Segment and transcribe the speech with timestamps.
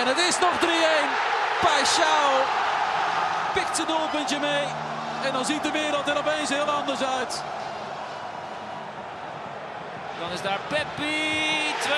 [0.00, 0.64] En het is nog 3-1.
[1.60, 2.30] Paixão
[3.54, 4.64] pikt zijn doelpuntje mee.
[5.24, 7.42] En dan ziet de wereld er opeens heel anders uit.
[10.20, 11.88] Dan is daar Peppi 2-0.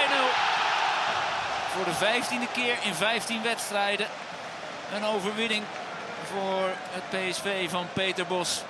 [1.75, 4.07] Voor de vijftiende keer in 15 wedstrijden.
[4.95, 5.65] Een overwinning
[6.33, 8.63] voor het PSV van Peter Bos.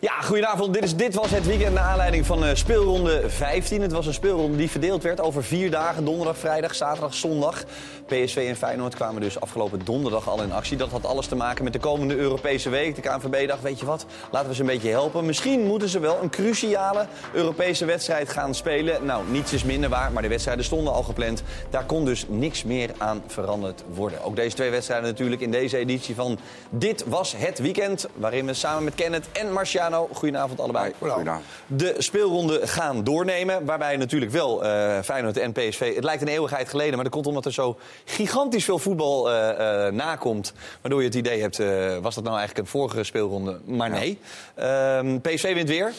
[0.00, 0.74] Ja, goedenavond.
[0.74, 3.82] Dit, is, dit was het weekend naar aanleiding van uh, speelronde 15.
[3.82, 6.04] Het was een speelronde die verdeeld werd over vier dagen.
[6.04, 7.64] Donderdag, vrijdag, zaterdag, zondag.
[8.06, 10.76] PSV en Feyenoord kwamen dus afgelopen donderdag al in actie.
[10.76, 12.94] Dat had alles te maken met de komende Europese week.
[12.94, 15.26] De KNVB dacht, weet je wat, laten we ze een beetje helpen.
[15.26, 19.06] Misschien moeten ze wel een cruciale Europese wedstrijd gaan spelen.
[19.06, 21.42] Nou, niets is minder waar, maar de wedstrijden stonden al gepland.
[21.70, 24.24] Daar kon dus niks meer aan veranderd worden.
[24.24, 26.38] Ook deze twee wedstrijden natuurlijk in deze editie van
[26.70, 28.06] Dit Was Het Weekend.
[28.14, 29.52] Waarin we samen met Kenneth en
[30.12, 30.92] Goedenavond allebei.
[30.98, 31.44] Goedenavond.
[31.66, 33.64] De speelronde gaan doornemen.
[33.64, 35.94] Waarbij natuurlijk wel uh, Feyenoord en PSV...
[35.94, 39.48] Het lijkt een eeuwigheid geleden, maar dat komt omdat er zo gigantisch veel voetbal uh,
[39.48, 40.52] uh, nakomt.
[40.80, 41.56] Waardoor je het idee hebt,
[42.02, 43.60] was dat nou eigenlijk een vorige speelronde?
[43.64, 44.18] Maar nee.
[44.56, 45.02] Ja.
[45.22, 45.92] PSV wint weer.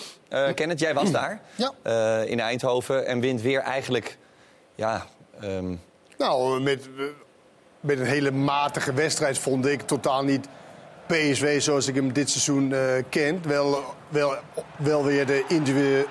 [0.56, 1.42] Kenneth, jij was daar.
[1.56, 2.22] Ja.
[2.24, 3.06] in Eindhoven.
[3.06, 4.18] En wint weer eigenlijk...
[4.76, 5.06] Ja,
[5.44, 5.82] um...
[6.18, 6.90] Nou, met,
[7.80, 10.48] met een hele matige wedstrijd vond ik totaal niet
[11.12, 13.42] PSV zoals ik hem dit seizoen uh, ken.
[13.48, 14.36] Wel, wel,
[14.78, 15.44] wel weer de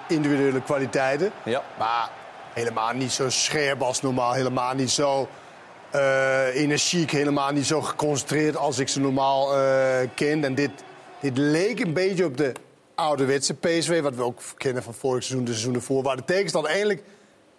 [0.08, 1.32] individuele, kwaliteiten.
[1.44, 1.62] Ja.
[1.78, 2.10] Maar
[2.54, 4.32] helemaal niet zo scherp als normaal.
[4.32, 5.28] Helemaal niet zo
[5.94, 7.10] uh, energiek.
[7.10, 10.44] Helemaal niet zo geconcentreerd als ik ze normaal uh, ken.
[10.44, 10.70] En dit,
[11.20, 12.52] dit leek een beetje op de
[12.94, 14.00] ouderwetse PSV.
[14.00, 16.02] Wat we ook kennen van vorig seizoen, de seizoen ervoor.
[16.02, 17.02] Waar de tegenstand eigenlijk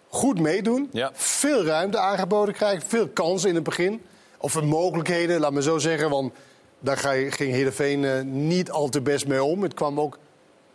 [0.08, 0.88] goed meedoen.
[0.92, 1.10] Ja.
[1.14, 2.88] Veel ruimte aangeboden krijgen.
[2.88, 4.02] Veel kansen in het begin.
[4.38, 6.10] Of mogelijkheden, laat me zo zeggen.
[6.10, 6.32] Want
[6.82, 9.62] daar ging Heerenveen uh, niet al te best mee om.
[9.62, 10.18] Het kwam ook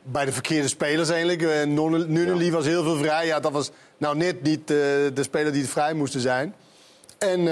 [0.03, 1.41] bij de verkeerde spelers eigenlijk.
[1.41, 2.51] Uh, Nunnely ja.
[2.51, 3.25] was heel veel vrij.
[3.25, 4.77] Ja, dat was nou net niet uh,
[5.13, 6.53] de speler die het vrij moesten zijn.
[7.17, 7.47] En,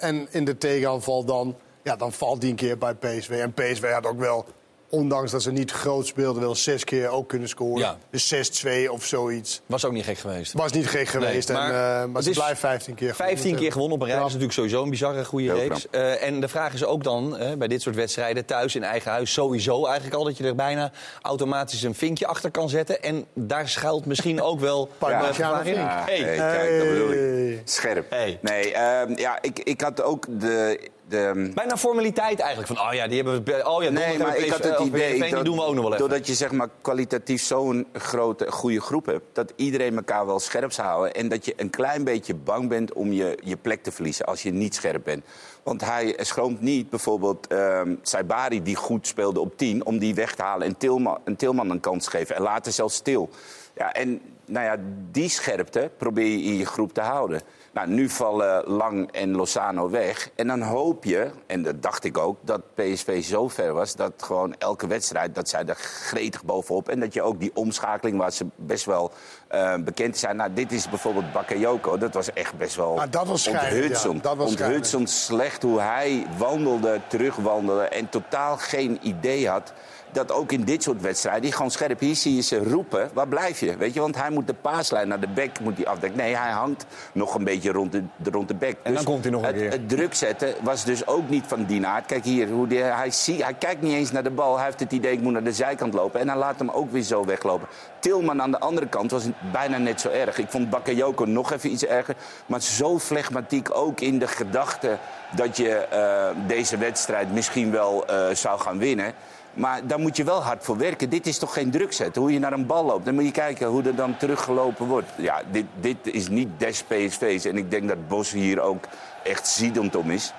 [0.00, 3.30] en in de tegenaanval dan, ja, dan valt die een keer bij PSV.
[3.30, 4.46] En PSV had ook wel
[4.90, 7.78] ondanks dat ze niet groot speelden, wel zes keer ook kunnen scoren.
[7.78, 7.98] Ja.
[8.10, 9.60] Dus 6-2 of zoiets.
[9.66, 10.52] Was ook niet gek geweest.
[10.52, 11.48] Was niet gek geweest.
[11.48, 14.16] Nee, maar en, uh, maar ze blijft 15 keer 15 keer gewonnen op een rij.
[14.16, 14.22] Ja.
[14.22, 15.86] Dat is natuurlijk sowieso een bizarre goede reeks.
[15.90, 19.10] Uh, en de vraag is ook dan, uh, bij dit soort wedstrijden, thuis in eigen
[19.10, 20.92] huis, sowieso eigenlijk al dat je er bijna
[21.22, 23.02] automatisch een vinkje achter kan zetten.
[23.02, 25.28] En daar schuilt misschien ook wel ja.
[25.30, 25.74] uh, ja, in.
[25.74, 26.18] Ja, Hey.
[26.18, 27.60] hey, kijk, dat bedoel ik.
[27.64, 28.10] Scherp.
[28.10, 28.38] Hey.
[28.42, 30.88] Nee, uh, ja, ik, ik had ook de...
[31.10, 32.68] de Bijna formaliteit eigenlijk.
[32.72, 33.68] Van, oh ja, die hebben we...
[33.68, 35.94] Oh ja, nee, maar ik had het idee dat, die doen we ook nog wel
[35.94, 35.98] even.
[35.98, 39.24] doordat je zeg maar, kwalitatief zo'n grote, goede groep hebt...
[39.32, 41.14] dat iedereen elkaar wel scherp zou houden...
[41.14, 44.42] en dat je een klein beetje bang bent om je, je plek te verliezen als
[44.42, 45.24] je niet scherp bent.
[45.62, 49.86] Want hij schroomt niet bijvoorbeeld uh, Saibari, die goed speelde op 10...
[49.86, 52.36] om die weg te halen en Tilman, en Tilman een kans te geven.
[52.36, 53.30] En later zelfs stil.
[53.74, 54.76] Ja, en nou ja,
[55.10, 57.40] die scherpte probeer je in je groep te houden.
[57.72, 60.30] Nou, nu vallen Lang en Lozano weg.
[60.36, 63.96] En dan hoop je, en dat dacht ik ook, dat PSV zo ver was...
[63.96, 66.88] dat gewoon elke wedstrijd, dat zij er gretig bovenop...
[66.88, 69.12] en dat je ook die omschakeling waar ze best wel
[69.54, 70.36] uh, bekend zijn...
[70.36, 74.24] Nou, dit is bijvoorbeeld Bakayoko, dat was echt best wel Ah, dat was onthutsend.
[74.24, 77.84] ja, Onthutsend slecht hoe hij wandelde, terugwandelde...
[77.84, 79.72] en totaal geen idee had
[80.12, 83.28] dat ook in dit soort wedstrijden, die gewoon scherp, hier zie je ze roepen, waar
[83.28, 83.76] blijf je?
[83.76, 86.18] Weet je, want hij moet de paaslijn naar de bek moet hij afdekken.
[86.18, 88.76] Nee, hij hangt nog een beetje rond de, rond de bek.
[88.82, 89.70] En dan komt hij nog een het, keer.
[89.70, 91.78] Het druk zetten was dus ook niet van die.
[92.06, 94.56] Kijk hier, hoe die, hij, zie, hij kijkt niet eens naar de bal.
[94.56, 96.20] Hij heeft het idee, ik moet naar de zijkant lopen.
[96.20, 97.68] En hij laat hem ook weer zo weglopen.
[97.98, 100.38] Tilman aan de andere kant was bijna net zo erg.
[100.38, 102.14] Ik vond Bakayoko nog even iets erger.
[102.46, 104.98] Maar zo flegmatiek ook in de gedachte
[105.36, 109.14] dat je uh, deze wedstrijd misschien wel uh, zou gaan winnen.
[109.54, 111.10] Maar daar moet je wel hard voor werken.
[111.10, 112.22] Dit is toch geen druk zetten?
[112.22, 113.04] Hoe je naar een bal loopt.
[113.04, 115.08] Dan moet je kijken hoe er dan teruggelopen wordt.
[115.16, 117.44] Ja, dit, dit is niet des PSV's.
[117.44, 118.84] En ik denk dat Bos hier ook
[119.22, 120.32] echt ziedend om is.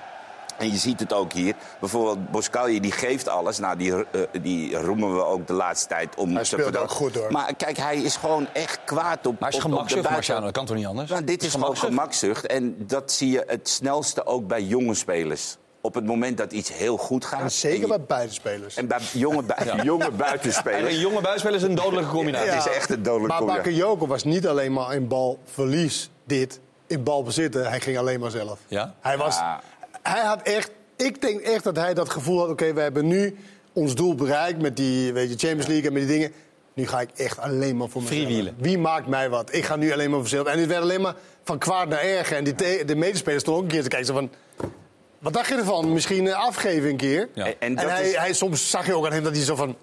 [0.58, 1.54] En je ziet het ook hier.
[1.80, 3.58] Bijvoorbeeld Boscalje, die geeft alles.
[3.58, 4.04] Nou, die, uh,
[4.42, 7.32] die roemen we ook de laatste tijd om Hij speelt ook goed, hoor.
[7.32, 10.44] Maar kijk, hij is gewoon echt kwaad op, Maar hij is gemakzucht, Marciano.
[10.44, 11.10] Dat kan toch niet anders?
[11.10, 11.92] nou, dit is gewoon gemakzucht.
[11.92, 12.46] gemakzucht.
[12.46, 15.56] En dat zie je het snelste ook bij jonge spelers.
[15.84, 17.40] Op het moment dat iets heel goed gaat.
[17.40, 18.76] En zeker en je- bij beide spelers.
[18.76, 20.94] En bij jonge, bu- jonge En buitenspelers.
[20.94, 22.46] een jonge buisspeler is een dodelijke combinatie.
[22.46, 23.72] Ja, het is echt een dodelijke Maar combinatie.
[23.72, 27.68] Bakayoko was niet alleen maar in balverlies dit, in balbezitten.
[27.68, 28.58] Hij ging alleen maar zelf.
[28.66, 28.94] Ja?
[29.00, 29.60] Hij, was, Ja.
[30.02, 32.48] hij had echt, ik denk echt dat hij dat gevoel had...
[32.48, 33.36] oké, we hebben nu
[33.72, 36.32] ons doel bereikt met die weet je, Champions League en met die dingen.
[36.74, 38.20] Nu ga ik echt alleen maar voor mezelf.
[38.20, 38.54] Freewheelen.
[38.58, 39.54] Wie maakt mij wat?
[39.54, 40.46] Ik ga nu alleen maar voor mezelf.
[40.46, 41.14] En dit werd alleen maar
[41.44, 42.36] van kwaad naar erger.
[42.36, 44.06] En die de medespelers stonden ook een keer te kijken.
[44.06, 44.30] Zo van,
[45.22, 45.92] wat dacht je ervan?
[45.92, 47.28] Misschien eh, afgeven een keer.
[47.34, 47.44] Ja.
[47.44, 49.44] En, en En dat hij, is, hij, soms zag je ook aan hem dat hij
[49.44, 49.76] zo van...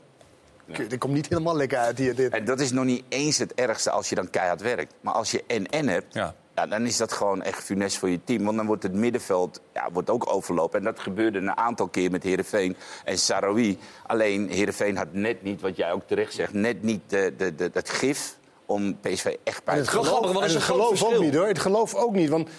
[0.65, 2.15] Dit komt niet helemaal lekker uit hier.
[2.15, 2.31] Dit.
[2.31, 4.93] en dat is nog niet eens het ergste als je dan keihard werkt.
[5.01, 6.13] Maar als je en-en hebt...
[6.13, 6.35] Ja.
[6.55, 8.43] Ja, dan is dat gewoon echt funest voor je team.
[8.43, 10.79] Want dan wordt het middenveld ja, wordt ook overlopen.
[10.79, 12.75] En dat gebeurde een aantal keer met Herenveen
[13.05, 13.77] en Sarawi.
[14.07, 17.69] Alleen Herenveen had net niet, wat jij ook terecht zegt, net niet de, de, de,
[17.69, 21.13] dat gif om PSV echt bij te het geloof, grappig, want het een groot geloof
[21.13, 21.47] ook niet hoor.
[21.47, 22.29] Het geloof ook niet.
[22.29, 22.49] Want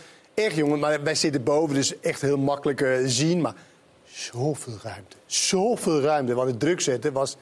[0.44, 3.40] echt jongen, maar wij zitten boven, dus echt heel makkelijk eh, zien.
[3.40, 3.54] Maar
[4.04, 5.16] zoveel ruimte.
[5.26, 6.34] Zoveel ruimte.
[6.34, 7.36] Want het druk zetten was,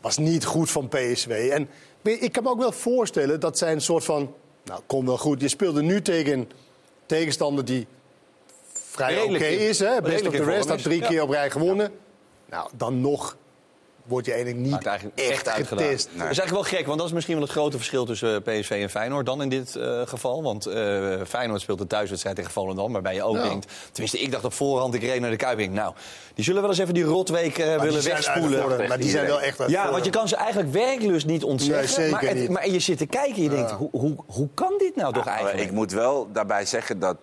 [0.00, 1.50] was niet goed van PSV.
[1.52, 1.68] En
[2.02, 4.34] ik kan me ook wel voorstellen dat zij een soort van.
[4.64, 5.40] Nou, kom wel goed.
[5.40, 6.50] Je speelde nu tegen een
[7.06, 7.86] tegenstander die
[8.72, 9.78] vrij oké is.
[9.78, 10.00] Hè?
[10.00, 10.68] Best of the rest.
[10.68, 11.92] Had drie keer op rij gewonnen.
[12.50, 13.36] Nou, dan nog
[14.06, 16.04] word je eigenlijk niet eigenlijk echt, echt getest.
[16.12, 18.60] Dat is eigenlijk wel gek, want dat is misschien wel het grote verschil tussen eh,
[18.60, 20.42] PSV en Feyenoord dan in dit eh, geval.
[20.42, 23.42] Want eh, Feyenoord speelt een thuiswedstrijd tegen Volendam, waarbij je ook Ja.
[23.48, 23.72] denkt...
[23.92, 25.58] Tenminste, ik dacht op voorhand, ik reed naar de Kuip.
[25.58, 25.94] ik denk, Nou,
[26.34, 28.88] die zullen wel eens even die rotweek eh, willen wegspoelen.
[28.88, 31.76] Maar die zijn wel echt Ja, want je kan ze eigenlijk werklust niet ontzeggen.
[31.78, 32.48] Nee, zeker maar, het- niet.
[32.50, 35.24] maar je zit te kijken en je denkt, hoe, hoe, hoe kan dit nou toch
[35.24, 35.68] Ja, maar eigenlijk?
[35.70, 37.16] Ik moet wel daarbij zeggen dat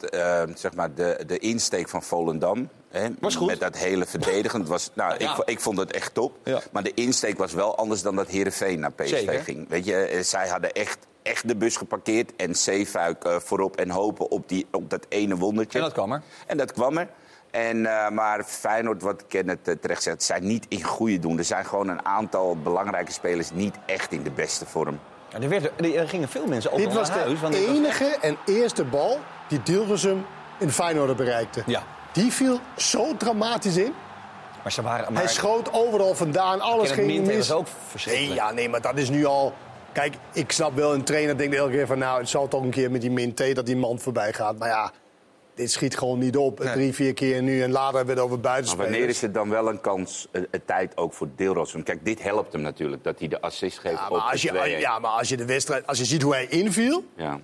[0.56, 2.69] zeg maar de, de insteek van Volendam...
[2.93, 3.47] Hè, Was goed.
[3.47, 4.67] Met dat hele verdedigend.
[4.67, 5.31] Was, nou, Ja.
[5.37, 6.37] ik, ik vond het echt top.
[6.43, 6.59] Ja.
[6.71, 9.39] Maar de insteek was wel anders dan dat Heerenveen naar PSV Zeker.
[9.43, 9.69] ging.
[9.69, 12.35] Weet je, eh, zij hadden echt, echt de bus geparkeerd.
[12.35, 15.77] En Zeefuik eh, voorop en hopen op, die, op dat ene wondertje.
[15.77, 16.21] En dat kwam er.
[16.47, 17.07] En dat kwam er.
[17.51, 21.37] En, eh, maar Feyenoord, wat Kenneth uh, terecht zegt, zijn niet in goede doen.
[21.37, 24.99] Er zijn gewoon een aantal belangrijke spelers niet echt in de beste vorm.
[25.29, 27.39] Ja, er, werd, er, er gingen veel mensen ook Dit was naar huis.
[27.39, 29.19] de was echt- enige en eerste bal
[29.49, 30.25] die Dilgersum
[30.59, 31.63] in Feyenoord bereikte.
[31.65, 31.83] Ja.
[32.13, 33.94] Die viel zo dramatisch in.
[34.63, 35.13] Maar ze waren...
[35.13, 37.38] Maar, Hij schoot overal vandaan, alles ging mis.
[37.38, 38.36] was ook nee, verschrikkelijk.
[38.36, 39.54] ja, nee, maar dat is nu al...
[39.92, 41.98] Kijk, ik snap wel, een trainer denkt elke keer van...
[41.98, 44.57] nou, het zal toch een keer met die min T dat die man voorbij gaat.
[44.57, 44.92] Maar ja,
[45.56, 46.60] dit schiet gewoon niet op.
[46.60, 46.74] Nee.
[46.74, 48.92] Drie, vier keer nu en later hebben we het over Maar buitenspelers.
[48.92, 51.83] wanneer is het dan wel een kans, een, een tijd ook voor Deelrossum?
[51.83, 54.42] Kijk, dit helpt hem natuurlijk, dat hij de assist geeft ja, op maar de als
[54.42, 54.80] je, 2-1.
[54.80, 55.88] ja, maar als je de wedstrijd...
[55.88, 57.04] Als je ziet hoe hij inviel...
[57.15, 57.39] Ja.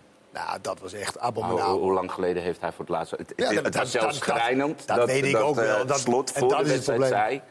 [0.45, 1.77] Nou, dat was echt hoe, abominabel.
[1.80, 3.12] hoe lang geleden heeft hij voor het laatst...
[3.12, 5.57] Het, Ja, het, dat- het was dat- zelfs dat- dat- schrijnend dat weet ik ook
[5.57, 5.86] eh, wel.
[5.86, 7.41] Dat- slot voor dat de wedstrijd zei...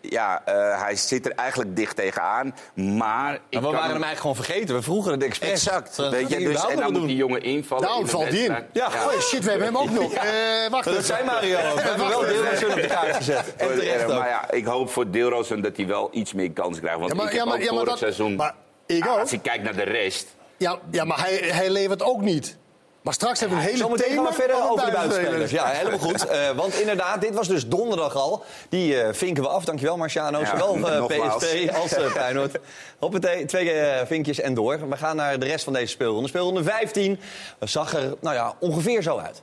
[0.00, 3.34] Ja, eh, hij zit er eigenlijk dicht tegenaan, maar...
[3.34, 4.74] Ik Maar we waren hem- eigenlijk gewoon vergeten.
[4.74, 5.50] We vroegen het expres.
[5.50, 5.96] Exact.
[5.96, 8.56] Weet je, dus, en dan moet die jongen invallen Daarom in de valt hij in.
[8.72, 8.86] Ja.
[8.86, 10.12] Oh shit, we hebben hem ook nog.
[10.12, 11.74] Eh, wacht Dat zijn Mario ook.
[11.80, 13.54] We hebben wel deel op de kaart gezet.
[13.56, 16.98] En terecht maar ja, ik hoop voor Deelrozen dat hij wel iets meer kans krijgt.
[16.98, 18.36] Want Ja, maar- ik heb ja, maar- ook ja, maar vorig dat- seizoen...
[18.36, 18.54] maar
[18.86, 19.18] ik Ah, ook.
[19.18, 20.26] Als je kijkt naar de rest...
[20.62, 22.56] Ja, ja maar hij, hij levert ook niet.
[23.02, 25.50] Maar straks hebben we een hele Zometeen gaan we verder over de buitenspelers.
[25.50, 26.26] Ja, helemaal goed.
[26.32, 28.44] Eh, want inderdaad, dit was dus donderdag al.
[28.68, 29.64] Die eh, vinken we af.
[29.64, 30.40] Dankjewel Marciano.
[30.40, 31.44] Ja, Zowel eh, nogmaals.
[31.44, 32.58] PSV als uh, Feyenoord.
[32.98, 34.88] Hoppatee, twee eh, vinkjes en door.
[34.88, 36.28] We gaan naar de rest van deze speelronde.
[36.28, 37.20] Speelronde 15
[37.60, 39.42] zag er nou ja, ongeveer zo uit.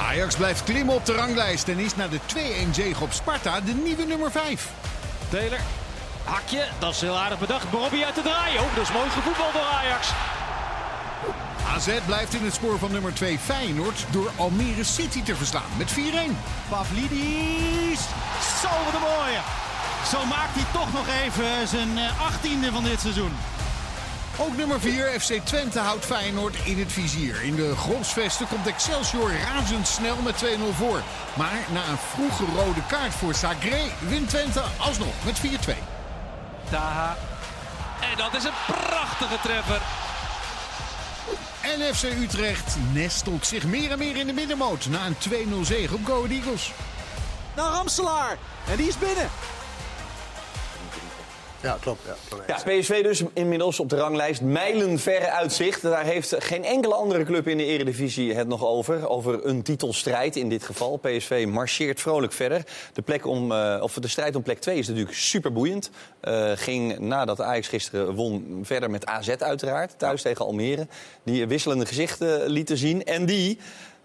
[0.00, 2.18] Ajax blijft klimmen op de ranglijst en is na de
[2.66, 4.70] 2-1 zege op Sparta de nieuwe nummer 5.
[5.30, 5.77] Taylor.
[6.28, 7.70] Hakje, dat is heel aardig bedacht.
[7.70, 8.60] Bobby uit te draaien.
[8.60, 10.08] Oh, dat is mooi gevoetbal door Ajax.
[11.74, 15.92] AZ blijft in het spoor van nummer 2 Feyenoord door Almere City te verslaan met
[15.92, 15.94] 4-1.
[16.68, 18.00] Pavlidis.
[18.62, 19.40] Zo, wat een mooie.
[20.10, 23.32] Zo maakt hij toch nog even zijn eh, achttiende van dit seizoen.
[24.38, 27.42] Ook nummer 4 FC Twente houdt Feyenoord in het vizier.
[27.42, 31.02] In de Grosvesten komt Excelsior razendsnel met 2-0 voor.
[31.36, 35.97] Maar na een vroege rode kaart voor Sagré wint Twente alsnog met 4-2.
[36.70, 37.16] Taha.
[38.00, 39.80] En dat is een prachtige treffer.
[41.60, 45.16] En FC Utrecht nestelt zich meer en meer in de middenmoot na een
[45.62, 46.72] 2-0 zege op Go Ahead Eagles.
[47.56, 48.36] Naar Ramselaar.
[48.68, 49.30] En die is binnen.
[51.62, 52.00] Ja, klopt.
[52.46, 52.54] Ja.
[52.54, 54.40] PSV dus inmiddels op de ranglijst.
[54.40, 55.82] Mijlenverre uitzicht.
[55.82, 59.08] Daar heeft geen enkele andere club in de eredivisie het nog over.
[59.08, 60.96] Over een titelstrijd in dit geval.
[60.96, 62.62] PSV marcheert vrolijk verder.
[62.92, 65.90] De, plek om, eh, of de strijd om plek 2 is natuurlijk super boeiend.
[66.20, 69.98] Eh, ging nadat Ajax gisteren won verder met AZ uiteraard.
[69.98, 70.86] Thuis tegen Almere.
[71.22, 73.04] Die wisselende gezichten lieten zien.
[73.04, 73.58] En die...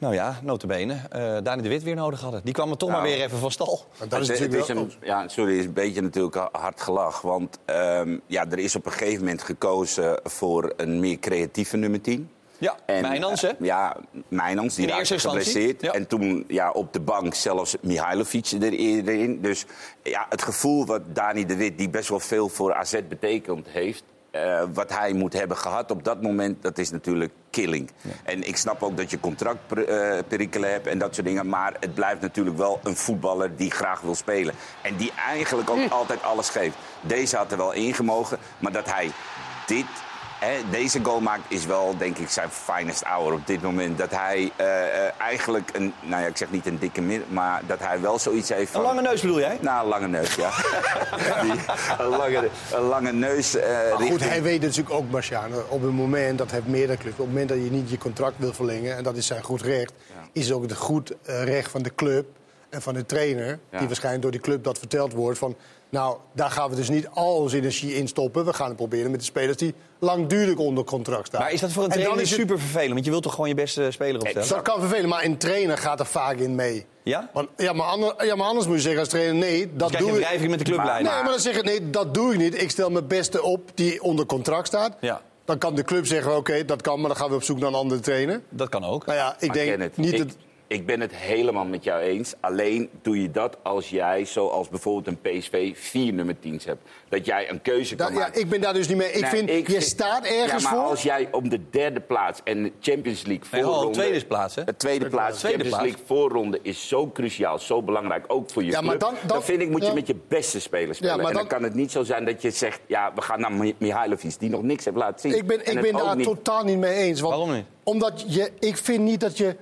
[0.04, 2.42] Nou ja, notabene, uh, Dani de Wit weer nodig hadden.
[2.44, 3.86] Die kwam er toch Nou, maar weer even van stal.
[4.08, 7.22] Dat is Het- is een, ja, sorry, het is een beetje natuurlijk hard gelach.
[7.22, 12.02] Want ehm, ja, er is op een gegeven moment gekozen voor een meer creatieve nummer
[12.02, 12.30] 10.
[12.58, 13.48] Ja, Mijnans, hè?
[13.48, 13.96] eh, ja,
[14.28, 15.82] Mijnans, die raakte geblesseerd.
[15.82, 15.92] ja.
[15.94, 19.42] En toen ja, op de bank zelfs Mihailovic er erin.
[19.42, 19.66] Dus
[20.04, 24.04] ja, het gevoel wat Dani de Wit, die best wel veel voor AZ betekend heeft...
[24.34, 27.90] eh, wat hij moet hebben gehad op dat moment, dat is natuurlijk killing.
[28.24, 31.50] En ik snap ook dat je contractperikelen hebt en dat soort dingen.
[31.50, 34.54] Maar het blijft natuurlijk wel een voetballer die graag wil spelen.
[34.82, 36.76] En die eigenlijk ook altijd alles geeft.
[37.02, 39.12] Deze had er wel ingemogen, maar dat hij
[39.66, 39.86] dit
[40.44, 43.98] hè, deze goal maakt is wel, denk ik, zijn finest hour op dit moment.
[43.98, 47.62] Dat hij eh, eh, eigenlijk, een, nou ja, ik zeg niet een dikke min, maar
[47.68, 48.82] dat hij wel zoiets heeft van...
[48.82, 49.58] Een lange neus bedoel jij?
[49.62, 50.50] Nou, een lange neus, ja.
[51.42, 51.52] Die,
[52.00, 53.56] een, lange, een lange neus.
[53.56, 56.98] eh, Maar goed, richting- hij weet natuurlijk ook, Marciano, op het moment, dat heeft meerdere
[56.98, 59.44] clubs, op het moment dat je niet je contract wil verlengen, en dat is zijn
[59.44, 59.94] goed recht,
[60.32, 62.26] is ook het goed recht van de club
[62.70, 63.78] en van de trainer, Ja.
[63.78, 65.56] die waarschijnlijk door die club dat verteld wordt, van
[65.94, 68.46] nou, daar gaan we dus niet al onze energie in stoppen.
[68.46, 71.42] We gaan het proberen met de spelers die langdurig onder contract staan.
[71.42, 72.94] Maar is dat voor een trainer is het- super vervelend?
[72.94, 74.50] Want je wilt toch gewoon je beste speler opstellen?
[74.50, 76.86] Dat kan vervelen, maar een trainer gaat er vaak in mee.
[77.04, 77.30] Ja?
[77.34, 79.92] Want, ja, maar anders, ja, maar anders moet je zeggen als trainer, nee, dat krijg
[79.92, 81.12] je doe een ik wrijving met de clubleider.
[81.12, 82.62] Nee, maar dan zeg je, nee, dat doe ik niet.
[82.62, 84.96] Ik stel mijn beste op die onder contract staat.
[85.00, 85.22] Ja.
[85.46, 87.68] Dan kan de club zeggen, oké, dat kan, maar dan gaan we op zoek naar
[87.70, 88.42] een andere trainer.
[88.50, 89.06] Dat kan ook.
[89.06, 90.28] Nou ja, ik Maar denk niet ik, dat...
[90.74, 92.34] ik ben het helemaal met jou eens.
[92.40, 96.82] Alleen doe je dat als jij, zoals bijvoorbeeld een PSV, vier nummer 10's hebt.
[97.10, 98.42] Dat jij een keuze kan dat- ja, maken.
[98.42, 99.12] ik ben daar dus niet mee.
[99.12, 100.90] Ik Nee, vind, ik je vind- staat ergens ja, maar voor.
[100.90, 103.88] als jij op de derde plaats en de Champions League Nee, voorronde...
[103.88, 104.64] oh, tweede plaats, hè?
[104.64, 106.00] De tweede plaats, Tweede Champions plaats.
[106.00, 108.90] League voorronde is zo cruciaal, zo belangrijk, ook voor je Ja, club.
[108.90, 109.94] maar dan- dan- vind ik, moet je ja.
[109.94, 111.16] met je beste spelers spelen.
[111.18, 113.40] maar en dan dan- kan het niet zo zijn dat je zegt, ja, we gaan
[113.40, 115.38] naar Mi- Mihailovic, die nog niks heeft laten zien.
[115.40, 117.20] Ik ben, En ik ben daar niet- totaal niet mee eens.
[117.22, 117.66] Want, Waarom niet?
[117.84, 119.56] Omdat je, ik vind niet dat je...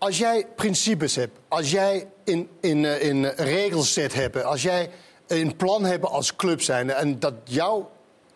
[0.00, 4.44] Als jij principes hebt, als jij in, in, eh, in eh, regels zet hebt...
[4.44, 4.90] als jij
[5.26, 6.90] een plan hebt als club zijn...
[6.90, 7.90] en dat jouw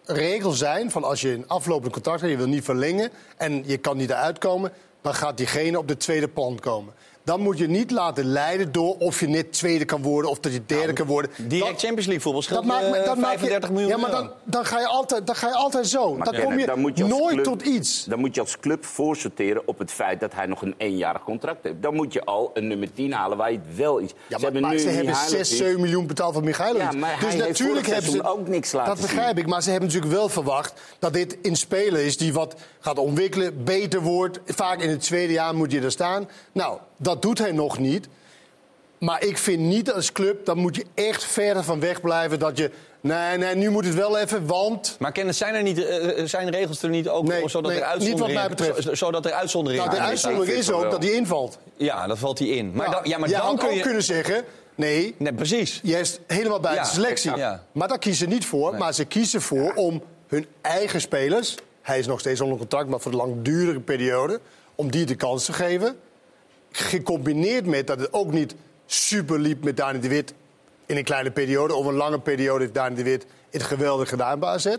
[0.04, 2.32] regels zijn van als je een aflopend contract hebt...
[2.32, 4.72] je wil niet verlengen en je kan niet eruit komen...
[5.00, 6.94] dan gaat diegene op de tweede plan komen.
[7.24, 10.30] Dan moet je niet laten leiden door of je net tweede kan worden...
[10.30, 11.30] of dat je derde kan worden.
[11.36, 13.88] Direct Dat- Champions League voetbal scheelt dat maakt, me- eh, dat maakt je- 35 miljoen
[13.90, 16.14] Ja, maar dan, dan, ga je altijd, dan ga je altijd zo.
[16.14, 18.04] Maar dan kom je, dan moet je als nooit club- tot iets.
[18.04, 21.62] Dan moet je als club voorsorteren op het feit dat hij nog een eenjarig contract
[21.64, 21.82] heeft.
[21.82, 24.12] Dan moet je al een nummer 10 halen waar je het wel iets...
[24.26, 26.92] Ja, maar, maar ze hebben 6, 7 miljoen betaald van Michailovic.
[26.92, 29.36] Ja, maar dus hij heeft natuurlijk vorig hebben ze ook niks laten Dat begrijp zien.
[29.44, 32.98] ik, maar ze hebben natuurlijk wel verwacht dat dit een speler is die wat gaat
[32.98, 34.38] ontwikkelen, beter wordt.
[34.46, 36.28] Vaak in het tweede jaar moet je er staan.
[36.52, 38.08] Nou, dat doet hij nog niet.
[38.98, 42.58] Maar ik vind niet als club, dan moet je echt verder van weg blijven dat
[42.58, 42.70] je.
[43.00, 44.96] Nee, nee, nu moet het wel even, want.
[44.98, 47.80] Maar Kenneth, zijn, er niet, eh, eh, zijn regels er niet ook Nee, zodat nee,
[47.80, 48.34] er niet wat uitzonderingen...
[48.40, 48.82] mij betreft.
[48.82, 51.58] zo- Zodat er uitzonderingen Nou, de uitzondering is ook dat hij invalt.
[51.76, 52.72] Ja, dat valt hij in.
[52.74, 53.80] Maar, Nou, dan, ja, maar dan had kun ook je...
[53.80, 54.44] kunnen zeggen.
[54.74, 55.80] Nee, Nee, precies.
[55.82, 57.36] Jij is helemaal bij Ja, de selectie.
[57.36, 57.64] Ja.
[57.72, 58.74] Maar daar kiezen ze niet voor.
[58.74, 61.54] Maar ze kiezen voor om hun eigen spelers...
[61.82, 64.40] hij is nog steeds onder contract, maar voor een langdurige periode...
[64.74, 65.96] om die de kans te geven.
[66.76, 68.54] Gecombineerd met dat het ook niet
[68.86, 70.34] super liep met Dani de Wit...
[70.86, 71.74] in een kleine periode.
[71.74, 74.76] Of een lange periode heeft Dani de Wit het geweldig gedaan bij AZ.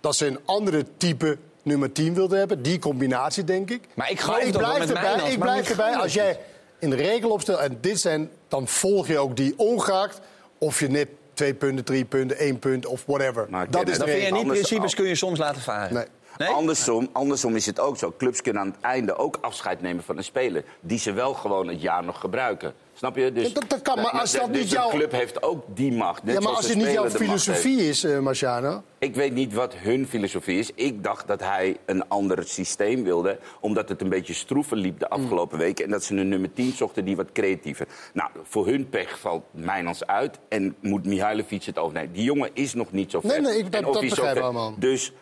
[0.00, 2.62] Dat ze een andere type nummer 10 wilden hebben.
[2.62, 3.82] Die combinatie, denk ik.
[3.94, 6.38] Maar ik toch wel met erbij, Mijnans, ik maar blijf erbij als jij
[6.78, 10.20] in de regel opstelt en dit zijn, dan volg je ook die ongeacht
[10.58, 13.46] of je net twee punten, drie punten, één punt of whatever.
[13.50, 15.94] Maar dat is de Dan vind je niet Anders- principes kun je soms laten varen.
[15.94, 16.04] Nee.
[16.38, 16.48] Nee?
[16.48, 18.14] Andersom, andersom is het ook zo.
[18.18, 20.64] Clubs kunnen aan het einde ook afscheid nemen van een speler...
[20.80, 22.74] die ze wel gewoon het jaar nog gebruiken.
[22.94, 23.32] Snap je?
[23.32, 25.92] Dus, Ja, dat- dat kan, maar als dat dus niet jouw- club heeft ook die
[25.92, 26.22] macht.
[26.22, 28.82] Net Ja, maar als het niet jouw filosofie is, eh Marciano.
[28.98, 30.70] Ik weet niet wat hun filosofie is.
[30.74, 33.38] Ik dacht dat hij een ander systeem wilde.
[33.60, 35.84] Omdat het een beetje stroever liep de afgelopen weken.
[35.84, 37.86] En dat ze een nummer 10 zochten die wat creatiever.
[38.12, 40.38] Nou, voor hun pech valt Mijnans uit.
[40.48, 42.12] En moet Mihailovic het overnemen.
[42.12, 43.28] Die jongen is nog niet zo ver.
[43.30, 44.74] Nee, nee, ik- dat- En of dat hij zo ver- allemaal.
[44.78, 45.12] Dus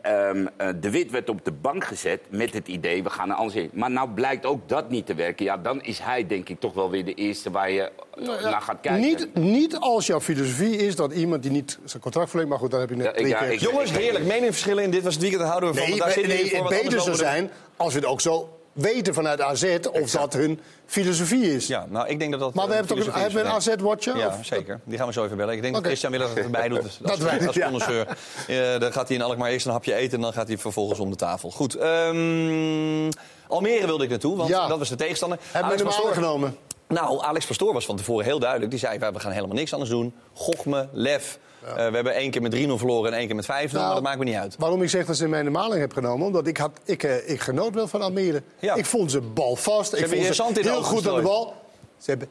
[0.00, 3.36] ehm, eh, de Wit werd op de bank gezet met het idee, we gaan naar
[3.36, 3.70] anders heen.
[3.72, 5.44] Maar nou blijkt ook dat niet te werken.
[5.44, 8.60] Ja, dan is hij denk ik toch wel weer de eerste waar je eh, naar
[8.60, 9.00] gaat kijken.
[9.00, 12.70] Niet, niet als jouw filosofie is dat iemand die niet zijn contract verlengt, maar goed,
[12.70, 13.72] dat heb ik net Ja, ik- drie ja, keer ik- gezegd.
[13.72, 14.24] Jongens, heerlijk.
[14.24, 15.42] Meningsverschillen in dit was het weekend.
[15.42, 15.88] Daar houden we van.
[15.90, 19.14] Nee, want daar nee, voor, het beter zou zijn als we het ook zo weten
[19.14, 21.66] vanuit AZ of dat hun filosofie is.
[21.66, 22.54] Ja, nou, ik denk dat dat...
[22.54, 23.54] Maar we eh, hebben toch een, hebben we een.
[23.54, 24.16] AZ-watcher?
[24.16, 24.80] Ja, Of- zeker.
[24.84, 25.54] Die gaan we zo even bellen.
[25.54, 26.82] Ik denk dat Christian Miller het erbij doet.
[26.84, 27.62] Als, Dat wij- als ja.
[27.62, 28.06] connoisseur.
[28.48, 30.16] Eh, dan gaat hij in Alkmaar eerst een hapje eten...
[30.16, 31.50] en dan gaat hij vervolgens om de tafel.
[31.50, 31.74] Goed.
[31.74, 33.10] ehm,
[33.48, 34.66] Almere wilde ik naartoe, want Ja.
[34.68, 35.38] dat was de tegenstander.
[35.52, 36.56] Hebben we hem aangenomen?
[36.88, 38.70] Nou, Alex Pastoor was van tevoren heel duidelijk.
[38.70, 40.14] Die zei, we gaan helemaal niks anders doen.
[40.32, 41.38] Gochme, lef.
[41.64, 43.48] Eh, we hebben één keer met 3-0 verloren en één keer met 5-0.
[43.48, 44.56] Nou, maar dat maakt me niet uit.
[44.58, 46.26] Waarom ik zeg dat ze in mijn maling heb genomen?
[46.26, 48.42] Omdat ik, had, ik, eh, ik genoot wel van Almere.
[48.58, 48.74] Ja.
[48.74, 49.92] Ik vond ze balvast.
[49.92, 51.54] Ik hebben vond ze de heel goed aan de bal.
[51.98, 52.28] Ze hebben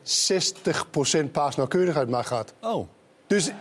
[1.27, 2.53] 60% paasnauwkeurigheid maar gehad.
[2.61, 2.87] Oh.
[3.27, 3.51] Dus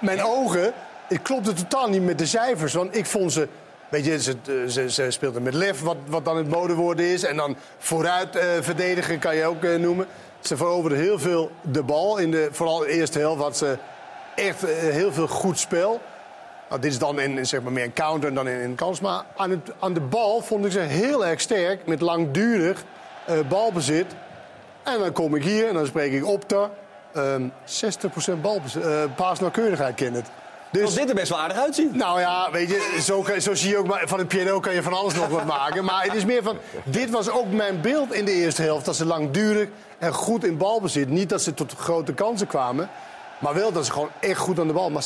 [0.00, 0.72] mijn ogen,
[1.08, 2.72] het klopte totaal niet met de cijfers.
[2.72, 3.48] Want ik vond ze...
[3.90, 4.36] Weet je, ze,
[4.68, 7.24] ze, ze speelden met lef, wat, wat dan het modewoord is.
[7.24, 10.06] En dan vooruit eh, verdedigen kan je ook eh, noemen.
[10.40, 12.18] Ze veroverden heel veel de bal.
[12.18, 13.78] In de, vooral de eerste helft had ze
[14.34, 16.00] echt eh, heel veel goed spel.
[16.68, 19.00] Nou, dit is dan in, zeg maar meer een counter dan in een kans.
[19.00, 21.86] Maar aan, het, aan de bal vond ik ze heel erg sterk.
[21.86, 22.84] Met langdurig
[23.24, 24.06] eh, balbezit.
[24.82, 26.70] En dan kom ik hier en dan spreek ik Opta.
[27.12, 27.42] Ehm
[28.36, 30.30] 60% balbezit, eh paasnauwkeurigheid, het.
[30.70, 31.90] Dus dit er best wel aardig uitzien.
[31.94, 34.74] Nou ja, weet je, zo, kan- zo zie je ook, maar van een piano kan
[34.74, 35.84] je van alles nog wat maken.
[35.84, 38.84] Maar het is meer van, dit was ook mijn beeld in de eerste helft.
[38.84, 41.08] Dat ze langdurig en goed in balbezit.
[41.08, 42.88] Niet dat ze tot grote kansen kwamen.
[43.42, 44.90] Maar wel dat ze gewoon echt goed aan de bal.
[44.90, 45.04] Maar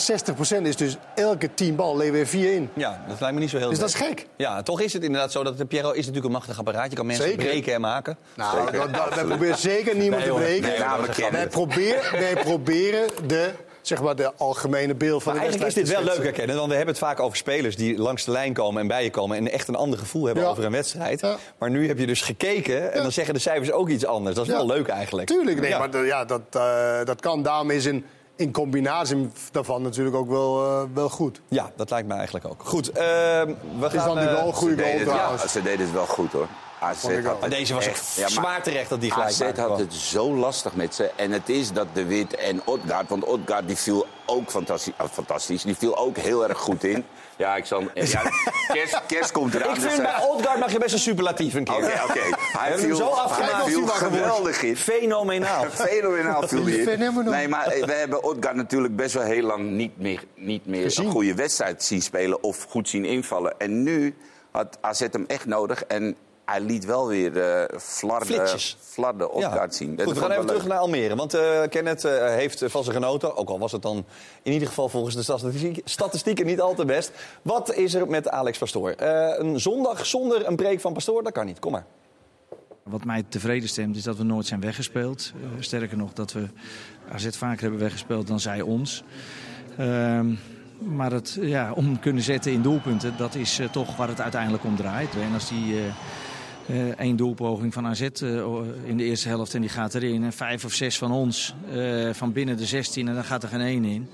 [0.58, 2.70] 60% is dus elke 10 bal leveren weer 4 in.
[2.74, 4.06] Ja, dat lijkt me niet zo heel Dus dat is gek.
[4.06, 4.26] gek.
[4.36, 6.90] Ja, toch is het inderdaad zo dat de Piero is natuurlijk een machtig apparaat.
[6.90, 7.44] Je kan mensen Zeker.
[7.44, 8.16] breken en maken.
[8.34, 10.68] Nou, dat, dat- wij proberen zeker niemand Nee, te breken.
[10.68, 13.50] Nee, kennen wij, proberen, wij proberen de,
[13.82, 16.68] zeg maar, de algemene beeld van Maar de eigenlijk is dit wel leuk herkennen, want
[16.68, 19.36] we hebben het vaak over spelers die langs de lijn komen en bij je komen
[19.36, 20.50] en echt een ander gevoel hebben Ja.
[20.50, 21.20] over een wedstrijd.
[21.20, 21.36] Ja.
[21.58, 23.02] Maar nu heb je dus gekeken en Ja.
[23.02, 24.36] dan zeggen de cijfers ook iets anders.
[24.36, 24.56] Dat is Ja.
[24.58, 25.28] wel leuk eigenlijk.
[25.28, 25.78] Tuurlijk, nee, Ja.
[25.86, 27.42] maar ja, dat, eh, dat kan.
[27.42, 28.04] Daarom is in,
[28.36, 31.40] in combinatie daarvan natuurlijk ook wel, eh, wel goed.
[31.48, 32.62] Ja, dat lijkt me eigenlijk ook.
[32.64, 33.04] Goed, ehm,
[33.46, 34.14] we Het is gaan...
[34.14, 35.42] dan die eh, goal, Ze goede goal trouwens.
[35.42, 36.46] ja, ze deden het wel goed hoor.
[36.80, 39.78] AZ had maar deze was echt- ja, zwaar terecht dat die gelijk AZ had kwam.
[39.78, 41.10] het zo lastig met ze.
[41.16, 43.08] En het is dat De Wit en Odgaard...
[43.08, 45.62] Want Odgaard die viel ook fantastisch, ah, fantastisch.
[45.62, 47.04] Die viel ook heel erg goed in.
[47.36, 47.80] Ja, ik zal...
[47.94, 48.22] Ja,
[48.68, 49.74] kerst, kerst komt eraan.
[49.74, 51.74] Ik dus, vind bij Odgaard mag je best een superlatief een keer.
[51.74, 52.20] Oké, oké.
[52.58, 53.52] Hij hem viel, zo afgemaakt.
[53.52, 54.76] hij viel geweldig in.
[54.76, 55.64] Fenomenaal.
[55.88, 57.24] Fenomenaal viel hij in.
[57.24, 60.82] Nee, maar eh, we hebben Odgaard natuurlijk best wel heel lang niet meer, niet meer
[60.82, 61.04] Gezien.
[61.04, 63.54] een goede wedstrijd zien spelen of goed zien invallen.
[63.58, 64.14] En nu
[64.50, 66.16] had AZ hem echt nodig en
[66.46, 68.48] hij liet wel weer eh flarden,
[68.80, 70.00] flarden Odgaard zien.
[70.04, 71.16] Goed, we gaan even terug naar Almere.
[71.16, 73.36] Want eh Kenneth eh, heeft van zijn genoten.
[73.36, 74.04] Ook al was het dan
[74.42, 77.10] in ieder geval volgens de statistiek- statistieken niet al te best.
[77.42, 78.90] Wat is er met Alex Pastoor?
[78.90, 81.22] Eh, een zondag zonder een break van Pastoor?
[81.22, 81.58] Dat kan niet.
[81.58, 81.86] Kom maar.
[82.82, 85.32] Wat mij tevreden stemt is dat we nooit zijn weggespeeld.
[85.58, 86.48] Sterker nog, dat we
[87.12, 89.02] AZ vaker hebben weggespeeld dan zij ons.
[89.78, 90.34] Ehm,
[90.78, 94.64] maar het ja, om kunnen zetten in doelpunten, dat is eh, toch waar het uiteindelijk
[94.64, 95.14] om draait.
[95.14, 95.80] En als die
[96.66, 98.44] eh, eh, doelpoging van AZ eh,
[98.84, 100.24] in de eerste helft en die gaat erin...
[100.24, 103.48] en vijf of zes van ons eh, van binnen de 16 en dan gaat er
[103.48, 104.08] geen één in...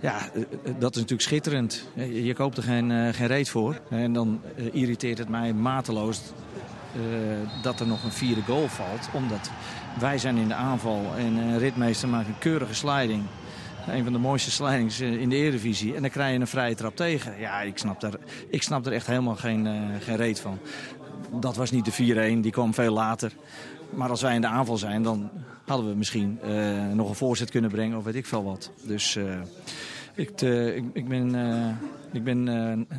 [0.00, 0.30] Ja,
[0.78, 1.88] dat is natuurlijk schitterend.
[2.12, 3.80] Je koopt er geen, geen reet voor.
[3.90, 4.40] En dan
[4.72, 6.20] irriteert het mij mateloos
[7.62, 9.08] dat er nog een vierde goal valt.
[9.12, 9.50] Omdat
[10.00, 13.22] wij zijn in de aanval en eh Ritmeester maakt een keurige sliding.
[13.88, 15.94] Een van de mooiste slidings in de Eredivisie.
[15.94, 17.38] En dan krijg je een vrije trap tegen.
[17.38, 18.14] Ja, ik snap daar,
[18.48, 19.68] ik snap er echt helemaal geen,
[20.00, 20.58] geen reet van.
[21.30, 23.32] Dat was niet de 4-1, die kwam veel later.
[23.90, 25.30] Maar als wij in de aanval zijn, dan
[25.66, 28.70] hadden we misschien eh, nog een voorzet kunnen brengen of weet ik veel wat.
[28.82, 29.24] Dus eh,
[30.14, 31.68] ik, eh, ik, ik ben, eh,
[32.12, 32.96] ik ben eh,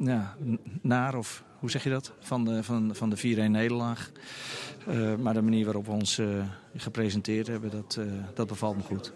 [0.00, 0.34] ja,
[0.82, 4.10] naar, of hoe zeg je dat, van de, van, van de 4-1 nederlaag.
[4.86, 6.20] Eh, maar de manier waarop we ons
[6.76, 9.12] gepresenteerd hebben, dat, eh, dat bevalt me goed.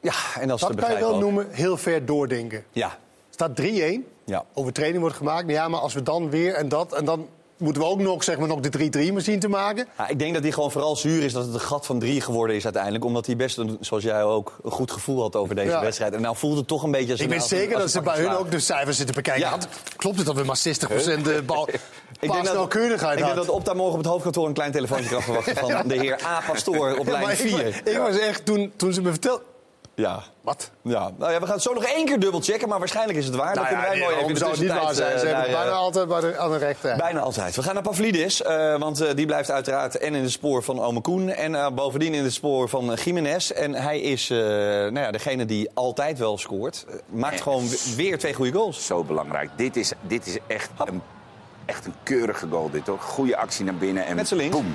[0.00, 1.20] Ja, en dat is te Dat kan je wel ook.
[1.20, 2.64] noemen heel ver doordenken.
[2.72, 2.98] Ja,
[3.30, 4.04] staat 3-1.
[4.24, 4.44] ja.
[4.54, 5.50] Overtreding wordt gemaakt.
[5.50, 6.92] Ja, maar als we dan weer en dat...
[6.94, 7.28] en dan
[7.60, 9.86] moeten we ook nog, zeg maar, nog de 3-3 maar zien te maken.
[9.98, 12.20] Ja, ik denk dat hij gewoon vooral zuur is dat het een gat van drie
[12.20, 13.04] geworden is uiteindelijk.
[13.04, 15.80] Omdat hij best, een, zoals jij ook, een goed gevoel had over deze Ja.
[15.80, 16.12] wedstrijd.
[16.14, 18.18] En nou voelt het toch een beetje als Ik weet zeker als dat ze bij
[18.18, 19.42] hun ook de cijfers zitten bekijken.
[19.42, 19.58] Ja.
[19.96, 23.48] Klopt het dat we maar 60% de bal Ik denk, dat, ik denk dat?
[23.48, 26.42] Opta morgen op het hoofdkantoor een klein telefoontje kan verwachten van de heer A.
[26.46, 27.50] Pastoor op lijn maar ik, 4.
[27.64, 29.42] was- ik was echt, toen, toen ze me vertelden...
[30.00, 30.22] Ja.
[30.40, 30.70] Wat?
[30.82, 31.10] Ja.
[31.18, 33.34] Nou ja, we gaan het zo nog één keer dubbel checken, maar waarschijnlijk is het
[33.34, 33.54] waar.
[33.54, 35.12] Dan Nou ja, kunnen wij mooi even zou het niet waar zijn?
[35.12, 36.96] tussentijd, Ze eh, hebben naar, bijna eh, altijd bij de, aan de rechter.
[36.96, 37.56] Bijna altijd.
[37.56, 40.80] We gaan naar Pavlidis, eh, want eh, die blijft uiteraard en in het spoor van
[40.80, 41.28] Ome Koen...
[41.28, 43.50] en eh, bovendien in het spoor van eh, Jiménez.
[43.50, 46.84] En hij is eh, nou ja, degene die altijd wel scoort.
[46.88, 48.86] Eh, maakt gewoon weer twee goede goals.
[48.86, 49.50] Zo belangrijk.
[49.56, 51.02] Dit is, dit is echt, een,
[51.64, 52.70] echt een keurige goal.
[52.70, 52.98] Dit, hoor.
[52.98, 54.56] Goede actie naar binnen en Met z'n links.
[54.56, 54.74] boem.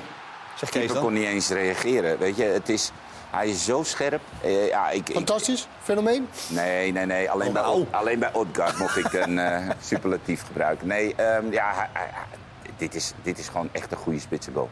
[0.58, 1.02] Zeg Kees dan.
[1.02, 2.18] kon niet eens reageren.
[2.18, 2.90] Weet je, het is,
[3.30, 4.20] hij is zo scherp.
[4.42, 6.28] Eh, ja, ik, ik, Fantastisch, fenomeen.
[6.48, 7.30] nee, nee, nee.
[7.30, 7.80] Alleen, bij, nou.
[7.80, 10.86] Od- alleen bij Odgaard mocht ik een eh, superlatief gebruiken.
[10.86, 14.68] Nee, ehm, ja, hij- hij- hij- dit, is, dit is gewoon echt een goede spitsengoal.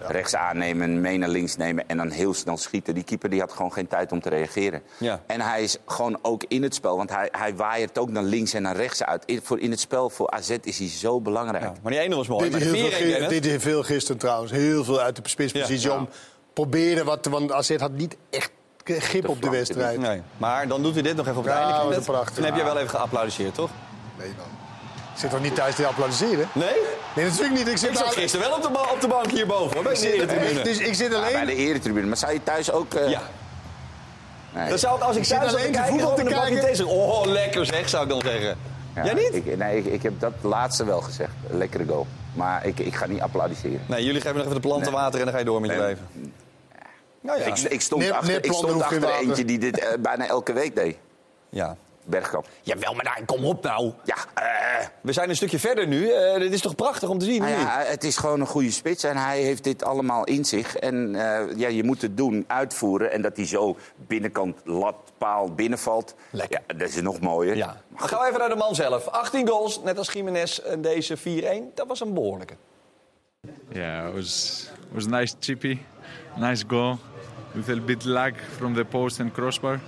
[0.00, 2.94] Rechts aannemen, mee naar links nemen en dan heel snel schieten.
[2.94, 4.82] Die keeper die had gewoon geen tijd om te reageren.
[4.98, 5.20] Ja.
[5.26, 8.52] En hij is gewoon ook in het spel, want hij, hij waait ook naar links
[8.54, 9.22] en naar rechts uit.
[9.26, 11.62] In, voor, in het spel voor AZ is hij zo belangrijk.
[11.64, 12.42] Ja, maar die ene was mooi.
[12.42, 13.30] Dit Maar is heel veel, 4-1, ge- Kenneth.
[13.30, 14.52] dit is veel gisteren trouwens.
[14.52, 15.96] Heel veel uit de spitspositie Ja.
[15.96, 16.08] om
[16.64, 17.26] proberen wat...
[17.30, 18.50] Want AZ had niet echt
[18.86, 19.98] grip op de wedstrijd.
[19.98, 21.94] Nee, maar dan doet hij dit nog even op het Ja, einde.
[21.94, 22.34] dat prachtig.
[22.34, 23.70] Dan heb jij wel even geapplaudiseerd, toch?
[24.18, 24.46] Nee, man.
[25.14, 26.48] Ik zit toch niet thuis te applaudisseren?
[26.52, 26.68] Nee?
[27.16, 27.68] Nee, natuurlijk niet.
[27.68, 29.82] Ik zit, Ik zat daar- gisteren wel op de, ba- op de bank hierboven, hoor,
[29.84, 30.62] bij de ik zit- eretribune.
[30.62, 31.46] Dus ik zit Ja, bij alleen...
[31.46, 32.06] de eretribune.
[32.06, 32.94] Maar zou je thuis ook...
[32.94, 33.22] eh, Ja,
[34.54, 34.68] nee.
[34.68, 36.34] dan zou ik als ik zit thuis zat te alleen te kijken, voetbal gewoon te
[36.34, 36.66] een bakje kijken.
[36.66, 36.96] thee zeggen.
[36.96, 38.56] Oh, lekker zeg, zou ik dan zeggen.
[38.94, 39.34] Ja, Jij niet?
[39.34, 41.32] Ik, nee, ik, ik heb dat laatste wel gezegd.
[41.50, 42.06] Lekkere goal.
[42.34, 43.80] Maar ik, ik ga niet applaudisseren.
[43.86, 45.00] Nee, jullie geven nog even de planten Nee.
[45.00, 45.86] water en dan ga je door met je Nee.
[45.86, 46.06] leven.
[47.20, 47.44] Nou ja.
[47.44, 50.74] Ik, ik stond Neer- achter, ik stond achter eentje die dit eh, bijna elke week
[50.76, 50.96] deed.
[51.48, 51.76] ja.
[52.04, 52.46] Bergkamp.
[52.62, 53.92] Jawel, maar daar, kom op nou.
[54.04, 56.10] Ja, eh, We zijn een stukje verder nu.
[56.10, 57.40] Eh dit is toch prachtig om te zien?
[57.40, 60.76] nou ja, het is gewoon een goede spits en hij heeft dit allemaal in zich.
[60.76, 63.12] En eh, ja, je moet het doen, uitvoeren.
[63.12, 66.14] En dat hij zo binnenkant lat, paal binnenvalt.
[66.30, 66.60] Lekker.
[66.66, 67.56] Ja, dat is nog mooier.
[67.56, 67.76] Ja.
[67.98, 69.06] Dan gaan we even naar de man zelf.
[69.06, 71.22] 18 goals, net als Jiménez en deze 4-1.
[71.74, 72.54] Dat was een behoorlijke.
[73.72, 75.78] Yeah, it was was nice chippy,
[76.36, 76.96] nice goal,
[77.58, 79.80] with a bit lag from the post and crossbar,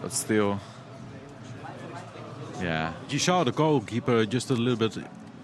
[0.00, 0.58] but still,
[2.62, 4.96] yeah, You saw the goalkeeper just a little bit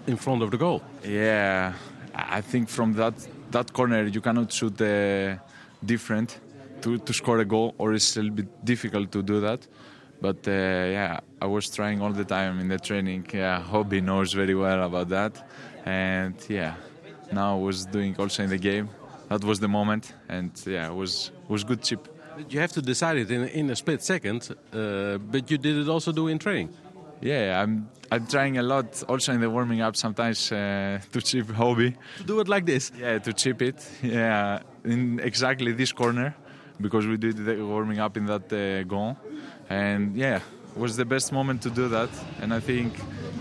[0.06, 0.80] in front of the goal.
[1.04, 1.72] yeah.
[2.14, 3.14] I think from that
[3.50, 5.36] that corner you cannot shoot uh,
[5.84, 6.40] different
[6.80, 9.60] to, to score a goal, or it's a little bit difficult to do that.
[10.22, 10.50] But uh,
[10.96, 13.26] yeah, I was trying all the time in the training.
[13.34, 15.32] Yeah, Hobby knows very well about that,
[15.84, 16.74] and yeah,
[17.32, 18.88] now I was doing also in the game.
[19.28, 22.08] That was the moment, and yeah, it was was good chip.
[22.48, 25.88] You have to decide it in, in a split second, uh, but you did it
[25.88, 26.70] also do in training.
[27.20, 31.50] Yeah, I'm I'm trying a lot also in the warming up sometimes uh, to chip
[31.50, 31.96] Hobby.
[32.18, 32.92] To do it like this.
[32.98, 33.84] Yeah, to chip it.
[34.02, 36.34] Yeah, in exactly this corner
[36.80, 39.16] because we did the warming up in that uh, goal,
[39.68, 42.10] and yeah, it was the best moment to do that.
[42.40, 42.94] And I think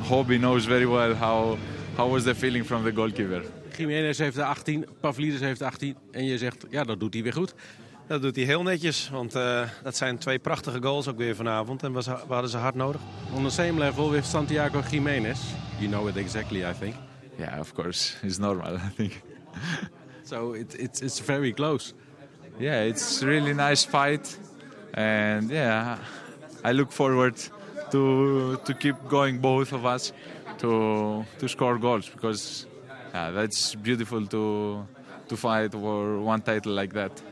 [0.04, 1.58] Hobby knows very well how
[1.98, 3.43] how was the feeling from the goalkeeper.
[3.77, 5.95] Jiménez heeft de 18, Pavlidis heeft de 18.
[6.11, 7.53] En je zegt, ja, dat doet hij weer goed.
[8.07, 11.83] Dat doet hij heel netjes, want eh, dat zijn twee prachtige goals ook weer vanavond.
[11.83, 13.01] En we, we hadden ze hard nodig.
[13.33, 15.39] On the same level with Santiago Jiménez.
[15.77, 16.95] You know it exactly, I think.
[17.38, 18.73] Yeah, of course, it's normal.
[18.73, 19.11] I think.
[20.27, 21.93] So it, it's, it's very close.
[22.59, 24.38] yeah, it's really nice fight,
[24.93, 25.97] and yeah,
[26.63, 27.35] I look forward
[27.91, 30.13] to to keep going both of us
[30.57, 32.65] to to score goals because
[33.15, 34.86] yeah, that's beautiful to
[35.28, 37.23] to fight for one title like that.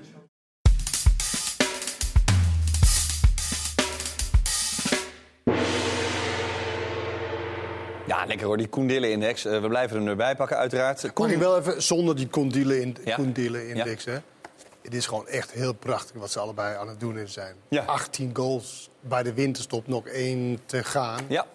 [8.08, 9.46] Ja, lekker hoor, die Koendille-index.
[9.46, 11.04] Eh, we blijven hem erbij pakken, uiteraard.
[11.04, 13.18] Ik wel even, zonder die Koendile Ja.
[13.68, 14.18] index hè.
[14.82, 17.56] Het is gewoon echt heel prachtig wat ze allebei aan het doen zijn.
[17.70, 17.84] Ja.
[17.84, 21.20] 18 goals bij de winterstop, nog één te gaan.
[21.28, 21.46] Ja.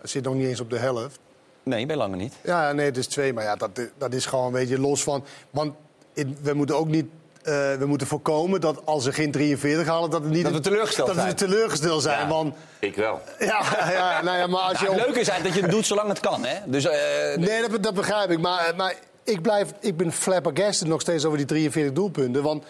[0.00, 1.18] Het zit nog niet eens op de helft.
[1.64, 2.34] Nee, bij lange niet.
[2.42, 3.32] Ja, nee, het is twee.
[3.32, 5.24] Maar ja, dat, dat is gewoon een beetje los van...
[5.50, 5.74] Want
[6.12, 7.06] in- we moeten ook niet...
[7.42, 10.10] eh, we moeten voorkomen dat als ze geen 43 halen...
[10.10, 11.34] dat, het niet Dat we teleurgesteld dat we zijn.
[11.36, 12.20] teleurgesteld zijn.
[12.20, 12.28] Ja.
[12.28, 13.20] Want Ik wel.
[13.38, 14.84] ja, ja, nou ja, maar als je...
[14.84, 16.56] Ja, het leuke is eigenlijk dat je het doet zolang het kan, hè?
[16.66, 18.40] Dus, eh, Nee, dat, dat begrijp ik.
[18.40, 22.42] Maar, maar ik, blijf, ik ben flabbergasted nog steeds over die 43 doelpunten.
[22.42, 22.64] Want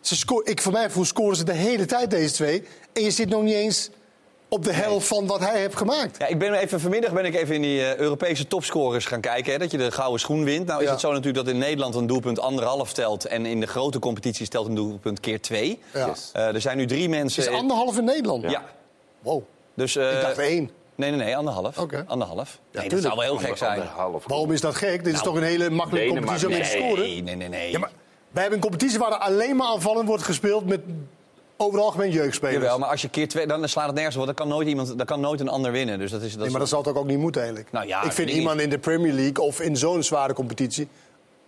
[0.00, 2.66] ze ik, voor mij voel scoren ze de hele tijd, deze twee.
[2.92, 3.90] En je zit nog niet eens
[4.48, 6.18] op de helft van wat hij heeft gemaakt.
[6.18, 9.52] Ja, ik ben even, vanmiddag ben ik even in die eh, Europese topscorers gaan kijken.
[9.52, 10.66] Hè, dat je de gouden schoen wint.
[10.66, 10.90] Nou is Ja.
[10.92, 13.24] het zo natuurlijk dat in Nederland een doelpunt anderhalf telt.
[13.26, 15.78] En in de grote competities telt een doelpunt keer twee.
[15.94, 16.06] Ja.
[16.06, 16.30] Yes.
[16.32, 17.42] Eh, er zijn nu drie mensen...
[17.42, 18.50] is anderhalf in Nederland.
[18.50, 18.64] Ja.
[19.20, 19.42] Wow.
[19.74, 20.70] Dus, eh, Ik dacht één.
[20.94, 21.78] Nee, nee, nee, anderhalf.
[21.78, 22.04] Oké.
[22.06, 22.58] Anderhalf.
[22.72, 23.80] Nee, dat zou wel heel gek zijn.
[23.80, 24.24] Anderhalf.
[24.26, 25.04] Waarom is dat gek?
[25.04, 26.46] Dit is toch een hele makkelijke Denemarken.
[26.46, 27.08] competitie om in te scoren?
[27.08, 27.48] Nee, nee, nee.
[27.48, 27.70] nee.
[27.70, 27.90] Ja, maar
[28.30, 30.80] wij hebben een competitie waar er alleen maar aanvallend wordt gespeeld met
[31.60, 32.56] over het algemeen jeugdspelers.
[32.56, 34.24] Jawel, maar als je keer twee, dan slaat het nergens op.
[34.24, 35.98] want Dan kan nooit, iemand, dan kan nooit een ander winnen.
[35.98, 37.72] Dus dat is, dat Nee, maar dat zal toch ook niet moeten eigenlijk?
[37.72, 38.36] Nou ja, ik vind niet.
[38.36, 40.88] iemand in de Premier League of in zo'n zware competitie...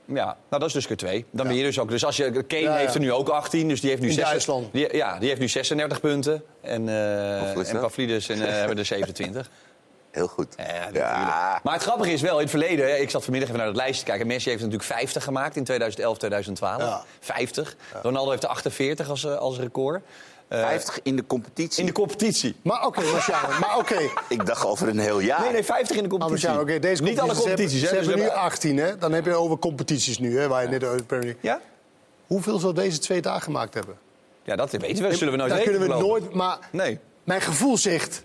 [0.04, 1.24] Ja, nou dat is dus keer twee.
[1.30, 1.88] Dan ben je dus ook.
[1.88, 2.76] Dus als je, Kane Ja, ja.
[2.76, 4.72] heeft er nu ook 18, dus die heeft nu In 6 Duitsland.
[4.72, 6.42] Die, ja, die heeft nu 36 punten.
[6.60, 7.80] En, eh is en?
[7.80, 9.50] Pavlidis en, eh, hebben er 27.
[10.10, 10.54] Heel goed.
[10.56, 11.04] Ja, natuurlijk.
[11.62, 14.04] Maar het grappige is wel, in het verleden, ik zat vanmiddag even naar het lijstje
[14.04, 14.26] te kijken.
[14.26, 16.82] Messi heeft natuurlijk 50 gemaakt in 2011, 2012.
[16.82, 17.02] Ja.
[17.20, 17.76] 50.
[18.02, 20.02] Ronaldo heeft er 48 als, eh, als record.
[20.48, 21.80] Eh, 50 in de competitie.
[21.80, 22.56] in de competitie.
[22.62, 23.98] Maar oké, Marciano, maar oké.
[24.28, 25.40] Ik dacht over een heel jaar.
[25.40, 26.48] Nee, nee, 50 in de Maar competitie.
[26.48, 27.92] Marciano, oké, deze Niet alle competities, Ze hè.
[27.94, 28.98] hebben, dus ze hebben we nu hebben- 18, hè?
[28.98, 30.48] Dan heb je over competities nu, hè?
[30.48, 31.50] Waar je net over de Premier League...
[31.50, 31.60] Ja?
[32.26, 33.98] Hoeveel zal deze twee daar gemaakt hebben?
[34.42, 35.14] Ja, dat weten we.
[35.16, 35.72] Zullen we nooit Dat weten.
[35.78, 36.34] kunnen we nooit...
[36.34, 36.98] Maar Nee.
[37.24, 38.22] mijn gevoel zegt...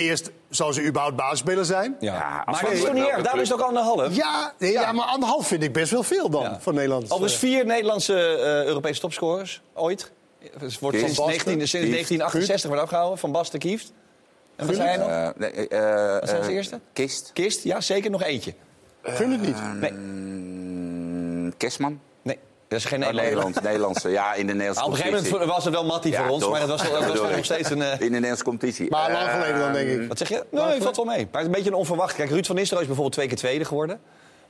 [0.00, 1.96] Eerst zou ze überhaupt basisspeler zijn.
[2.00, 2.14] Ja.
[2.14, 3.22] Ja, maar dat is toch niet erg?
[3.22, 4.16] Daarom is het ook anderhalf.
[4.16, 4.92] Ja, nee, ja.
[4.92, 6.60] maar anderhalf vind ik best wel veel dan, Ja.
[6.60, 7.04] voor Nederland.
[7.04, 10.12] Overigens vier Nederlandse eh, Europese topscorers ooit.
[10.58, 11.04] Het wordt Kieft.
[11.04, 13.18] sinds, Van 19, Basten, sinds 1968 wordt afgehouden.
[13.18, 13.92] Van Basten Kieft.
[14.56, 15.08] En wat hij nog?
[15.08, 16.80] Eh, nee, eh, Wat was de eh, eerste?
[16.92, 17.30] Kist.
[17.32, 18.54] Kist, ja, zeker nog eentje.
[19.02, 19.56] Gun het niet.
[19.80, 19.92] Nee,
[21.56, 21.90] Kestman.
[21.90, 22.00] nee,
[22.70, 23.24] dat is geen Nederlander.
[23.32, 24.08] Nederlands, Nederlandse.
[24.08, 26.42] Ja, in de Nederlandse Op een gegeven moment was het wel Mattie Ja, voor ons,
[26.42, 26.50] toch?
[26.50, 27.82] maar dat was, nog steeds een...
[27.82, 28.90] eh, In de Nederlandse competitie.
[28.90, 30.08] Maar lang geleden dan, denk Ehm, ik.
[30.08, 30.44] wat zeg je?
[30.50, 31.16] Nee, valt wel mee.
[31.16, 32.14] Maar het is een beetje een onverwacht.
[32.14, 34.00] Kijk, Ruud van Nistelrooy is bijvoorbeeld twee keer tweede geworden.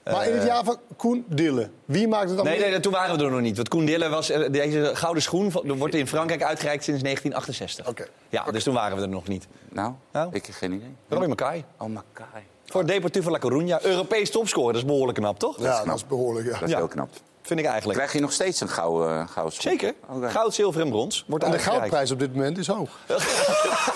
[0.04, 2.70] Maar in het jaar van Koen Dille, wie maakt het dan Nee, mee?
[2.70, 3.56] nee, toen waren we er nog niet.
[3.56, 4.30] Want Koen Dille was...
[4.30, 7.88] eh, Deze gouden schoen wordt in Frankrijk uitgereikt sinds 1968.
[7.88, 8.06] Oké.
[8.28, 9.46] Ja, dus toen waren we er nog niet.
[9.68, 10.28] Nou, Nou?
[10.32, 10.94] ik heb geen idee.
[11.08, 11.64] Roy Mackay.
[11.78, 12.42] Oh, Makai.
[12.66, 13.84] Voor Deportivo La Coruña.
[13.84, 15.60] Europees topscorer, dat is behoorlijk knap, toch?
[15.60, 16.52] Ja, dat is behoorlijk, ja.
[16.52, 16.76] Dat is Ja.
[16.76, 17.08] heel knap.
[17.50, 17.98] Vind ik eigenlijk.
[17.98, 19.70] Krijg je nog steeds een gouden, gouden schop?
[19.70, 19.92] Zeker.
[20.08, 20.30] Oké.
[20.30, 21.24] Goud, zilver en brons.
[21.26, 22.90] Wordt En de goudprijs op dit moment is hoog.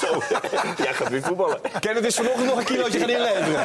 [0.00, 0.22] Zo.
[0.82, 1.58] Jij gaat weer voetballen.
[1.80, 3.64] Kenneth is vanochtend nog een kilootje gaan inleveren.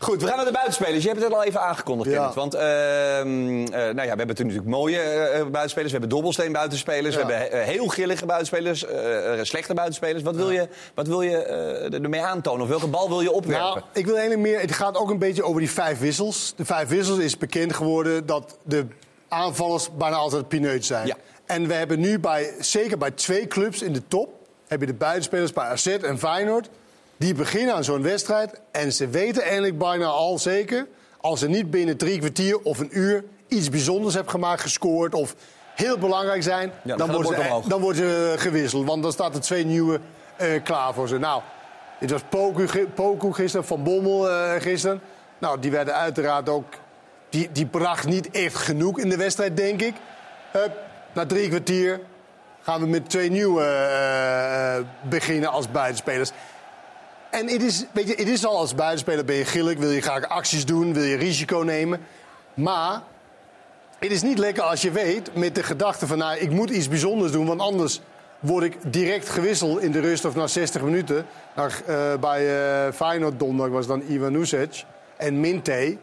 [0.00, 1.02] Goed, we gaan naar de buitenspelers.
[1.02, 2.16] Je hebt het al even aangekondigd, Ja.
[2.16, 2.34] Kenneth.
[2.34, 2.62] Want ehm,
[3.64, 5.92] eh, nou ja, we hebben natuurlijk mooie eh, buitenspelers.
[5.92, 7.14] We hebben dobbelsteen buitenspelers.
[7.14, 7.26] Ja.
[7.26, 8.84] We hebben eh, heel grillige buitenspelers.
[8.86, 10.22] eh, eh, slechte buitenspelers.
[10.22, 12.62] Wat wil je, wat wil je eh, ermee aantonen?
[12.62, 13.64] Of welke bal wil je opwerpen?
[13.64, 14.60] Nou, ik wil eigenlijk meer.
[14.60, 16.52] Het gaat ook een beetje over die vijf wissels.
[16.56, 18.86] De vijf wissels is bekend geworden dat de
[19.28, 21.06] aanvallers bijna altijd pineut zijn.
[21.06, 21.16] Ja.
[21.46, 24.28] En we hebben nu bij, zeker bij twee clubs in de top,
[24.66, 26.68] heb je de buitenspelers bij AZ en Feyenoord.
[27.16, 30.86] Die beginnen aan zo'n wedstrijd en ze weten eigenlijk bijna al zeker,
[31.20, 35.34] als ze niet binnen drie kwartier of een uur iets bijzonders hebben gemaakt, gescoord of
[35.74, 38.86] heel belangrijk zijn, dan worden ze, dan worden ze gewisseld.
[38.86, 40.00] Want dan staat er twee nieuwe
[40.36, 41.18] eh, klaar voor ze.
[41.18, 41.42] Nou,
[42.00, 45.00] dit was Poku, gi- Poku gisteren, Van Bommel eh, gisteren.
[45.38, 46.64] Nou, die werden uiteraard ook...
[47.34, 49.94] Die, die bracht niet echt genoeg in de wedstrijd, denk ik.
[50.52, 50.72] Hup,
[51.12, 52.00] na drie kwartier
[52.62, 56.30] gaan we met twee nieuwe eh, eh, beginnen als buitenspelers.
[57.30, 60.00] En het is, weet je, het is al als buitenspeler ben je gillig, wil je
[60.00, 62.00] graag acties doen, wil je risico nemen.
[62.54, 63.02] Maar
[63.98, 66.18] het is niet lekker als je weet met de gedachte van...
[66.18, 68.00] Nou, ik moet iets bijzonders doen, want anders
[68.40, 71.26] word ik direct gewisseld in de rust of na 60 minuten.
[71.56, 72.46] Nou, eh, bij
[72.86, 74.84] eh Feyenoord donderdag was dan Ivan Usic
[75.16, 75.96] en Minte.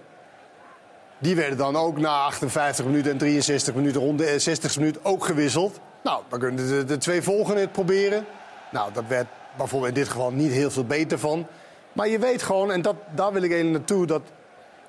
[1.21, 5.25] Die werden dan ook na 58 minuten en 63 minuten, rond de 60 minuut ook
[5.25, 5.79] gewisseld.
[6.03, 8.25] Nou, dan kunnen de, de twee volgende het proberen.
[8.71, 11.47] Nou, dat werd bijvoorbeeld in dit geval niet heel veel beter van.
[11.93, 14.21] Maar je weet gewoon, en dat, daar wil ik even naartoe, dat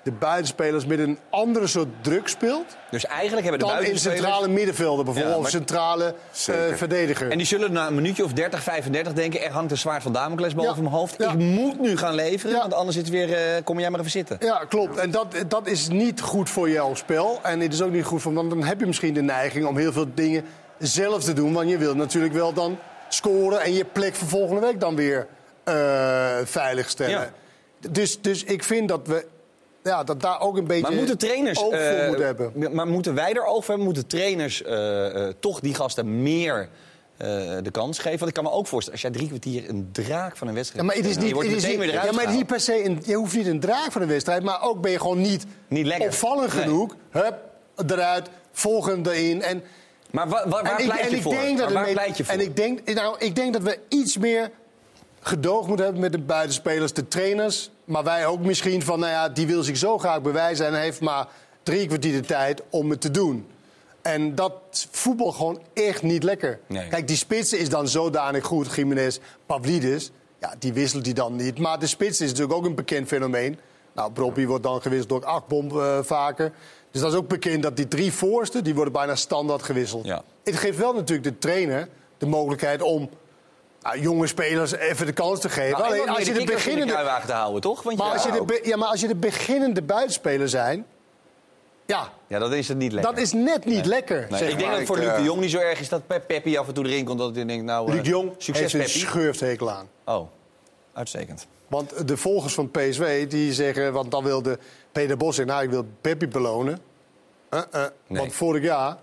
[0.03, 2.77] de buitenspelers met een andere soort druk speelt.
[2.91, 6.77] Dus eigenlijk hebben de Dan in centrale middenvelden bijvoorbeeld, Ja, maar- centrale Zeker.
[6.77, 7.31] verdediger.
[7.31, 9.43] En die zullen na een minuutje of 30, 35 denken...
[9.43, 10.81] er hangt een zwaard van Damocles boven Ja.
[10.83, 11.15] mijn hoofd.
[11.19, 11.31] Ja.
[11.31, 13.33] Ik moet nu gaan leveren, want anders het weer...
[13.33, 14.37] eh, kom jij maar even zitten.
[14.41, 14.97] Ja, klopt.
[14.97, 17.39] En dat, dat is niet goed voor jouw spel.
[17.43, 18.33] En het is ook niet goed voor...
[18.33, 20.45] Want dan heb je misschien de neiging om heel veel dingen
[20.79, 21.53] zelf te doen.
[21.53, 23.61] Want je wilt natuurlijk wel dan scoren...
[23.61, 25.27] en je plek voor volgende week dan weer
[25.65, 25.75] eh,
[26.45, 27.11] veilig stellen.
[27.81, 27.91] Ja.
[27.91, 29.27] Dus, dus ik vind dat we...
[29.83, 31.59] Ja, dat daar ook een beetje Maar moeten trainers...
[31.59, 32.75] oog voor eh, moeten hebben.
[32.75, 33.85] Maar moeten wij er oog voor hebben?
[33.85, 36.69] Moeten trainers eh, eh, toch die gasten meer
[37.63, 38.19] de kans geven?
[38.19, 40.81] Want ik kan me ook voorstellen, als jij drie kwartier een draak van een wedstrijd...
[40.85, 42.47] Ja, maar het is niet, je wordt het is niet, ja, maar het is niet
[42.47, 44.99] per se een, je hoeft niet een draak van een wedstrijd, maar ook ben je
[45.01, 46.07] gewoon niet, Niet lekker.
[46.09, 46.63] opvallend Nee.
[46.63, 46.97] genoeg.
[47.11, 47.35] Hup,
[47.87, 49.43] eruit, volgende erin.
[49.43, 49.63] En,
[50.11, 51.33] Maar wa- wa- waar en ik, pleit en je ik voor?
[51.33, 52.35] denk dat Maar waar het pleit je voor?
[52.35, 54.51] En ik denk, nou, ik denk dat we iets meer
[55.23, 57.71] gedoog moeten hebben met de buitenspelers, de trainers.
[57.85, 61.01] Maar wij ook misschien van, nou ja, die wil zich zo graag bewijzen en heeft
[61.01, 61.29] maar
[61.63, 63.47] drie kwartier de tijd om het te doen.
[64.03, 64.53] En dat
[64.91, 66.61] voetbal gewoon echt niet lekker.
[66.67, 66.89] Nee.
[66.89, 70.11] Kijk, die spitsen is dan zodanig goed, Jiménez, Pavlidis.
[70.41, 71.59] Ja, die wisselt hij dan niet.
[71.59, 73.59] Maar de spits is natuurlijk ook een bekend fenomeen.
[73.93, 76.53] Nou, Broppie wordt dan gewisseld door Akbom eh, vaker.
[76.91, 80.05] Dus dat is ook bekend dat die drie voorsten, die worden bijna standaard gewisseld.
[80.05, 80.23] Ja.
[80.45, 83.09] Het geeft wel natuurlijk de trainer de mogelijkheid om
[83.83, 85.79] nou, jonge spelers even de kans te geven.
[85.79, 87.83] Nou, en Alleen als je de beginnende, kruiwagen te houden, toch?
[87.83, 90.87] Want maar als je Ja, de, be- ja, maar als je de beginnende buitenspeler zijn,
[91.87, 93.13] ja, Ja, dat is het niet lekker.
[93.15, 94.27] dat is net niet lekker.
[94.31, 95.89] Nee, ik denk dat het voor Ik, Luc de eh, Jong niet zo erg is
[95.89, 97.19] dat Pep Peppi af en toe erin komt.
[97.19, 99.89] Dat hij denkt, nou, eh, Luc de Jong succes heeft een schurfthekel aan.
[100.05, 100.29] Oh,
[100.93, 101.47] uitstekend.
[101.69, 104.59] Want de volgers van PSW die zeggen, want dan wilde
[104.93, 106.79] Peter Bos zeggen, nou ik wil Peppi belonen.
[107.51, 108.21] Uh, uh, Nee.
[108.21, 108.97] Want vorig jaar,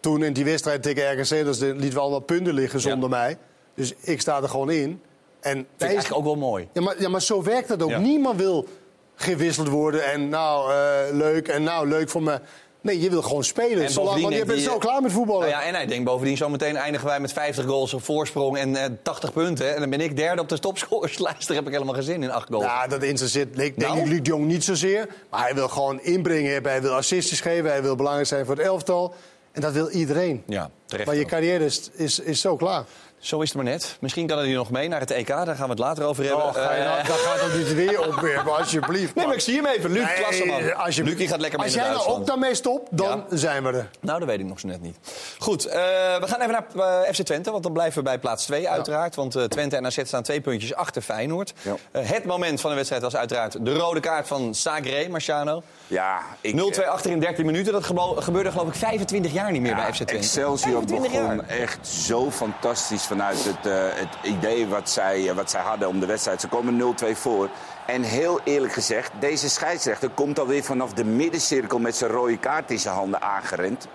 [0.00, 3.38] toen in die wedstrijd tegen RKC, dus de- lieten we allemaal punten liggen zonder mij.
[3.80, 5.02] Dus ik sta er gewoon in.
[5.40, 6.68] En ik deze- eigenlijk ook wel mooi.
[6.72, 7.90] ja, maar, ja, maar zo werkt dat ook.
[7.90, 7.98] Ja.
[7.98, 8.66] Niemand wil
[9.14, 12.40] gewisseld worden en nou eh, leuk en nou leuk voor me.
[12.82, 13.84] Nee, je wil gewoon spelen.
[13.84, 15.48] En Zolang, want je bent zo klaar met voetballen.
[15.48, 18.76] Nou ja, en hij denkt bovendien zometeen eindigen wij met 50 goals op voorsprong en
[18.76, 19.74] eh, 80 punten.
[19.74, 21.46] En dan ben ik derde op de topscorerslijst.
[21.48, 22.64] Daar heb ik helemaal geen zin in, 8 goals.
[22.64, 24.08] Ja, dat interesseert ik denk Nou?
[24.08, 25.08] Luc de Jong niet zozeer.
[25.30, 26.72] Maar hij wil gewoon inbrengen hebben.
[26.72, 27.70] Hij wil assistjes geven.
[27.70, 29.14] Hij wil belangrijk zijn voor het elftal.
[29.52, 30.42] En dat wil iedereen.
[30.46, 32.84] Ja, terecht Maar je carrière is, is, is zo klaar.
[33.20, 33.96] Zo is het maar net.
[34.00, 35.26] Misschien kan hij hier nog mee naar het EK.
[35.26, 36.44] Daar gaan we het later over hebben.
[36.44, 39.14] Oh, ga je nou, Eh, daar gaat ook niet weer opwerpen, alsjeblieft.
[39.14, 39.90] Nee, maar ik zie hem even.
[39.92, 40.76] Luc, Nee, klasse man.
[40.76, 43.36] als je- Lucie gaat lekker mee Als jij nou ook daarmee stopt, dan Ja.
[43.36, 43.90] zijn we er.
[44.00, 44.96] Nou, dat weet ik nog zo net niet.
[45.38, 45.72] Goed, eh,
[46.20, 49.14] we gaan even naar eh, FC Twente, want dan blijven we bij plaats 2 uiteraard.
[49.14, 51.52] Want Twente en AZ staan twee puntjes achter Feyenoord.
[51.62, 52.00] Ja.
[52.00, 55.62] Het moment van de wedstrijd was uiteraard de rode kaart van Sagre, Marciano.
[55.90, 57.72] Ja, ik, 0-2 achter in 13 minuten.
[57.72, 57.84] Dat
[58.24, 60.14] gebeurde geloof ik 25 jaar niet meer bij FC Twente.
[60.14, 61.46] Excelsior 25 begon jaar.
[61.46, 66.00] echt zo fantastisch vanuit het, eh, het idee wat zij, eh, wat zij hadden om
[66.00, 66.40] de wedstrijd.
[66.40, 67.48] Ze komen 0-2 voor.
[67.86, 72.70] En heel eerlijk gezegd, deze scheidsrechter komt alweer vanaf de middencirkel met zijn rode kaart
[72.70, 73.86] in zijn handen aangerend.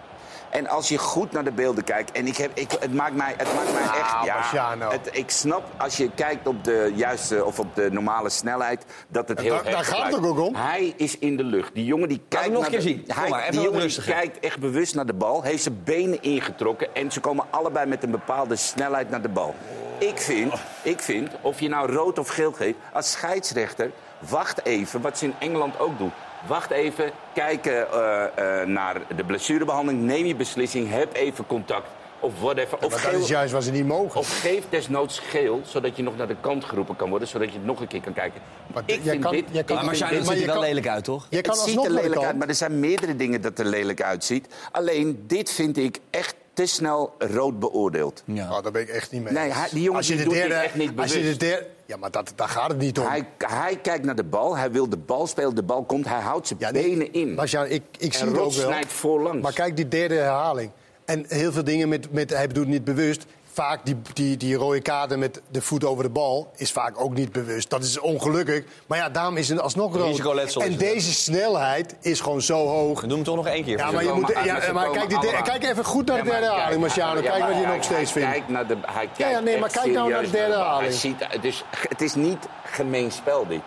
[0.56, 3.34] En als je goed naar de beelden kijkt, en ik heb, ik, het maakt mij,
[3.38, 4.14] het maakt mij echt.
[4.14, 4.90] Ah, Ja, Marciano.
[4.90, 9.28] het, ik snap als je kijkt op de juiste of op de normale snelheid dat
[9.30, 10.56] het heel daar- daar gaat het ook om.
[10.56, 11.74] Hij is in de lucht.
[11.74, 13.06] Die jongen die kijkt nog naar een keer de, zien.
[13.08, 15.82] Kom Hij, maar, even die jongen die kijkt echt bewust naar de bal, heeft zijn
[15.84, 19.56] benen ingetrokken en ze komen allebei met een bepaalde snelheid naar de bal.
[19.98, 23.92] Ik vind, ik vind, of je nou rood of geel geeft, als scheidsrechter,
[24.30, 26.12] wacht even, wat ze in Engeland ook doen.
[26.48, 31.88] Wacht even, kijken eh, eh, naar de blessurebehandeling, neem je beslissing, heb even contact.
[32.20, 32.78] Of whatever.
[32.80, 34.20] Maar Of, dat geel, is juist wat ze niet mogen.
[34.20, 37.54] of geef desnoods geel, zodat je nog naar de kant geroepen kan worden, zodat je
[37.58, 38.42] het nog een keer kan kijken.
[38.74, 40.46] Maar ik jij vind kan- dit, jij kan- ik Maar Marciano dit- ziet er je
[40.46, 41.28] wel lelijk uit, toch?
[41.30, 43.66] Je kan het ziet alsnog er lelijk uit, maar er zijn meerdere dingen dat er
[43.66, 44.48] lelijk uitziet.
[44.72, 48.24] Alleen dit vind ik echt te snel rood beoordeeld.
[48.26, 48.52] Ja.
[48.56, 49.34] Oh, daar ben ik echt niet mee.
[49.34, 51.40] Nee, die jongen Als je die de derde, echt niet als je de bewust.
[51.40, 53.06] derde, ja, maar dat, daar gaat het niet om.
[53.06, 56.20] Hij, hij kijkt naar de bal, hij wil de bal spelen, de bal komt, hij
[56.20, 57.34] houdt zijn Ja, benen in.
[57.34, 58.52] Marciano, ik, ik zie het ook wel.
[58.52, 59.42] snijdt voorlangs.
[59.42, 60.72] Maar kijk die derde herhaling.
[61.06, 63.26] En heel veel dingen met, met hij bedoelt niet bewust.
[63.56, 67.14] Vaak die, die, die rode kaarten met de voet over de bal is vaak ook
[67.14, 67.70] niet bewust.
[67.70, 68.64] Dat is ongelukkig.
[68.88, 70.08] Maar ja, daarom is het alsnog rood.
[70.08, 73.02] Risicoletsel En deze snelheid is gewoon zo hoog.
[73.02, 73.78] We doen hem toch nog één keer.
[73.78, 76.68] Ja, maar, je moet, ja, maar kijk, die kijk even goed naar de derde herhaling,
[76.68, 77.22] kijk, Marciano.
[77.22, 78.30] Kijk maar wat je nog steeds vindt.
[78.30, 81.18] Kijkt naar de, hij kijkt Ja, nee, maar kijk nou naar de derde herhaling.
[81.18, 83.62] Het, is, het is niet gemeen spel, dit.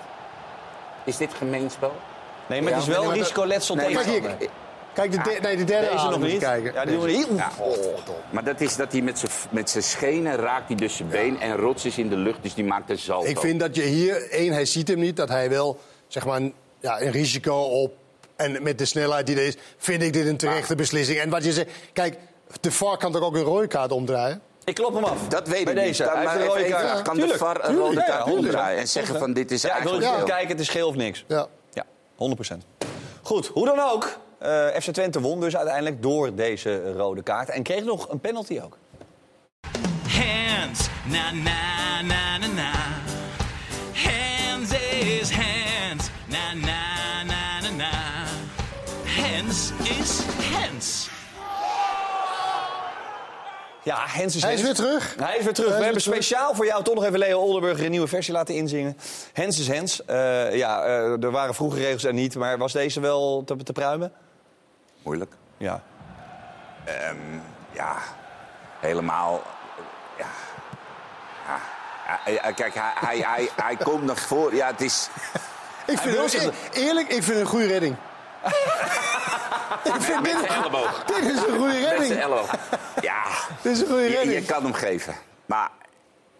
[1.04, 1.92] Is dit gemeen spel?
[2.46, 3.96] Nee, maar het is wel risicoletsel Nee,
[5.00, 6.42] kijk de, de- nee, de derde Deze nog herhaling moet je niet.
[6.44, 6.72] kijken.
[6.72, 7.26] Ja, die doen we hier.
[7.36, 7.50] Ja,
[8.30, 11.40] maar dat is dat hij met zijn- met zijn schenen raakt hij dus zijn been
[11.40, 13.28] en rots is in de lucht, dus die maakt een salto.
[13.28, 16.36] Ik vind dat je hier, één, hij ziet hem niet, dat hij wel zeg maar,
[16.36, 17.92] een, ja, een risico op.
[18.36, 21.18] En met de snelheid die er is, vind ik dit een terechte beslissing.
[21.18, 22.16] En wat je zegt, kijk,
[22.60, 24.40] de VAR kan toch ook een rode kaart omdraaien?
[24.64, 25.28] Ik klop hem af.
[25.28, 26.02] Dat weet Bij ik deze.
[26.02, 26.12] niet.
[26.12, 27.02] Hij maar een rode even- kaart.
[27.02, 28.38] kan Tuurlijk, de VAR een rode kaart 100%.
[28.38, 30.36] omdraaien en zeggen van dit is Ja, ik wil eigenlijk even geel.
[30.36, 31.24] kijken, het is geel of niks.
[31.28, 31.46] Ja.
[31.72, 31.84] Ja,
[32.16, 32.64] 100%.
[33.22, 34.18] Goed, hoe dan ook.
[34.38, 37.48] Eh, FC Twente won dus uiteindelijk door deze rode kaart.
[37.48, 38.76] En kreeg nog een penalty ook.
[40.08, 42.72] Hands, na na na na na.
[43.92, 44.70] Hands
[45.00, 47.90] is hands, na na na na na.
[49.22, 50.20] Hands is
[50.52, 51.08] hands.
[53.82, 54.78] Ja, Hens is Hij is Hens.
[54.78, 55.14] weer terug.
[55.18, 55.68] Hij is weer terug.
[55.70, 56.16] Hij We hebben terug.
[56.16, 58.96] speciaal voor jou toch nog even Leo Oldenburger een nieuwe versie laten inzingen.
[59.32, 60.04] Hens is Hens.
[60.04, 63.72] Eh, ja, eh, er waren vroeger regels er niet, maar was deze wel te, te
[63.72, 64.12] pruimen?
[65.08, 65.32] Moeilijk.
[65.56, 65.82] Ja.
[66.84, 67.16] Ehm,
[67.72, 67.96] ja,
[68.80, 69.42] helemaal.
[70.18, 70.26] Ja.
[71.46, 72.50] Ja.
[72.52, 74.56] Kijk, hij, hij, hij, hij komt naar voren.
[74.56, 75.08] Ja, het is.
[75.86, 77.96] Ik vind het, zich- eerlijk, ik vind het een goede redding.
[79.84, 81.04] ik vind Met dit, elleboog.
[81.04, 82.14] dit is een goede Met redding.
[82.20, 82.50] elleboog.
[83.00, 83.22] Ja,
[83.62, 84.46] Dit is een goede je, je redding.
[84.46, 85.14] kan hem geven.
[85.46, 85.70] Maar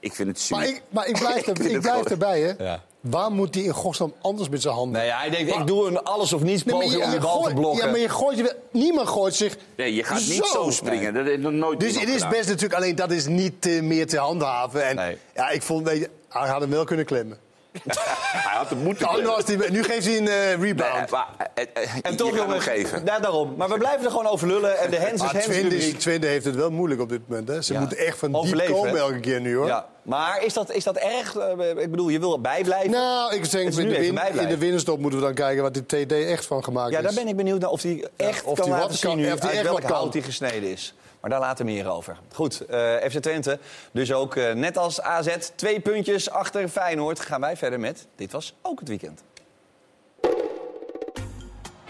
[0.01, 0.57] ik vind het super.
[0.65, 2.65] Maar ik, maar ik blijf, er, ik het blijf erbij, hè.
[2.65, 2.81] Ja.
[3.11, 5.01] Waar moet hij in godsnaam anders met zijn handen?
[5.01, 7.55] Nee, hij denkt, ik doe een alles of niets Nee, poging om die bal te
[7.55, 7.85] blokken.
[7.85, 9.57] Ja, maar je gooit niemand gooit zich.
[9.77, 11.15] Nee, je gaat niet zo springen.
[11.15, 12.31] Dat is nog nooit Dus het is gedaan.
[12.31, 14.85] best natuurlijk alleen dat is niet eh, meer te handhaven.
[14.87, 15.17] En Nee.
[15.35, 17.39] ja, ik vond hij had hem wel kunnen klemmen.
[17.73, 20.95] Hij had hem moeten Nou, nu, geeft hij een eh, rebound.
[20.95, 23.03] Nee, maar, eh, eh, En toch, jongens, geven.
[23.05, 23.55] Ja, daarom.
[23.57, 24.79] Maar we blijven er gewoon over lullen.
[24.79, 27.49] En de Hens is Hens Twente, heeft het wel moeilijk op dit moment.
[27.49, 27.63] Hè.
[27.63, 27.79] Ze Ja.
[27.81, 28.99] moeten echt van diep Overleven, komen hè?
[28.99, 29.67] elke keer nu, hoor.
[29.67, 29.87] Ja.
[30.03, 31.35] Maar is dat, is dat erg?
[31.77, 32.91] Ik bedoel, je wil bijblijven.
[32.91, 35.63] Nou, ik Het denk in nu de, win, in de winterstop moeten we dan kijken
[35.63, 37.05] wat die TD echt van gemaakt Ja, is.
[37.05, 39.19] daar ben ik benieuwd naar of hij echt of kan die wat laten zien kan-
[39.19, 40.95] nu of die uit welk hout hij gesneden is.
[41.21, 42.17] Maar daar later meer over.
[42.33, 43.59] Goed, eh, FC Twente.
[43.93, 47.21] Dus ook eh, net als AZ, twee puntjes achter Feyenoord.
[47.21, 49.23] Gaan wij verder met Dit Was Ook Het Weekend.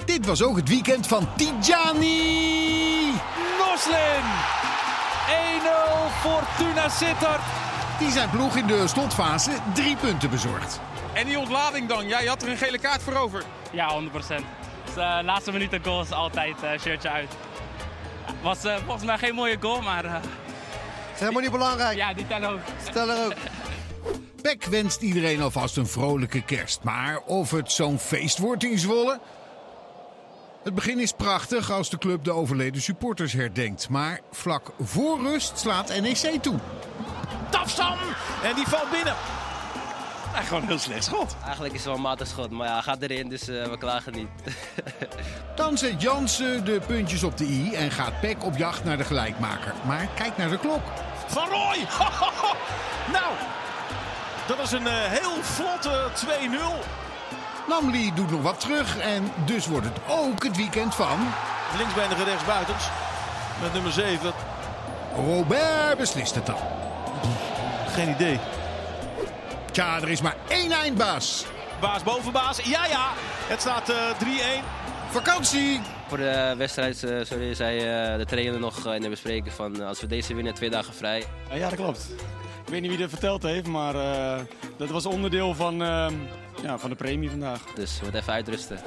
[0.05, 3.13] Dit was ook het weekend van Tijani.
[3.59, 4.25] Noslin.
[5.29, 7.41] 1-0 Fortuna Sittard.
[7.99, 10.81] Die zijn ploeg in de slotfase drie punten bezorgd.
[11.15, 12.09] En die ontlading dan?
[12.09, 13.43] Ja, je had er een gele kaart voor over.
[13.71, 14.45] Ja, 100%.
[14.85, 17.37] Dus, eh, laatste minuten goal is altijd eh, shirtje uit.
[18.43, 20.05] Was eh, volgens mij geen mooie goal, maar...
[20.05, 20.15] eh,
[21.15, 21.97] is helemaal niet belangrijk.
[21.97, 22.59] ja, die tellen ook.
[22.89, 23.33] Stel er ook.
[24.43, 26.83] Peck wenst iedereen alvast een vrolijke kerst.
[26.83, 29.21] Maar of het zo'n feest wordt in Zwolle?
[30.65, 33.89] Het begin is prachtig als de club de overleden supporters herdenkt.
[33.89, 36.59] Maar vlak voor rust slaat NEC toe.
[37.51, 37.99] Tafsam.
[38.43, 39.15] En die valt binnen.
[40.47, 41.37] Gewoon een heel slecht schot.
[41.45, 43.79] Eigenlijk is het wel een matig schot, maar ja, hij gaat erin, dus eh, we
[43.79, 44.29] klagen niet.
[45.57, 49.05] Dan zet Jansen de puntjes op de i en gaat Peck op jacht naar de
[49.05, 49.75] gelijkmaker.
[49.87, 50.83] Maar kijk naar de klok.
[51.27, 51.79] Van Rooij.
[53.17, 53.33] nou,
[54.47, 56.29] dat is een eh, heel vlotte 2-0.
[57.69, 61.19] Namli doet nog wat terug en dus wordt het ook het weekend van...
[61.77, 62.85] Linksbenige rechtsbuitens.
[63.63, 64.33] Met nummer 7.
[65.15, 66.59] Robert beslist het dan.
[67.89, 68.41] Geen idee.
[69.79, 71.45] Tja, er is maar één eindbaas.
[71.81, 72.59] Baas boven baas.
[72.65, 73.09] Ja, ja.
[73.47, 73.97] Het staat eh
[74.61, 74.65] 3-1.
[75.11, 75.81] Vakantie!
[76.09, 79.81] Voor de wedstrijd eh, sorry, zei eh, de trainer nog eh, in de bespreking van...
[79.81, 81.25] eh, als we deze winnen, twee dagen vrij.
[81.53, 82.07] Ja, dat klopt.
[82.65, 84.41] Ik weet niet wie dat verteld heeft, maar eh,
[84.77, 86.07] dat was onderdeel van, eh,
[86.63, 87.61] ja, van de premie vandaag.
[87.75, 88.79] Dus we moeten even uitrusten.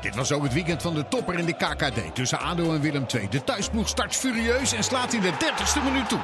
[0.00, 3.06] Dit was ook het weekend van de topper in de KKD tussen ADO en Willem
[3.14, 3.28] II.
[3.28, 6.20] De thuisploeg start furieus en slaat in de 30ste minuut toe.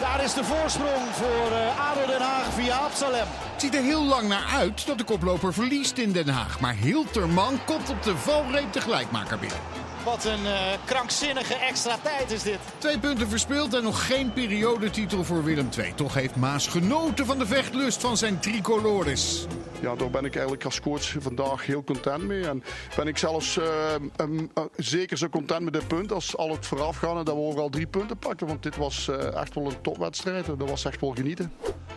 [0.00, 3.26] Daar is de voorsprong voor eh, ADO Den Haag via Absalem.
[3.52, 6.60] Het ziet er heel lang naar uit dat de koploper verliest in Den Haag.
[6.60, 9.83] Maar Hilterman komt op de valreep de gelijkmaker binnen.
[10.04, 12.58] Wat een eh, krankzinnige extra tijd is dit.
[12.78, 15.92] Twee punten verspeeld en nog geen periodetitel voor Willem II.
[15.94, 19.46] Toch heeft Maas genoten van de vechtlust van zijn tricolores.
[19.84, 22.48] Ja, daar ben ik eigenlijk als coach vandaag heel content mee.
[22.48, 22.62] En
[22.96, 26.66] ben ik zelfs eh, em, eh, zeker zo content met dit punt als al het
[26.66, 28.46] voorafgaan en dat we overal drie punten pakten.
[28.46, 30.46] Want dit was eh, echt wel een topwedstrijd.
[30.46, 31.52] Dat was echt wel genieten.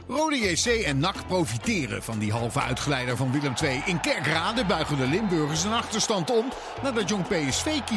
[0.07, 3.81] Rode JC en NAC profiteren van die halve uitgeleider van Willem II.
[3.85, 6.45] In Kerkrade buigen de Limburgers een achterstand om...
[6.83, 7.27] nadat jong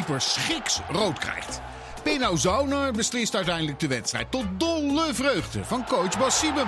[0.01, 1.61] PSV-keeper Schiks rood krijgt.
[2.03, 4.31] Penau Zauner beslist uiteindelijk de wedstrijd...
[4.31, 6.67] tot dolle vreugde van coach Bas Siebem.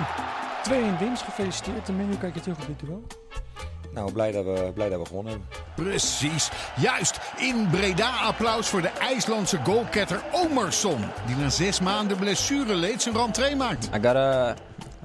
[0.70, 1.88] 2-1 winst, gefeliciteerd.
[1.88, 3.02] En nu kijk je terug op dit duel.
[3.92, 5.48] Nou, blij dat we, blij dat we gewonnen hebben.
[5.74, 7.20] Precies, juist.
[7.36, 11.04] In Breda applaus voor de IJslandse goalketter Omerson...
[11.26, 13.84] die na zes maanden blessure leed zijn rentree maakt.
[13.86, 14.56] I got a,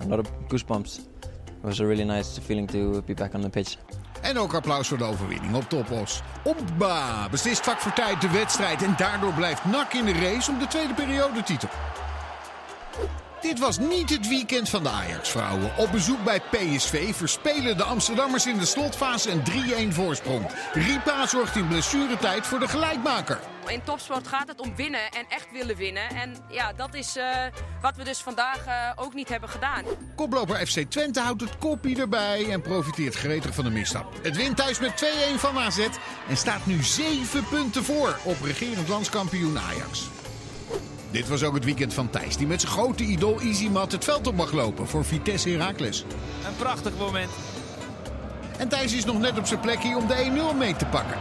[0.01, 0.97] a lot of goosebumps.
[0.97, 3.77] It was a really nice feeling to be back on the pitch.
[4.21, 6.21] En ook applaus voor de overwinning op Topos.
[6.43, 10.59] Opba beslist vak voor tijd de wedstrijd en daardoor blijft NAC in de race om
[10.59, 11.69] de tweede periodetitel.
[13.41, 15.71] Dit was niet het weekend van de Ajax-vrouwen.
[15.77, 20.45] Op bezoek bij PSV verspelen de Amsterdammers in de slotfase een 3-1 voorsprong.
[20.73, 23.39] Ripa zorgt in blessuretijd voor de gelijkmaker.
[23.67, 26.09] In topsport gaat het om winnen en echt willen winnen.
[26.09, 27.25] En ja, dat is eh,
[27.81, 29.83] wat we dus vandaag eh, ook niet hebben gedaan.
[30.15, 34.13] Koploper FC Twente houdt het koppie erbij en profiteert gretig van de misstap.
[34.21, 35.03] Het wint thuis met
[35.35, 35.87] 2-1 van AZ
[36.29, 40.09] en staat nu 7 punten voor op regerend landskampioen Ajax.
[41.11, 44.27] Dit was ook het weekend van Thijs, die met zijn grote idool Easymat het veld
[44.27, 46.05] op mag lopen voor Vitesse Heracles.
[46.45, 47.31] Een prachtig moment.
[48.57, 51.17] En Thijs is nog net op zijn plekje om de 1-0 mee te pakken.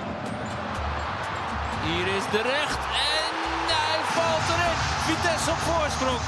[1.84, 3.34] Hier is de recht en
[3.66, 4.76] hij valt erin.
[5.16, 6.18] Vitesse op voorsprong.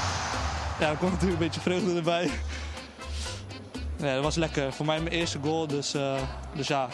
[0.79, 2.29] Ja, er komt natuurlijk een beetje vreugde erbij.
[3.97, 4.73] Ja, dat was lekker.
[4.73, 6.13] Voor mij mijn eerste goal, dus, eh,
[6.53, 6.87] dus ja.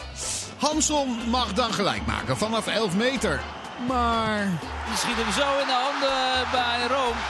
[0.56, 3.40] Hanson mag dan gelijk maken vanaf 11 meter.
[3.86, 4.44] Maar...
[4.86, 7.20] Die schiet hem zo in de handen bij Rome.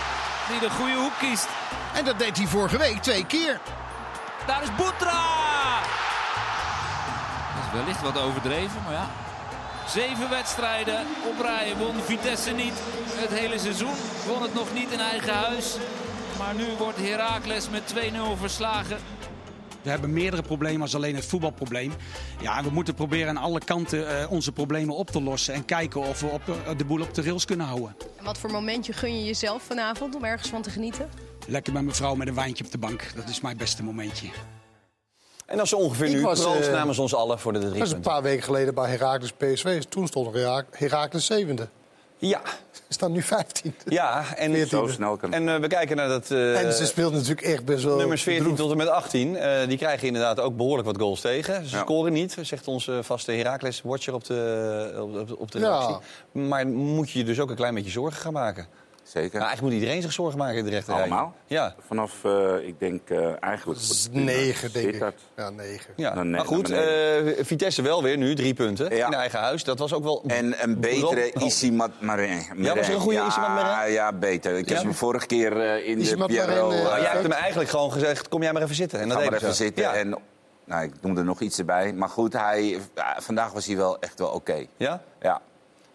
[0.49, 1.49] Die de goede hoek kiest.
[1.95, 3.61] En dat deed hij vorige week twee keer.
[4.47, 5.25] Daar is Boetra!
[7.55, 9.09] Dat is wellicht wat overdreven, maar ja.
[9.89, 12.75] Zeven wedstrijden op rij won Vitesse niet.
[13.15, 13.95] Het hele seizoen
[14.27, 15.77] won het nog niet in eigen huis.
[16.39, 17.97] Maar nu wordt Heracles met 2-0
[18.39, 18.99] verslagen.
[19.83, 21.93] We hebben meerdere problemen als alleen het voetbalprobleem.
[22.41, 25.55] Ja, we moeten proberen aan alle kanten eh, onze problemen op te lossen.
[25.55, 27.97] En kijken of we op, eh, de boel op de rails kunnen houden.
[28.19, 31.11] En wat voor momentje gun je jezelf vanavond om ergens van te genieten?
[31.47, 33.05] Lekker bij mijn vrouw met een wijntje op de bank.
[33.15, 34.29] Dat is mijn beste momentje.
[35.47, 36.21] En dat is ongeveer Ik nu.
[36.23, 38.75] was, Proost eh, namens ons allen voor de drie Dat is een paar weken geleden
[38.75, 39.83] bij Heracles PSV.
[39.83, 41.69] Toen stond Hera- Heracles zevende.
[42.17, 42.41] Ja.
[42.89, 43.75] Ze staan nu 15.
[43.85, 46.31] Ja, en, Zo snel kan en eh, we kijken naar dat...
[46.31, 47.97] eh, en ze speelt natuurlijk echt best wel...
[47.97, 48.63] Nummers 14 bedroefd.
[48.63, 51.67] tot en met 18, eh, die krijgen inderdaad ook behoorlijk wat goals tegen.
[51.67, 51.83] Ze Ja.
[51.83, 55.65] scoren niet, zegt onze vaste Heracles-watcher op de, op, op- op de Ja.
[55.79, 55.97] redactie.
[56.33, 58.67] Maar moet je je dus ook een klein beetje zorgen gaan maken.
[59.09, 59.33] Zeker.
[59.39, 61.01] Nou, eigenlijk moet iedereen zich zorgen maken in de rechterrij.
[61.03, 61.35] Allemaal?
[61.47, 61.75] Ja.
[61.87, 63.81] Vanaf, eh, ik denk eh, eigenlijk...
[64.13, 65.13] Negen, denk ik.
[65.37, 65.93] Ja, negen.
[65.97, 66.85] Ja, nee, maar goed, eh,
[67.41, 69.65] Vitesse wel weer nu, drie punten in eigen huis.
[69.65, 70.25] Dat was ook wel...
[70.27, 72.43] En een betere Ro- Isimat Marin.
[72.57, 73.93] Ja, was er een goede ja, Isimat Marin?
[73.93, 74.57] Ja, beter.
[74.57, 74.83] Ik heb Ja?
[74.85, 78.29] hem vorige keer eh, in Isimat de eh, eh, jij hebt hem eigenlijk gewoon gezegd,
[78.29, 79.01] kom jij maar even zitten.
[79.01, 79.63] En dat Ga maar even zo.
[79.65, 79.83] zitten.
[79.83, 79.95] Ja.
[79.95, 80.17] En,
[80.65, 81.93] nou, ik noem er nog iets erbij.
[81.93, 84.67] Maar goed, hij, ja, vandaag was hij wel echt wel oké.
[84.77, 85.03] Ja?
[85.21, 85.41] Ja.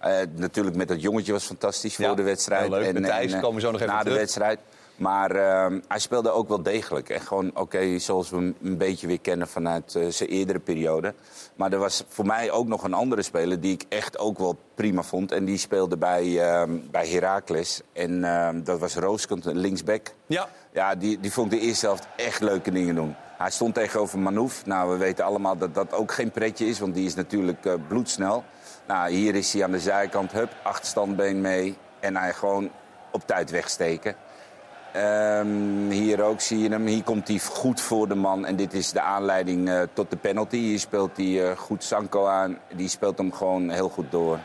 [0.04, 2.70] Eh, natuurlijk met dat jongetje was fantastisch voor de wedstrijd.
[2.70, 2.94] leuk.
[2.94, 4.60] Met Thijs eh, komen we zo nog even Na de wedstrijd.
[4.96, 7.10] Maar eh, hij speelde ook wel degelijk.
[7.10, 11.14] En gewoon oké, zoals we hem een beetje weer kennen vanuit eh, zijn eerdere periode.
[11.56, 14.58] Maar er was voor mij ook nog een andere speler die ik echt ook wel
[14.76, 15.32] prima vond.
[15.32, 17.82] En die speelde bij, eh, bij Heracles.
[17.94, 20.14] En eh, dat was Rooskant, linksback.
[20.26, 20.48] Ja.
[20.74, 23.16] Ja, die, die vond ik de eerste helft echt leuke dingen doen.
[23.38, 24.66] Hij stond tegenover Manouf.
[24.66, 28.44] Nou, we weten allemaal dat dat ook geen pretje is, want die is natuurlijk bloedsnel.
[28.88, 31.78] Nou, hier is hij aan de zijkant, hup, achterstandbeen mee.
[32.00, 32.70] En hij gewoon
[33.12, 34.16] op tijd wegsteken.
[34.94, 36.86] Ehm, hier ook zie je hem.
[36.86, 38.46] Hier komt hij goed voor de man.
[38.46, 40.58] En dit is de aanleiding eh, tot de penalty.
[40.58, 42.58] Hier speelt hij eh, goed Sanko aan.
[42.76, 44.40] Die speelt hem gewoon heel goed door.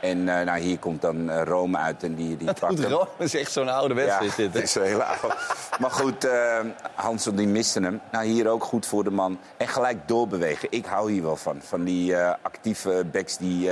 [0.00, 2.92] En eh, nou, hier komt dan eh, Rome uit en die, die pakt hem.
[2.92, 4.36] Rome is echt zo'n oude wedstrijd.
[4.36, 5.34] Ja, dit, is een hele oude.
[5.78, 6.58] Maar goed, eh
[6.94, 8.00] Hansel die miste hem.
[8.12, 9.38] Nou, hier ook goed voor de man.
[9.56, 10.68] En gelijk doorbewegen.
[10.70, 11.60] Ik hou hier wel van.
[11.62, 13.70] Van die actieve backs die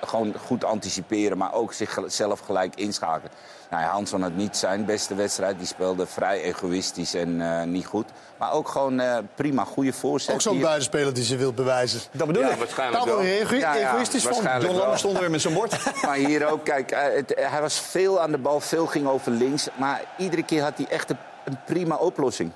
[0.00, 1.38] gewoon goed anticiperen...
[1.38, 3.30] maar ook zichzelf gelijk inschakelen.
[3.70, 5.58] Nou, ja, Hansson had niet zijn beste wedstrijd.
[5.58, 8.06] Die speelde vrij egoïstisch en eh, niet goed.
[8.38, 10.34] Maar ook gewoon eh, prima, goede voorzet.
[10.34, 12.00] Ook zo'n buitenspeler die ze wil bewijzen.
[12.12, 12.58] Dat bedoel Ja, ik.
[12.58, 13.20] waarschijnlijk wel.
[13.20, 14.30] ego- Ja, ja, egoïstisch van.
[14.32, 14.78] waarschijnlijk John.
[14.78, 15.76] Lammers stond er weer met zijn bord.
[16.06, 19.32] Maar hier ook, kijk, eh, het- hij was veel aan de bal, veel ging over
[19.32, 19.68] links.
[19.76, 22.50] Maar iedere keer had hij echt een, een prima oplossing.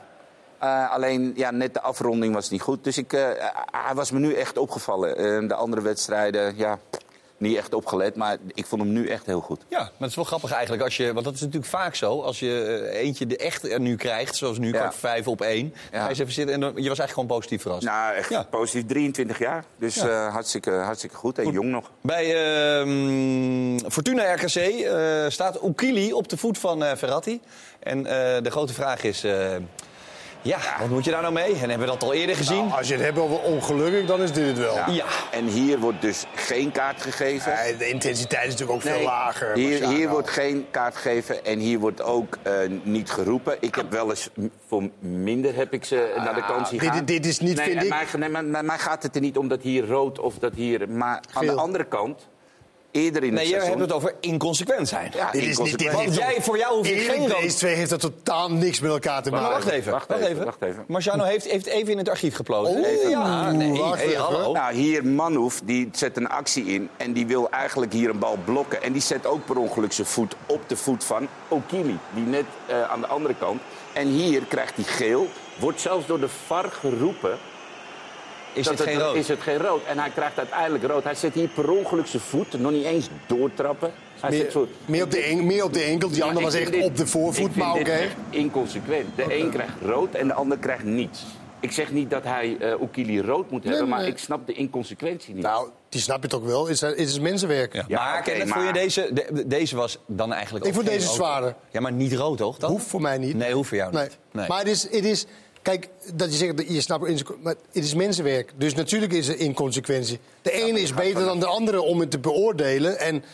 [0.59, 2.85] Eh, alleen, ja, net de afronding was niet goed.
[2.85, 3.21] Dus ik, eh,
[3.85, 5.49] hij was me nu echt opgevallen.
[5.49, 6.79] De andere wedstrijden, ja,
[7.39, 8.17] niet echt opgelet.
[8.17, 9.61] Maar ik vond hem nu echt heel goed.
[9.69, 10.83] Ja, maar het is wel grappig eigenlijk.
[10.83, 12.21] Als je, want dat is natuurlijk vaak zo.
[12.21, 14.93] Als je eh, eentje de echt er nu krijgt, zoals nu, Ja.
[14.93, 15.75] vijf op één.
[15.93, 15.99] Ja.
[15.99, 17.83] Ga je eens even zitten en dan, je was eigenlijk gewoon positief verrast.
[17.85, 18.43] Nou, echt Ja.
[18.43, 18.87] positief.
[18.87, 19.65] 23 jaar.
[19.79, 21.39] Dus eh, hartstikke, hartstikke goed.
[21.39, 21.91] En jong nog.
[22.01, 22.25] Bij
[22.79, 27.41] ehm, Fortuna RKC eh, staat Oekili op de voet van Ferrati.
[27.81, 28.03] En
[28.43, 29.25] de grote vraag is...
[30.43, 31.53] ja, wat moet je daar nou mee?
[31.53, 32.65] En hebben we dat al eerder gezien?
[32.67, 34.91] Nou, als je het hebt over ongelukkig, dan is dit het wel.
[34.91, 35.05] Ja.
[35.31, 37.53] En hier wordt dus geen kaart gegeven.
[37.55, 39.55] Nee, de intensiteit is natuurlijk ook veel lager.
[39.55, 43.57] Hier, hier wordt geen kaart gegeven en hier wordt ook eh, niet geroepen.
[43.61, 44.29] Ik heb wel eens
[44.67, 47.05] voor minder heb ik ze naar de kant zien dit- gaan.
[47.05, 49.63] dit is niet, nee, vind ik- mij- nee, maar, gaat het er niet om dat
[49.63, 50.89] hier rood of dat hier...
[50.89, 52.27] Maar aan de andere kant,
[52.91, 53.79] eerder in Nee, het je seizoen...
[53.79, 55.11] hebt het over inconsequent zijn.
[55.15, 57.41] Ja, Dit is niet, dit Want jij, voor jou hoef je geen rood...
[57.41, 59.57] Deze twee heeft dat totaal niks met elkaar te Maar maken.
[59.57, 60.45] wacht even, Wacht wacht even, even.
[60.45, 60.85] wacht even.
[60.89, 62.77] Marciano heeft, heeft even in het archief geplozen.
[62.81, 63.11] Oh, Even.
[63.11, 64.21] ja, nee, wacht hey, even.
[64.21, 64.53] hallo.
[64.53, 68.39] Nou, hier Manhoef, die zet een actie in en die wil eigenlijk hier een bal
[68.45, 68.83] blokken.
[68.83, 72.45] En die zet ook per ongeluk zijn voet op de voet van Okili, die net
[72.67, 73.61] eh, aan de andere kant.
[73.93, 75.29] En hier krijgt hij geel,
[75.59, 77.39] wordt zelfs door de VAR geroepen.
[78.53, 79.15] Is het geen rood?
[79.17, 79.85] Is het geen rood?
[79.85, 81.05] En hij krijgt uiteindelijk rood.
[81.05, 83.93] Hij zet hier per ongeluk zijn voet, nog niet eens doortrappen.
[84.21, 84.69] Hij Meer, zo...
[84.87, 87.07] meer, op de en, meer op de enkel, die andere was echt dit- op de
[87.07, 87.91] voorvoet, ik vind maar oké.
[87.91, 89.07] echt inconsequent.
[89.17, 91.25] De een krijgt rood en de ander krijgt niets.
[91.61, 94.09] Ik zeg niet dat hij eh Okili rood moet hebben, maar nee.
[94.09, 95.43] ik snap de inconsequentie niet.
[95.43, 96.63] Nou, die snap je toch wel.
[96.63, 97.73] Het is, het is mensenwerk.
[97.73, 100.77] Ja, Ja, maar Kenneth, maar- vond je deze, de- deze was dan eigenlijk Ik ook
[100.77, 101.15] vond deze rood?
[101.17, 101.55] zwaarder.
[101.71, 102.59] Ja, maar niet rood, toch?
[102.59, 102.71] Dan?
[102.71, 103.35] Hoeft voor mij niet.
[103.35, 104.03] Nee, hoeft voor jou Nee.
[104.03, 104.19] niet.
[104.33, 104.49] Nee.
[104.49, 105.27] Maar het is, het is,
[105.63, 108.53] kijk, dat je zegt, dat je snapt, maar het is mensenwerk.
[108.57, 110.19] Dus natuurlijk is er inconsequentie.
[110.43, 112.99] De ene is beter dan de andere om het te beoordelen.
[112.99, 113.25] En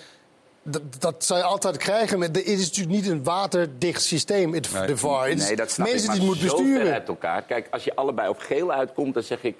[0.63, 2.19] dat, dat zou je altijd krijgen.
[2.19, 4.87] Maar het is natuurlijk niet een waterdicht systeem, het, Nee.
[4.87, 5.37] de VAR.
[5.37, 6.21] Nee, dat snap mensen ik.
[6.21, 6.93] die het moeten besturen.
[6.93, 7.43] uit elkaar.
[7.43, 9.57] Kijk, als je allebei op geel uitkomt, dan zeg ik...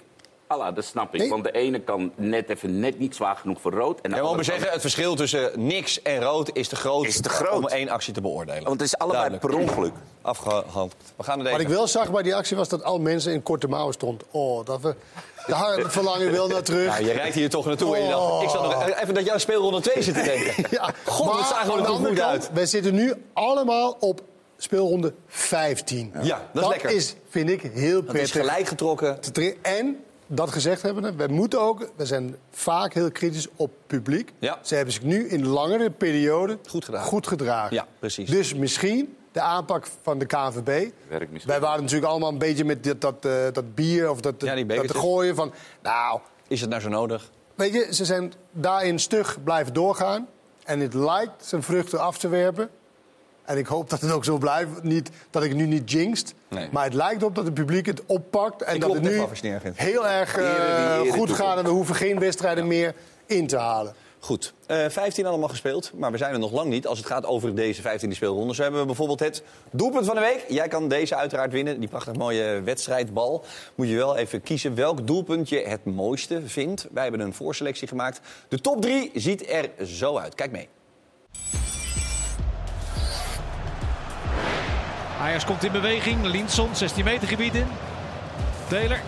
[0.47, 1.19] Allah, dat snap ik.
[1.19, 1.29] Nee.
[1.29, 4.01] Want de ene kan net even net niet zwaar genoeg voor rood.
[4.01, 7.05] En de Ja, we zeggen, kan- het verschil tussen niks en rood is te groot,
[7.05, 7.53] Is te groot.
[7.53, 8.63] om één actie te beoordelen.
[8.63, 9.55] Want het is allebei Duidelijk.
[9.67, 9.93] per ongeluk.
[10.21, 10.93] Afgehandeld.
[11.15, 11.43] We gaan.
[11.43, 14.27] Wat ik wel zag bij die actie was dat al mensen in korte mouwen stonden.
[14.31, 14.95] Oh, dat we,
[15.47, 16.85] daar verlang je wel naar terug.
[16.99, 18.43] Ja, je rijdt hier toch naartoe en je dacht, Oh.
[18.43, 20.65] ik zat nog even dat jij aan speelronde 2 zit te denken.
[20.69, 22.49] Ja, God, maar we aan er toch goed kant, uit.
[22.53, 24.21] Wij zitten nu allemaal op
[24.57, 26.13] speelronde 15.
[26.21, 26.89] Ja, dat is lekker.
[26.91, 28.31] is, vind ik, heel Het is prettig.
[28.31, 29.19] gelijk getrokken.
[29.61, 31.89] En, dat gezegd hebben, we moeten ook...
[31.95, 34.33] We zijn vaak heel kritisch op publiek.
[34.39, 34.59] Ja.
[34.61, 37.07] Ze hebben zich nu in langere periode Goed gedragen.
[37.07, 37.75] goed gedragen.
[37.75, 38.29] Ja, precies.
[38.29, 40.91] Dus misschien de aanpak van de KNVB...
[41.45, 44.63] Wij waren natuurlijk allemaal een beetje met dit, dat, eh, dat bier of dat, Ja,
[44.63, 45.53] dat gooien van...
[45.81, 47.29] Nou, Is het nou zo nodig?
[47.55, 50.27] Weet je, ze zijn daarin stug blijven doorgaan.
[50.63, 52.69] En het lijkt zijn vruchten af te werpen.
[53.45, 54.83] En ik hoop dat het ook zo blijft.
[54.83, 56.33] Niet, dat ik nu niet jinxt.
[56.47, 56.69] Nee.
[56.71, 58.61] Maar het lijkt op dat het publiek het oppakt.
[58.61, 59.23] En Ik dat het nu
[59.73, 61.57] heel erg eh, goed gaat.
[61.57, 63.93] En we hoeven geen wedstrijden meer in te halen.
[64.19, 67.25] Goed, Eh 15 allemaal gespeeld, maar we zijn er nog lang niet als het gaat
[67.25, 68.55] over deze 15e speelronde.
[68.55, 70.45] Zo hebben we bijvoorbeeld het doelpunt van de week.
[70.47, 73.43] Jij kan deze uiteraard winnen, die prachtig mooie wedstrijdbal.
[73.75, 76.87] Moet je wel even kiezen welk doelpunt je het mooiste vindt.
[76.91, 78.19] Wij hebben een voorselectie gemaakt.
[78.47, 80.35] De top 3 ziet er zo uit.
[80.35, 80.67] Kijk mee.
[85.21, 86.23] Ajax komt in beweging.
[86.23, 87.67] Linson, 16 meter gebied in.
[88.67, 88.99] Taylor.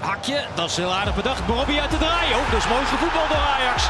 [0.00, 1.46] Hakje, dat is heel aardig bedacht.
[1.46, 2.34] Bobby uit de draai.
[2.34, 3.82] Oh, dat is mooi gevoetbal door Ajax.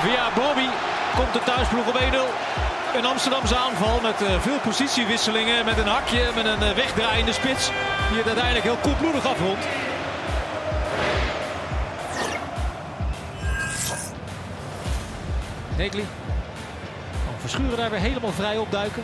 [0.00, 0.68] Via Bobby
[1.16, 2.96] komt de thuisploeg op 1-0.
[2.96, 5.64] Een Amsterdamse aanval met eh, veel positiewisselingen.
[5.64, 7.70] Met een hakje, met een eh, wegdraaiende spits.
[8.08, 9.66] Die het uiteindelijk heel koelbloedig afrondt.
[15.76, 16.00] Negli.
[16.00, 19.02] Oh, Verschuren daar weer helemaal vrij opduiken.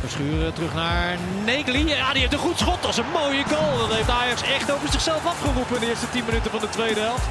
[0.00, 1.88] Verschuren terug naar Negli.
[1.88, 2.82] Ja, die heeft een goed schot.
[2.82, 3.78] Dat is een mooie goal.
[3.78, 7.00] Dat heeft Ajax echt over zichzelf afgeroepen in de eerste 10 minuten van de tweede
[7.00, 7.26] helft.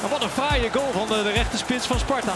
[0.00, 2.34] Maar wat een fraaie goal van de, de rechte spits van Sparta.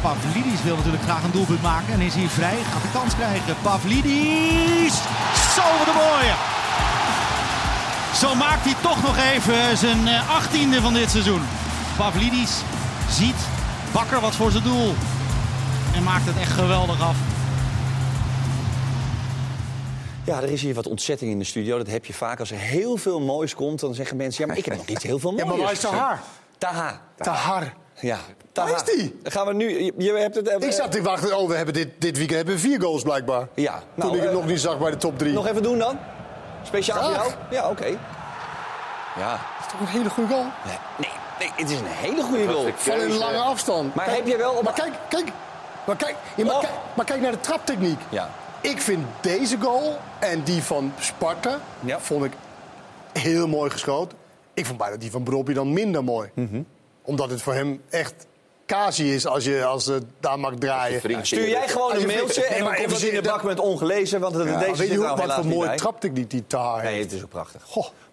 [0.00, 2.58] Pavlidis wil natuurlijk graag een doelpunt maken en is hier vrij.
[2.72, 3.56] Gaat de kans krijgen.
[3.62, 4.94] Pavlidis!
[5.54, 6.34] Zo, wat een mooie!
[8.14, 11.42] Zo maakt hij toch nog even zijn eh, achttiende van dit seizoen.
[11.96, 12.50] Pavlidis
[13.10, 13.36] ziet
[13.92, 14.94] Bakker wat voor zijn doel.
[15.94, 17.16] En maakt het echt geweldig af.
[20.24, 21.78] Ja, er is hier wat ontzetting in de studio.
[21.78, 22.40] Dat heb je vaak.
[22.40, 24.40] Als er heel veel moois komt, dan zeggen mensen...
[24.42, 25.80] ja, maar ik heb nog niet heel veel moois Ja, maar waar is.
[25.80, 26.20] Tahar?
[26.58, 27.00] Taha.
[27.16, 27.74] Tahar.
[28.00, 28.18] Ja.
[28.52, 29.18] Waar is die?
[29.22, 29.84] Dan gaan we nu...
[29.84, 32.54] Je, je hebt het, Ik zat te wachten, oh, we hebben dit, dit weekend hebben
[32.54, 33.48] we vier goals blijkbaar.
[33.54, 33.72] Ja.
[33.72, 35.32] Toen Nou, ik het eh, nog niet zag bij de top drie.
[35.32, 35.98] Nog even doen dan?
[36.62, 37.32] Speciaal voor jou?
[37.50, 37.86] Ja, oké.
[39.16, 39.30] Ja.
[39.30, 40.44] Dat is toch een hele goede goal?
[40.64, 41.10] Nee, nee,
[41.54, 42.68] het is een hele goede goal.
[42.76, 43.94] Van een lange afstand.
[43.94, 44.52] Maar Kijk, heb je wel...
[44.52, 44.62] Op...
[44.62, 45.28] Maar kijk, kijk.
[45.86, 46.60] Maar kijk, ja, maar, Oh.
[46.60, 48.00] kijk, maar kijk naar de traptechniek.
[48.08, 48.30] Ja.
[48.60, 51.58] Ik vind deze goal en die van Sparta
[52.00, 52.32] vond ik
[53.12, 54.18] heel mooi geschoten.
[54.54, 56.30] Ik vond bijna die van Brobby dan minder mooi.
[56.34, 56.62] Mhm.
[57.02, 58.26] Omdat het voor hem echt
[58.66, 61.00] casie is als je als het daar mag draaien.
[61.26, 63.60] Stuur jij gewoon een je- mailtje Nee, en dan komt het in de bak met
[63.60, 64.20] ongelezen.
[64.20, 67.04] Want deze weet je hoe, wat voor mooie traptechniek die Taar Nee, heeft?
[67.04, 67.62] het is ook prachtig.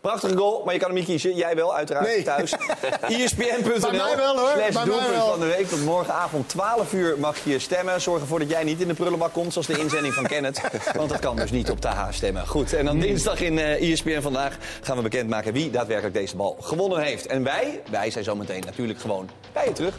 [0.04, 1.36] Prachtige goal, maar je kan hem niet kiezen.
[1.36, 2.24] Jij wel, uiteraard, Nee.
[2.24, 2.54] thuis.
[3.08, 4.50] ESPN.nl Bij mij wel, hoor.
[4.56, 5.30] slash doelpunt wel.
[5.30, 5.68] van de week.
[5.68, 8.02] Tot morgenavond 12 uur mag je stemmen.
[8.02, 10.62] Zorg ervoor dat jij niet in de prullenbak komt, zoals de inzending van Kenneth.
[10.98, 12.48] Want dat kan dus niet op TH stemmen.
[12.48, 16.58] Goed, en dan dinsdag in eh ESPN Vandaag gaan we bekendmaken wie daadwerkelijk deze bal
[16.62, 17.26] gewonnen heeft.
[17.26, 19.98] En wij, wij zijn zometeen natuurlijk gewoon bij je terug.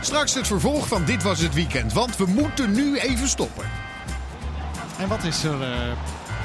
[0.00, 3.70] Straks het vervolg van Dit Was Het Weekend, want we moeten nu even stoppen.
[4.98, 5.68] En wat is er eh,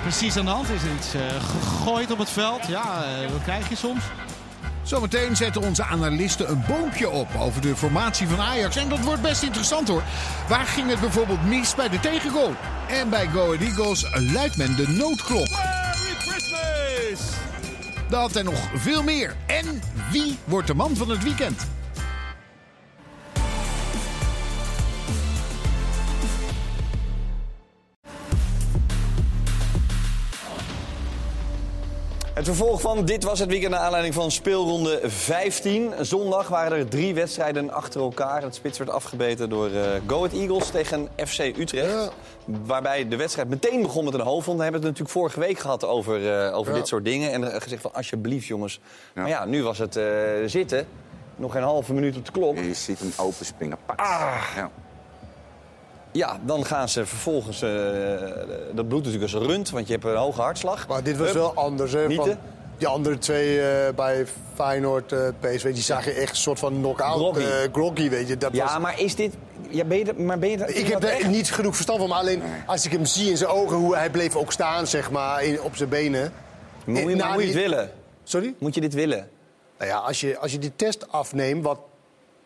[0.02, 0.70] precies aan de hand?
[0.70, 2.68] Is iets eh, gegooid op het veld?
[2.68, 4.04] Ja, eh, wat krijg je soms?
[4.84, 8.76] Zometeen zetten onze analisten een boompje op over de formatie van Ajax.
[8.76, 10.04] En dat wordt best interessant hoor.
[10.48, 12.54] Waar ging het bijvoorbeeld mis bij de tegengoal?
[12.88, 15.48] En bij Go Ahead Eagles luidt men de noodklok.
[18.10, 19.36] Dat en nog veel meer.
[19.46, 19.82] En
[20.12, 21.68] wie wordt de man van het weekend?
[32.40, 35.94] Het vervolg van dit was het weekend naar aanleiding van speelronde 15.
[36.02, 38.42] Zondag waren er drie wedstrijden achter elkaar.
[38.42, 42.12] Het spits werd afgebeten door eh Go Ahead Eagles tegen FC Utrecht.
[42.46, 44.58] Waarbij de wedstrijd meteen begon met een hoofdwond.
[44.58, 46.78] We hebben het natuurlijk vorige week gehad over, eh, over Ja.
[46.78, 47.32] dit soort dingen.
[47.32, 48.80] En gezegd van alsjeblieft jongens.
[49.16, 50.06] Maar ja, nu was het eh,
[50.46, 50.88] zitten.
[51.36, 52.58] Nog geen halve minuut op de klok.
[52.58, 53.78] Je ziet hem open springen.
[53.86, 54.00] Pak.
[54.00, 54.58] Ah.
[56.12, 56.40] Ja.
[56.46, 57.62] Dan gaan ze vervolgens...
[57.62, 57.70] eh,
[58.74, 60.88] dat bloedt natuurlijk als een rund, want je hebt een hoge hartslag.
[60.88, 61.36] Maar dit was Hup.
[61.36, 61.92] wel anders.
[61.92, 62.36] Hè, van
[62.78, 66.74] die andere twee eh, bij Feyenoord, eh, PSV, die zag je echt een soort van
[66.74, 67.16] knock-out.
[67.20, 67.44] Groggy.
[67.72, 68.38] groggy, weet je.
[68.38, 68.80] Dat Ja, was...
[68.80, 69.34] maar is dit...
[69.70, 71.28] Ja, ben je, maar ben je er- Ik heb dat er echt?
[71.28, 72.10] niet genoeg verstand van.
[72.10, 75.12] Maar alleen als ik hem zie in zijn ogen, hoe hij bleef ook staan, zeg
[75.12, 76.34] maar, in, op zijn benen.
[76.86, 77.92] Moet je, moet je die- willen?
[78.24, 78.54] Sorry?
[78.60, 79.30] Moet je dit willen?
[79.78, 81.80] Nou ja, als je, als je die test afneemt, wat,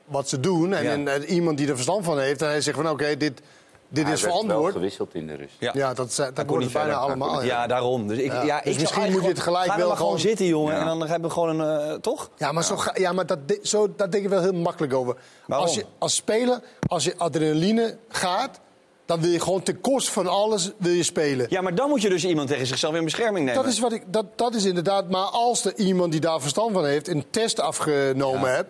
[0.05, 0.73] wat ze doen...
[0.73, 0.91] en, Ja.
[0.91, 2.41] en, eh, iemand die er verstand van heeft...
[2.41, 3.41] en hij zegt van oké, dit,
[3.89, 4.73] dit Hij is wel verantwoord...
[4.73, 5.55] gewisseld in de rust.
[5.59, 7.21] Ja, dat, zijn- dat kon wordt niet het bijna verder.
[7.23, 7.43] allemaal.
[7.43, 8.07] Ja, daarom.
[8.07, 8.43] Dus, ik, Ja.
[8.43, 8.61] ja.
[8.63, 10.73] Dus ik misschien moet je het gelijk wel gewoon gewoon- zitten, jongen.
[10.73, 10.79] Ja.
[10.79, 11.89] En dan hebben we gewoon een...
[11.89, 12.29] eh, toch?
[12.37, 15.15] Ja, maar, Zo, ja, maar dat, zo, dat denk ik wel heel makkelijk over.
[15.47, 15.67] Waarom?
[15.67, 18.59] Als je als speler, als je adrenaline gaat...
[19.05, 21.45] dan wil je gewoon ten koste van alles wil je spelen.
[21.49, 23.63] Ja, maar dan moet je dus iemand tegen zichzelf in bescherming nemen.
[23.63, 25.09] Dat is, wat ik, dat, dat is inderdaad...
[25.09, 27.07] Maar als er iemand die daar verstand van heeft...
[27.07, 28.55] een test afgenomen Ja.
[28.55, 28.69] hebt...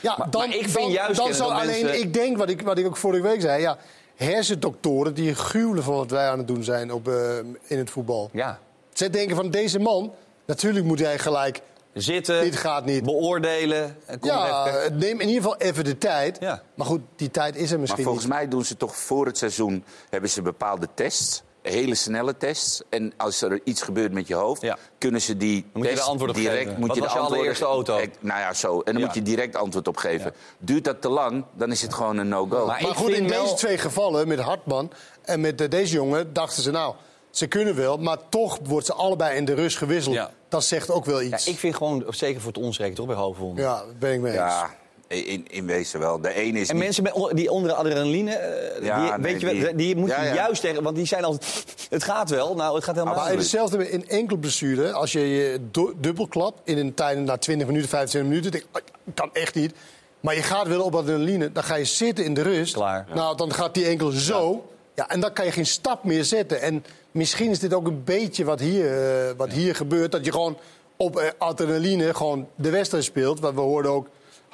[0.00, 1.66] Ja, Maar- dan, maar ik vind dan, juist, dan zou alleen...
[1.84, 3.60] mensen- Ik denk, wat ik, wat ik ook vorige week zei...
[3.60, 3.78] Ja,
[4.16, 7.36] hersendoktoren die gruwelen van wat wij aan het doen zijn op, eh,
[7.66, 8.30] in het voetbal.
[8.32, 8.58] Ja.
[8.92, 10.12] Zij denken van deze man...
[10.46, 11.60] Natuurlijk moet hij gelijk...
[11.92, 13.04] Zitten, Dit gaat niet.
[13.04, 13.96] beoordelen.
[14.06, 16.36] en kom Ja, even- neem in ieder geval even de tijd.
[16.40, 16.62] Ja.
[16.74, 18.34] Maar goed, die tijd is er Maar misschien volgens niet.
[18.34, 21.42] mij doen ze toch voor het seizoen hebben ze bepaalde tests.
[21.68, 22.82] Hele snelle tests.
[22.88, 24.62] En als er iets gebeurt met je hoofd,
[24.98, 26.56] kunnen ze die moet je test op direct.
[26.58, 26.78] geven.
[26.78, 27.96] Moet Wat je was de allereerste auto?
[27.96, 28.78] Eh, Nou ja, zo.
[28.80, 29.06] En dan Ja.
[29.06, 30.34] moet je direct antwoord op geven.
[30.58, 32.66] Duurt dat te lang, dan is het gewoon een no-go.
[32.66, 34.90] Maar, goed, in deze twee gevallen, met Hartman
[35.22, 36.94] en met eh, deze jongen, dachten ze nou,
[37.30, 40.14] ze kunnen wel, maar toch wordt ze allebei in de rust gewisseld.
[40.14, 40.30] Ja.
[40.48, 41.46] Dat zegt ook wel Ja, iets.
[41.46, 43.64] ik vind gewoon, zeker voor het onzeker, toch bij hoofdwonden.
[43.64, 44.40] Ja, daar ben ik mee eens.
[44.40, 44.74] Ja,
[45.08, 46.20] in, in wezen wel.
[46.20, 49.40] De ene is En niet- mensen met, die onder adrenaline, eh, Ja, die, nee, weet
[49.40, 50.34] je, wel, die- die, moet je Ja, ja.
[50.34, 53.90] juist tegen, want die zijn altijd, het gaat wel, nou het gaat helemaal Maar hetzelfde
[53.90, 54.92] in enkel blessure.
[54.92, 59.14] Als je je du- dubbelklap in een tijd na 20 minuten, 25 minuten, denk "Oh,
[59.14, 59.72] kan echt niet.
[60.20, 62.74] Maar je gaat wel op adrenaline, dan ga je zitten in de rust.
[62.74, 63.06] Klaar.
[63.14, 64.66] Nou, dan gaat die enkel zo.
[64.94, 65.08] Ja.
[65.08, 66.60] en dan kan je geen stap meer zetten.
[66.60, 70.12] En misschien is dit ook een beetje wat hier, eh, wat hier gebeurt.
[70.12, 70.58] Dat je gewoon
[70.96, 73.40] op eh, adrenaline gewoon de wedstrijd speelt.
[73.40, 74.08] Want we hoorden ook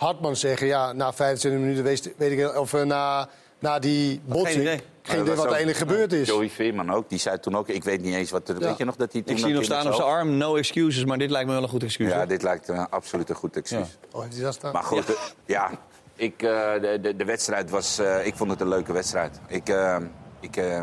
[0.05, 3.29] Hartman zeggen, ja, na 25 minuten weet, weet ik of eh, na,
[3.59, 4.61] na die botsing.
[4.61, 4.81] idee.
[5.03, 6.29] Geen idee wat er gebeurd is.
[6.29, 8.61] Joey Veerman ook, die zei toen ook, ik weet niet eens wat er...
[8.61, 8.67] Ja.
[8.67, 9.37] Weet je nog dat hij toen...
[9.37, 11.69] Ik zie nog staan op zijn arm, no excuses, maar dit lijkt me wel een
[11.69, 12.11] goed excuus.
[12.11, 12.27] Ja, hoor.
[12.27, 13.99] dit lijkt een absoluut een goed excuus.
[14.13, 14.73] Oh, heeft hij dat staan?
[14.73, 15.15] Maar goed, ja,
[15.47, 15.71] ja
[16.17, 17.99] ik, eh, de, de, de wedstrijd was...
[17.99, 19.41] eh, ik vond het een leuke wedstrijd.
[19.47, 19.97] Ik, eh,
[20.41, 20.81] ik, eh,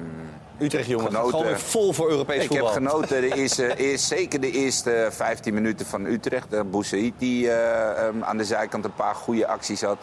[0.61, 1.05] Utrecht, jongen.
[1.05, 1.29] Genoten.
[1.29, 2.73] Gewoon weer vol voor Europees ik voetbal.
[2.73, 3.21] heb genoten.
[3.21, 6.53] De eerste, eerst, zeker de eerste 15 minuten van Utrecht.
[6.53, 9.97] Uh, Boussaïd die eh, um, aan de zijkant een paar goede acties had.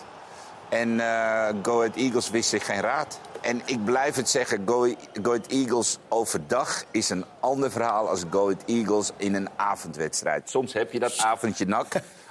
[0.69, 3.21] En eh Go Ahead Eagles wist zich geen raad.
[3.41, 8.23] En ik blijf het zeggen, Go Go Ahead Eagles overdag is een ander verhaal als
[8.31, 10.51] Go Ahead Eagles in een avondwedstrijd.
[10.51, 11.87] Soms heb je dat avondje nak.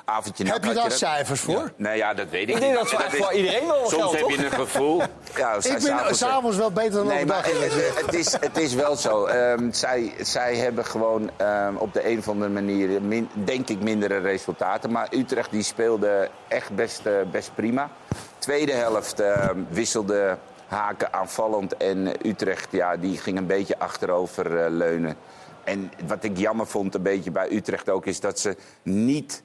[0.10, 0.97] Avondje Heb je daar dat.
[0.97, 1.53] cijfers voor?
[1.55, 1.72] Ja.
[1.76, 2.80] Nee, ja, dat weet ik, Ik denk niet.
[2.82, 5.01] dat voor- is- voor iedereen wel Soms heb je een gevoel.
[5.36, 7.45] Ja, Ik ben s'avonds- s'avonds wel beter dan Nee, overdag.
[7.45, 9.26] het, het, is, het is wel zo.
[9.26, 13.82] Ehm, zij, zij hebben gewoon ehm, op de een of andere manier, min- denk ik,
[13.82, 14.91] mindere resultaten.
[14.91, 17.89] Maar Utrecht die speelde echt best, eh, best prima.
[18.38, 20.38] Tweede helft ehm, wisselde
[20.68, 21.78] Haken aanvallend.
[21.78, 25.16] En Utrecht ja, die ging een beetje achterover eh, leunen.
[25.64, 28.05] En wat ik jammer vond een beetje bij Utrecht ook...
[28.05, 29.43] is dat ze niet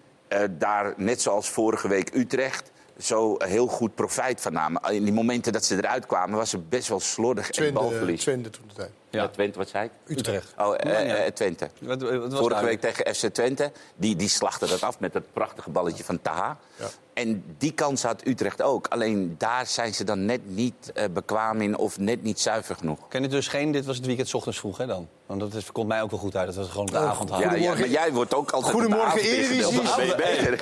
[0.59, 2.71] daar, net zoals vorige week Utrecht...
[2.99, 4.83] zo heel goed profijt van namen.
[4.91, 8.21] In die momenten dat ze eruit kwamen, was ze best wel slordig en Twente, balverlies.
[8.21, 8.91] Twente toen de tijd.
[9.11, 9.29] Ja.
[9.29, 10.17] Twente, wat zei ik?
[10.19, 10.55] Utrecht.
[10.59, 11.71] Oh, eh, eh, Twente.
[11.81, 13.73] Wat- wat was Vorige week tegen FC Twente.
[13.97, 16.59] Die, die slachtte dat af met dat prachtige balletje van Taha.
[17.15, 18.87] En die kans had Utrecht ook.
[18.89, 22.99] Alleen daar zijn ze dan net niet eh, bekwaam in of net niet zuiver genoeg.
[23.09, 25.09] Ken het dus geen, dit was het weekend 's ochtends vroeg, hè dan?
[25.27, 26.99] Want dat is, komt mij ook wel goed uit, dat we het gewoon op de
[26.99, 27.61] Oh, avond ja, hadden.
[27.61, 29.81] ja, maar jij wordt ook altijd Goedemorgen, Eredivisie.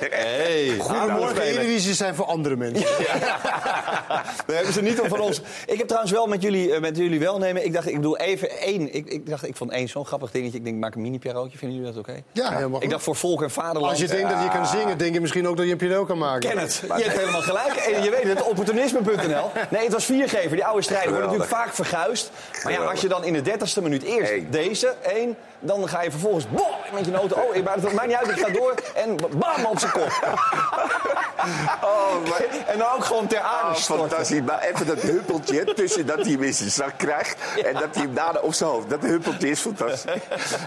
[0.09, 0.77] Hey.
[0.79, 2.85] Goedemorgen, Eredivisie zijn voor andere mensen.
[4.47, 5.41] We hebben ze niet om van ons.
[5.65, 7.65] Ik heb trouwens wel met jullie, eh, met jullie welnemen.
[7.65, 8.93] Ik dacht, ik doe even één.
[8.95, 10.57] Ik, ik dacht, ik vond één zo'n grappig dingetje.
[10.57, 11.57] Ik denk, ik maak een mini-pierootje.
[11.57, 12.21] Vinden jullie dat oké?
[12.31, 12.83] Ja, helemaal goed.
[12.83, 13.91] Ik dacht voor volk en vaderland.
[13.91, 16.05] Als je denkt dat je kan zingen, denk je misschien ook dat je een piano
[16.05, 16.40] kan maken.
[16.41, 16.81] Ken het.
[16.97, 17.75] Je hebt helemaal gelijk.
[17.75, 19.51] En je weet het, opportunisme.nl.
[19.69, 20.51] Nee, het was viergever.
[20.51, 22.31] Die oude strijder wordt natuurlijk vaak verguisd.
[22.63, 25.37] Maar ja, als je dan in de dertigste minuut eerst deze, één...
[25.61, 27.37] dan ga je vervolgens bom, met je noten...
[27.47, 28.73] oh, ik- maar het maakt niet uit, ik ga door.
[28.95, 30.11] En bam, op zijn kop.
[31.83, 32.41] Oh, maar...
[32.67, 34.41] En dan ook gewoon ter aarde Oh, fantastisch.
[34.41, 37.37] Maar even dat huppeltje tussen dat hij hem in zijn zak krijgt...
[37.65, 38.89] en dat hij hem daarna op zijn hoofd...
[38.89, 40.11] dat huppeltje is fantastisch.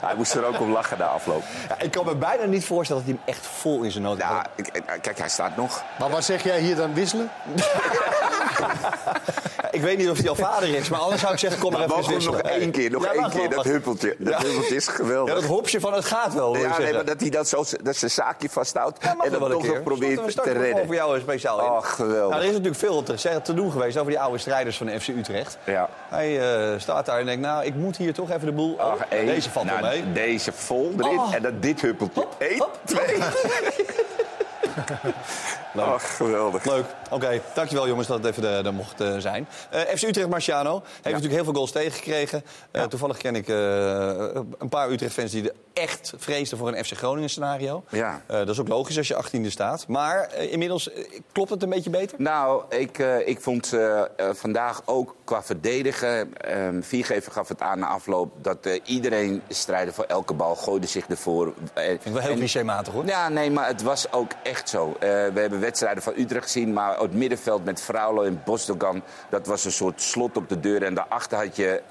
[0.01, 1.43] Hij moest er ook om lachen na afloop.
[1.69, 4.27] Ja, ik kan me bijna niet voorstellen dat hij hem echt vol in zijn noten
[4.29, 4.45] Ja,
[5.01, 5.83] kijk, hij staat nog.
[5.99, 7.31] Maar wat zeg jij hier dan wisselen?
[9.75, 11.81] Ik weet niet of hij al vader is, maar anders zou ik zeggen, kom maar,
[11.81, 12.61] Maar even wacht nog wisselen.
[12.61, 14.17] één keer, nog Ja, één keer, dat huppeltje.
[14.19, 15.35] Dat huppeltje is geweldig.
[15.35, 17.97] Ja, dat hopje van het gaat wel, Ja, nee, maar dat hij dat, zo, dat
[17.97, 20.87] zijn zaakje vasthoudt en een toch nog probeert te redden.
[20.87, 21.65] voor jou speciaal in.
[21.65, 22.29] Oh, geweldig.
[22.31, 25.01] Nou, er is natuurlijk veel te te doen geweest over die oude strijders van de
[25.01, 25.59] FC Utrecht.
[25.65, 25.89] Ja.
[26.09, 26.41] Hij
[26.73, 28.73] eh, staat daar en denkt, nou, ik moet hier toch even de boel...
[28.75, 29.27] Oh, Ach, één.
[29.27, 30.13] deze valt Nou, mee.
[30.13, 31.35] Deze vol erin Oh.
[31.35, 32.27] en dan dit huppeltje.
[32.39, 33.19] Eén, twee.
[35.77, 36.65] Ach, geweldig.
[36.65, 36.85] Leuk.
[37.11, 39.49] Oké, dankjewel jongens dat het even er, er mocht eh, zijn.
[39.71, 42.45] Eh, FC Utrecht Marciano heeft natuurlijk heel veel goals tegengekregen.
[42.71, 43.57] Eh, Toevallig ken ik eh,
[44.59, 47.85] een paar Utrecht-fans die er echt vreesden voor een FC Groningen scenario.
[47.89, 48.23] Ja.
[48.27, 49.89] Eh, dat is ook logisch als je 18e staat.
[49.89, 52.21] Maar eh, inmiddels eh, klopt het een beetje beter?
[52.21, 56.37] Nou, ik, eh, ik vond eh, eh, vandaag ook qua verdedigen...
[56.37, 58.33] ehm Viergever gaf het aan na afloop...
[58.45, 61.55] dat eh, iedereen strijden voor elke bal, gooide zich ervoor.
[61.75, 63.07] Eh, Vind ik wel heel clichématig hoor.
[63.07, 64.89] Ja, nee, maar het was ook echt zo.
[64.93, 69.03] Eh, we hebben wedstrijden van Utrecht gezien, maar het middenveld met Fraulo en Bosdogan...
[69.31, 70.83] dat was een soort slot op de deur.
[70.83, 71.83] En daarachter had je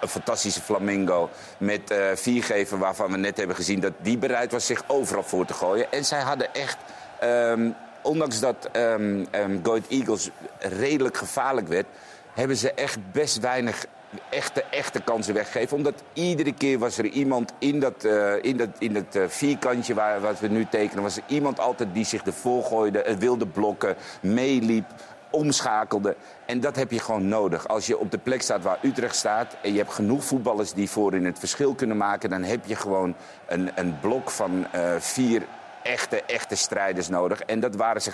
[0.00, 2.78] een fantastische flamingo met eh viergever...
[2.78, 5.92] waarvan we net hebben gezien dat die bereid was zich overal voor te gooien.
[5.92, 6.76] En zij hadden echt...
[7.20, 7.70] ehm,
[8.02, 11.86] ondanks dat ehm ehm, Go Ahead Eagles redelijk gevaarlijk werd...
[12.32, 13.86] hebben ze echt best weinig
[14.30, 15.76] echte, echte kansen weggegeven.
[15.76, 19.94] Omdat iedere keer was er iemand in dat, eh, in dat, in dat eh, vierkantje
[19.94, 21.02] waar, wat we nu tekenen...
[21.02, 24.84] was er iemand altijd die zich ervoor gooide, eh, wilde blokken, meeliep,
[25.30, 26.16] omschakelde.
[26.46, 27.68] En dat heb je gewoon nodig.
[27.68, 29.56] Als je op de plek staat waar Utrecht staat...
[29.62, 32.30] en je hebt genoeg voetballers die voorin het verschil kunnen maken...
[32.30, 33.14] dan heb je gewoon
[33.46, 34.66] een, een blok van
[34.98, 35.42] vier
[35.82, 37.40] echte, echte strijders nodig.
[37.40, 38.12] En dat waren ze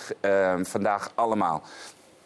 [0.63, 1.63] vandaag allemaal.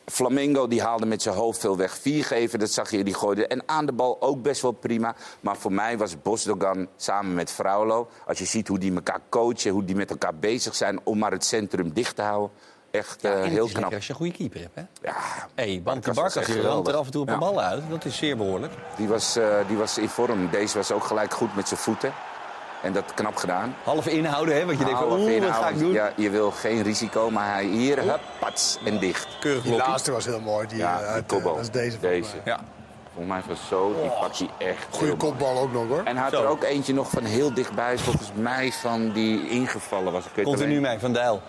[0.07, 1.99] Flamengo die haalde met zijn hoofd veel weg.
[1.99, 3.47] Viergever, dat zag je, die gooide.
[3.47, 5.15] En aan de bal ook best wel prima.
[5.41, 8.09] Maar voor mij was Bosdogan samen met Fraulo...
[8.27, 11.01] als je ziet hoe die elkaar coachen, hoe die met elkaar bezig zijn...
[11.05, 12.51] om maar het centrum dicht te houden.
[12.91, 13.95] Echt En het heel knap.
[13.95, 14.83] als je een goede keeper hebt, hè?
[15.09, 15.15] Ja,
[15.55, 17.39] hey, Barkas echt hier ramt er af en toe op een Ja.
[17.41, 17.83] bal uit.
[17.91, 18.73] Dat is zeer behoorlijk.
[18.97, 20.51] Die was, eh, die was in vorm.
[20.51, 22.13] Deze was ook gelijk goed met zijn voeten.
[22.85, 23.75] En dat knap gedaan.
[23.85, 24.67] Half inhouden, hè?
[24.67, 25.63] Want je denkt, van, oeh, wat inhouden.
[25.63, 25.93] ga ik doen?
[25.93, 29.27] Ja, je wil geen risico, maar hij hier, hup, pats en dicht.
[29.41, 30.67] Keurig Die laatste was heel mooi.
[30.67, 31.99] Die, Ja, eh, die eh, dat is deze.
[31.99, 32.35] volgens Deze.
[32.45, 32.55] mij.
[32.55, 32.61] Ja.
[33.15, 34.87] Volgens mij was zo, die pakt hij echt.
[34.91, 36.03] Goede kopbal ook nog hoor.
[36.05, 36.43] En hij had Zo.
[36.43, 40.25] er ook eentje nog van heel dichtbij, volgens mij van die ingevallen was.
[40.25, 41.41] Ik weet Komt er alleen- nu mee, Van Dijl.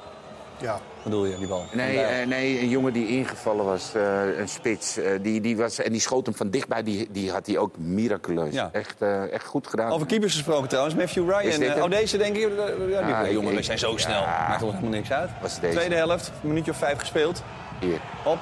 [0.57, 0.79] Ja.
[1.03, 1.65] Bedoel je, die bal?
[1.71, 4.97] Nee, eh, nee, een jongen die ingevallen was, eh, een spits.
[4.97, 7.77] eh, die, die was, en die schoot hem van dichtbij, die, die had hij ook
[7.77, 8.53] miraculeus.
[8.53, 8.69] Ja.
[8.71, 9.91] Echt, eh, echt goed gedaan.
[9.91, 10.95] Over keepers gesproken trouwens.
[10.95, 11.59] Matthew Ryan.
[11.59, 12.49] dit oh, deze denk ik.
[12.89, 13.97] Ja, die ik- jongen, we ik- zijn zo ja.
[13.97, 14.21] snel.
[14.21, 15.29] Maakt er helemaal niks uit.
[15.41, 15.77] Was deze.
[15.77, 17.43] Tweede helft, een minuutje of vijf gespeeld.
[17.79, 17.99] Hier.
[18.23, 18.37] Op.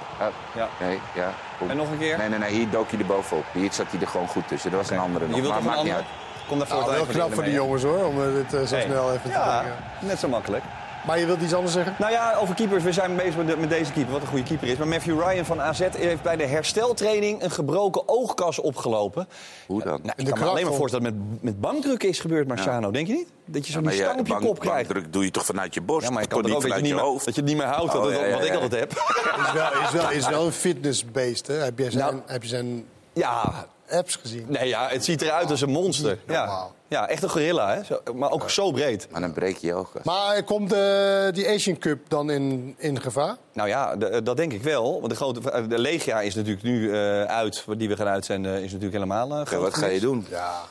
[0.55, 0.67] Ja.
[0.79, 1.33] Nee, ja.
[1.69, 2.17] En nog een keer?
[2.17, 2.51] Nee, nee, nee.
[2.51, 3.43] Hier dook hij er bovenop.
[3.53, 4.71] Hier zat hij er gewoon goed tussen.
[4.71, 5.35] Er was een andere nog.
[5.35, 6.05] Je wilt maar maakt niet ander?
[6.07, 6.47] uit.
[6.47, 8.83] Kom daarvoor Nou, het wel knap voor die jongens hoor, om dit zo Hey.
[8.85, 9.77] snel even te Ja, brengen.
[9.99, 10.63] net zo makkelijk.
[11.07, 11.95] Maar je wilt iets anders zeggen?
[11.99, 12.83] Nou ja, over keepers.
[12.83, 14.11] We zijn bezig met, de- met deze keeper.
[14.13, 14.77] Wat een goede keeper is.
[14.77, 19.27] Maar Matthew Ryan van AZ heeft bij de hersteltraining een gebroken oogkas opgelopen.
[19.67, 19.99] Hoe dan?
[20.03, 22.91] Nou, ik kan me alleen maar voorstellen dat met, met bankdrukken is gebeurd, Marciano.
[22.91, 23.27] Denk je niet?
[23.45, 24.87] Dat je zo'n maar stang op je bank- kop krijgt.
[24.87, 26.07] bankdruk doe je toch vanuit je borst?
[26.07, 27.25] Ja, maar je kan ook niet dat je, vanuit niet je meer, hoofd.
[27.25, 27.91] dat je het niet meer houdt.
[27.91, 28.59] dat Oh, ja, ja, wat ik ja.
[28.59, 28.91] altijd heb.
[28.91, 31.53] Is wel, is wel, is wel een fitnessbeest, hè?
[31.53, 32.21] Heb je zijn, Nou.
[32.25, 34.45] heb je zijn Ja, apps gezien?
[34.47, 36.17] nee, ja, het ziet eruit als een monster.
[36.27, 37.83] Ja, ja echt een gorilla, hè?
[37.83, 39.07] Zo, maar ook zo breed.
[39.11, 40.01] Maar dan breek je je ogen.
[40.03, 43.35] Maar komt eh, die Asian Cup dan in, in gevaar?
[43.53, 44.93] Nou ja, de- dat denk ik wel.
[44.99, 48.61] Want de, grote, de Legia is natuurlijk nu eh, uit, die we gaan uitzenden, is
[48.71, 50.25] natuurlijk helemaal uh, Oké, wat ga je doen?
[50.29, 50.61] Ja.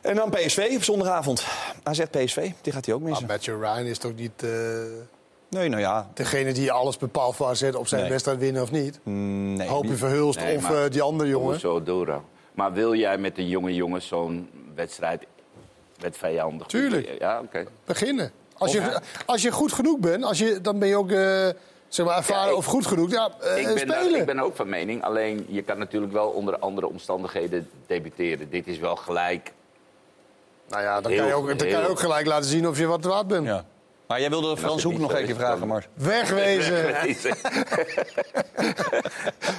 [0.00, 1.44] En dan PSV op zondagavond.
[1.82, 3.26] AZ PSV, die gaat hij ook missen.
[3.26, 4.50] Maar Matthew Ryan is toch niet eh,
[5.50, 6.08] Nee, nou ja.
[6.14, 8.10] degene die alles bepaalt voor AZ op zijn Nee.
[8.10, 9.00] wedstrijd winnen of niet?
[9.02, 9.68] Mm, nee.
[9.68, 11.60] Hoop je Verhulst Nee, of maar- eh, die andere jongen?
[11.60, 12.20] Zo door.
[12.54, 15.22] Maar wil jij met een jonge jongen zo'n wedstrijd
[16.02, 16.66] met vijandig?
[16.66, 17.16] Tuurlijk.
[17.18, 17.64] Ja, oké.
[17.84, 18.30] Beginnen.
[18.58, 21.46] Als Of- je, als je goed genoeg bent, als je, dan ben je ook eh,
[21.88, 23.10] zeg maar ervaren Ja, ik- of goed genoeg.
[23.10, 24.10] Ja, eh, ik, ben spelen.
[24.10, 25.02] daar- ik ben ook van mening.
[25.02, 28.50] Alleen je kan natuurlijk wel onder andere omstandigheden debuteren.
[28.50, 29.52] Dit is wel gelijk.
[30.68, 32.78] Nou ja, dan, Heel- kan je, ook, dan kan je ook gelijk laten zien of
[32.78, 33.46] je wat waard bent.
[33.46, 33.64] Ja.
[34.08, 35.88] Maar jij wilde Frans Hoek nog een keer vragen, dan- Mart.
[35.94, 36.94] Wegwezen!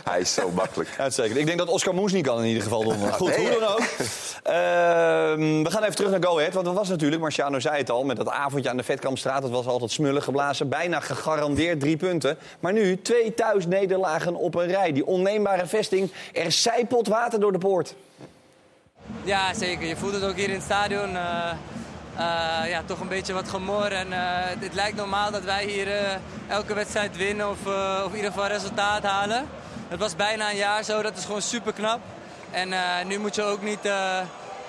[0.09, 0.89] Hij is zo makkelijk.
[0.97, 1.37] Uitstekend.
[1.37, 3.17] Ik denk dat Oscar Moes niet kan in ieder geval donderdag.
[3.17, 3.79] Goed, hoe dan ook.
[4.43, 6.53] Ehm, we gaan even terug naar Go Ahead.
[6.53, 8.03] Want dat was natuurlijk, Marciano zei het al...
[8.03, 9.41] met dat avondje aan de Vetkampstraat.
[9.41, 10.69] Dat was altijd smullen geblazen.
[10.69, 12.37] Bijna gegarandeerd drie punten.
[12.59, 14.91] Maar nu twee thuisnederlagen op een rij.
[14.91, 16.11] Die onneembare vesting.
[16.33, 17.95] Er zijpelt water door de poort.
[19.23, 19.87] Ja, zeker.
[19.87, 21.15] Je voelt het ook hier in het stadion.
[21.15, 21.51] eh,
[22.67, 23.91] ja, toch een beetje wat gemor.
[23.91, 24.19] En, eh,
[24.59, 26.15] het lijkt normaal dat wij hier eh,
[26.47, 29.47] elke wedstrijd winnen of, eh, of in ieder geval resultaat halen.
[29.87, 31.99] Het was bijna een jaar zo, dat is gewoon super knap.
[32.51, 34.19] En eh, nu moet je ook niet eh,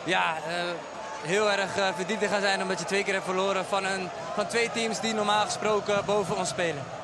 [0.05, 0.65] ja, eh,
[1.23, 4.47] heel erg eh, verdiept gaan zijn omdat je twee keer hebt verloren van, een, van
[4.47, 7.00] twee teams die normaal gesproken boven ons spelen.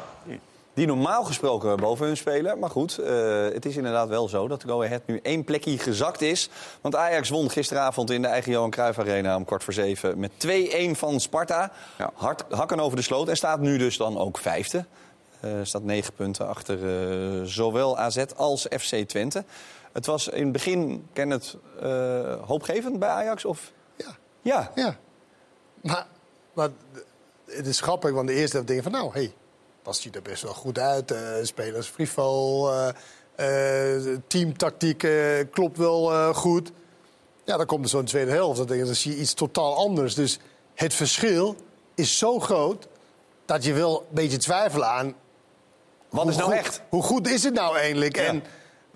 [0.76, 2.58] Die normaal gesproken boven hun spelen.
[2.58, 6.20] Maar goed, eh, het is inderdaad wel zo dat Go Ahead nu één plekje gezakt
[6.20, 6.48] is.
[6.80, 10.18] Want Ajax won gisteravond in de eigen Johan Cruijff Arena om kwart voor zeven...
[10.18, 11.72] met 2-1 van Sparta.
[12.14, 13.28] Hard, hakken over de sloot.
[13.28, 14.84] En staat nu dus dan ook vijfde.
[15.40, 19.44] Eh staat negen punten achter eh, zowel AZ als FC Twente.
[19.92, 23.44] Het was in het begin, ken het, eh, hoopgevend bij Ajax?
[23.44, 23.72] Of?
[23.96, 24.16] Ja.
[24.42, 24.70] Ja.
[24.74, 24.96] Ja.
[25.80, 26.06] Maar,
[26.52, 26.68] maar
[27.44, 28.92] het is grappig, want de eerste denk je van...
[28.92, 29.34] nou, hé, hey,
[29.86, 31.10] dat ziet er best wel goed uit.
[31.10, 32.88] eh, spelers frivol, eh,
[33.96, 35.06] eh, teamtactiek
[35.50, 36.72] klopt wel goed.
[37.44, 38.56] Ja, dan komt er zo'n tweede helft.
[38.58, 40.14] Dan, denk je, dan zie je iets totaal anders.
[40.14, 40.38] Dus
[40.74, 41.56] het verschil
[41.94, 42.88] is zo groot
[43.44, 45.14] dat je wel een beetje twijfelt aan...
[46.10, 46.80] Wat is nou goed- echt?
[46.88, 48.16] Hoe goed is het nou eigenlijk?
[48.16, 48.42] En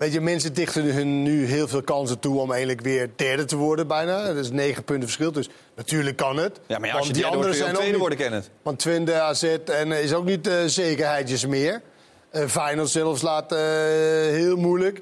[0.01, 3.55] weet je, mensen dichten hun nu heel veel kansen toe om eigenlijk weer derde te
[3.55, 4.25] worden bijna.
[4.25, 6.59] Dat is negen punten verschil, dus natuurlijk kan het.
[6.67, 8.49] Ja, maar ja, als Want je je ook ook tweede niet- worden, Kenneth.
[8.61, 11.81] Want Twente, AZ en eh, is ook niet eh, zekerheidjes meer.
[12.29, 13.59] Eh Feyenoord zelfs laat eh,
[14.31, 15.01] heel moeilijk.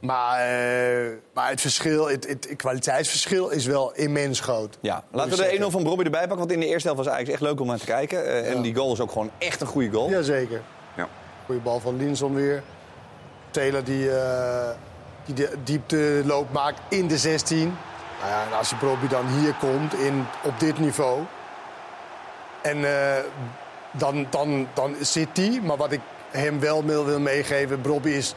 [0.00, 4.78] Maar, eh, maar het verschil, het, het, het kwaliteitsverschil is wel immens groot.
[4.80, 5.70] Ja, laten we de 1-0 zeggen.
[5.70, 6.38] van Brobby erbij pakken.
[6.38, 8.26] Want in de eerste helft was eigenlijk echt leuk om naar te kijken.
[8.26, 10.10] Eh, En die goal is ook gewoon echt een goede goal.
[10.10, 10.62] Jazeker.
[10.96, 11.08] Ja.
[11.46, 12.62] Goeie bal van Linson weer.
[13.50, 14.68] Taylor die, eh,
[15.24, 17.76] die de diepteloop maakt in de 16.
[18.20, 21.22] Nou ja, en als je Brobby dan hier komt in, op dit niveau.
[22.62, 23.24] En eh,
[23.90, 25.60] dan, dan, dan zit hij.
[25.62, 28.34] Maar wat ik hem wel wil, wil meegeven, Brobby is...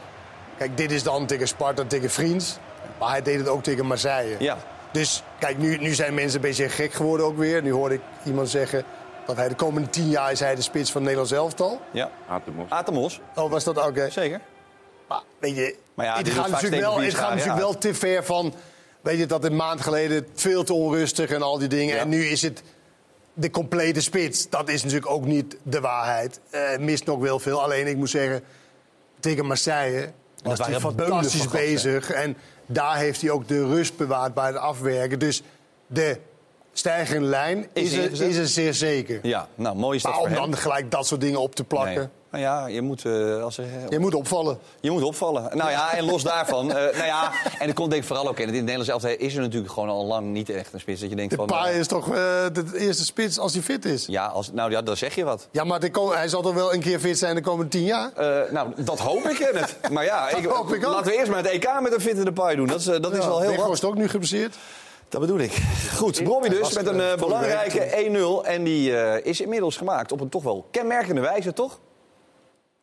[0.58, 2.58] Kijk, dit is dan tegen Sparta, tegen Vriends.
[2.98, 4.36] Maar hij deed het ook tegen Marseille.
[4.38, 4.56] Ja.
[4.90, 7.62] Dus kijk, nu, nu zijn mensen een beetje gek geworden ook weer.
[7.62, 8.84] Nu hoorde ik iemand zeggen
[9.26, 11.80] dat hij de komende tien jaar is hij de spits van het Nederlands elftal.
[11.90, 12.10] Ja.
[12.28, 12.70] Atemos.
[12.70, 13.20] Atemos.
[13.34, 14.10] Oh, was dat oké?
[14.10, 14.40] Zeker.
[15.12, 18.24] Maar weet je, Maar ja, het gaat, natuurlijk wel, het gaat natuurlijk wel te ver
[18.24, 18.54] van...
[19.00, 21.98] Weet je, dat een maand geleden veel te onrustig en al die dingen.
[21.98, 22.62] En nu is het
[23.34, 24.48] de complete spits.
[24.48, 26.40] Dat is natuurlijk ook niet de waarheid.
[26.50, 27.62] Eh mist nog wel veel.
[27.62, 28.42] Alleen ik moet zeggen,
[29.20, 32.10] tegen Marseille was hij fantastisch bezig.
[32.10, 32.36] En
[32.66, 35.18] daar heeft hij ook de rust bewaard bij het afwerken.
[35.18, 35.42] Dus
[35.86, 36.18] de
[36.72, 39.18] stijgende lijn Is is, er, is er zeer zeker.
[39.22, 41.94] Ja, nou, mooi is dat Maar om dan gelijk dat soort dingen op te plakken...
[41.94, 42.08] Nee.
[42.32, 44.58] Nou ja, je moet, eh, als er, Je moet opvallen.
[44.80, 45.56] je moet opvallen.
[45.56, 46.68] Nou ja, en los daarvan.
[46.72, 48.46] eh, nou ja, en dat komt denk ik vooral ook in.
[48.48, 51.00] In het Nederlands elftal is er natuurlijk gewoon al lang niet echt een spits.
[51.00, 51.46] Dat je denkt De van...
[51.46, 52.14] paai eh, is toch eh,
[52.52, 54.06] de eerste spits als hij fit is?
[54.06, 55.48] ja, als, nou ja, dan zeg je wat.
[55.50, 58.10] Ja, maar de hij zal toch wel een keer fit zijn de komende tien jaar?
[58.16, 59.76] Eh, nou, dat hoop ik, Kenneth.
[59.90, 60.36] Maar ja, ik,
[60.74, 62.66] ik laten we eerst maar het EK met een fitte de paai doen.
[62.66, 63.72] Dat is, eh, dat is wel heel wat.
[63.72, 64.56] is ook nu geblesseerd.
[65.08, 65.52] Dat bedoel ik.
[65.96, 68.46] Goed, Bobby dus met een eh, belangrijke 1-0.
[68.46, 71.78] En die eh, is inmiddels gemaakt op een toch wel kenmerkende wijze, toch?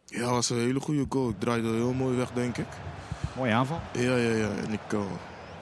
[0.09, 1.29] Ja, dat was een hele goede goal.
[1.29, 2.67] Ik draaide heel mooi weg, denk ik.
[3.35, 3.79] Mooie aanval.
[3.93, 4.49] Ja, ja, ja.
[4.65, 4.99] En ik uh,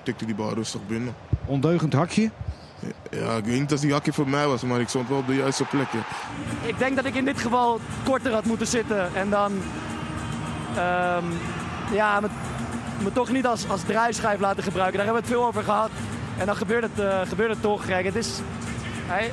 [0.03, 1.15] tikte die bal rustig binnen.
[1.45, 2.31] Ondeugend hakje.
[3.11, 5.27] Ja, ik weet niet of die hakje voor mij was, maar ik stond wel op
[5.27, 5.87] de juiste plek.
[5.91, 6.03] ja.
[6.67, 9.15] Ik denk dat ik in dit geval korter had moeten zitten.
[9.15, 9.51] En dan
[10.75, 11.25] ehm,
[11.91, 12.27] ja, me,
[13.03, 14.97] me toch niet als, als draaischijf laten gebruiken.
[14.97, 15.89] Daar hebben we het veel over gehad.
[16.37, 17.85] En dan gebeurt het, eh, gebeurt het toch.
[17.85, 18.39] Kijk, het is,
[19.05, 19.31] hij,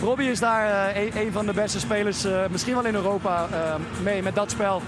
[0.00, 3.74] Robbie is daar eh, een, van de beste spelers, eh, misschien wel in Europa, eh,
[4.02, 4.82] mee met dat spel.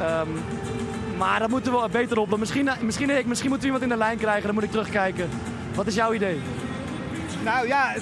[0.00, 0.28] Ehm,
[1.16, 2.38] maar dat moeten we beter op.
[2.38, 5.28] Misschien, misschien, ik, misschien moeten we iemand in de lijn krijgen, dan moet ik terugkijken.
[5.74, 6.40] Wat is jouw idee?
[7.44, 7.94] Nou ja,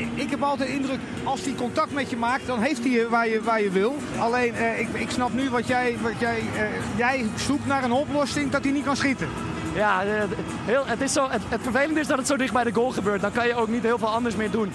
[0.00, 2.90] ik, ik heb altijd de indruk, als hij contact met je maakt, dan heeft hij
[2.90, 3.96] je waar je, waar je wil.
[4.18, 7.92] Alleen, eh, ik, ik snap nu wat jij, wat jij, eh, jij zoekt naar een
[7.92, 9.28] oplossing dat hij niet kan schieten.
[9.74, 10.02] Ja,
[10.64, 12.90] heel, het, is zo, het, het vervelende is dat het zo dicht bij de goal
[12.90, 13.20] gebeurt.
[13.20, 14.72] Dan kan je ook niet heel veel anders meer doen.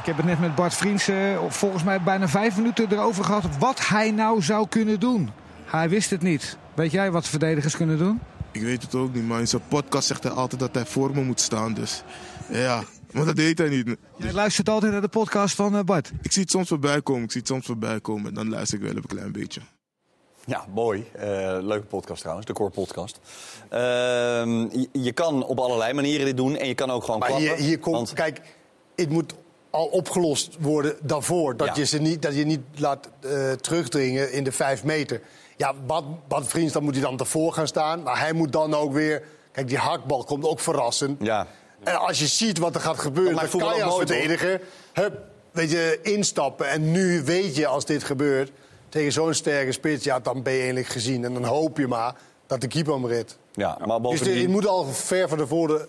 [0.00, 3.44] Ik heb het net met Bart Vriends eh, volgens mij bijna vijf minuten erover gehad
[3.58, 5.30] wat hij nou zou kunnen doen.
[5.64, 6.56] Hij wist het niet.
[6.74, 8.20] Weet jij wat verdedigers kunnen doen?
[8.52, 11.10] Ik weet het ook niet, maar in zijn podcast zegt hij altijd dat hij voor
[11.14, 11.74] me moet staan.
[11.74, 12.02] Dus
[12.48, 12.82] ja,
[13.12, 13.96] maar dat deed hij niet.
[14.16, 16.10] Jij luistert altijd naar de podcast van eh, Bart.
[16.22, 18.26] Ik zie het soms voorbij komen, ik zie het soms voorbij komen.
[18.28, 19.60] En dan luister ik wel een klein beetje.
[20.44, 21.04] Ja, mooi.
[21.12, 21.26] Eh,
[21.60, 23.20] leuke podcast trouwens, de Core Podcast.
[23.68, 27.28] Ehm, je, je kan op allerlei manieren dit doen en je kan ook gewoon Maar
[27.28, 27.48] klappen.
[27.54, 28.40] hier, hier komt, want- kijk,
[28.96, 29.34] het moet
[29.70, 31.56] al opgelost worden daarvoor.
[31.56, 31.74] Dat, Ja.
[31.76, 35.20] je, ze niet, dat je niet laat eh, terugdringen in de vijf meter.
[35.56, 38.02] Ja, Bad, Bad Vriends, dan moet hij dan ervoor gaan staan.
[38.02, 39.22] Maar hij moet dan ook weer...
[39.52, 41.22] Kijk, die hakbal komt ook verrassend.
[41.22, 41.46] Ja.
[41.84, 44.60] En als je ziet wat er gaat gebeuren, dan kan je als verdediger...
[44.92, 45.18] Hup,
[45.50, 46.68] weet je, instappen.
[46.68, 48.50] En nu weet je, als dit gebeurt...
[48.88, 51.24] tegen zo'n sterke spits, ja, dan ben je eigenlijk gezien.
[51.24, 52.14] En dan hoop je maar
[52.46, 53.38] dat de keeper hem redt.
[53.52, 54.40] Ja, maar Dus bovendien...
[54.42, 55.88] het moet al ver van tevoren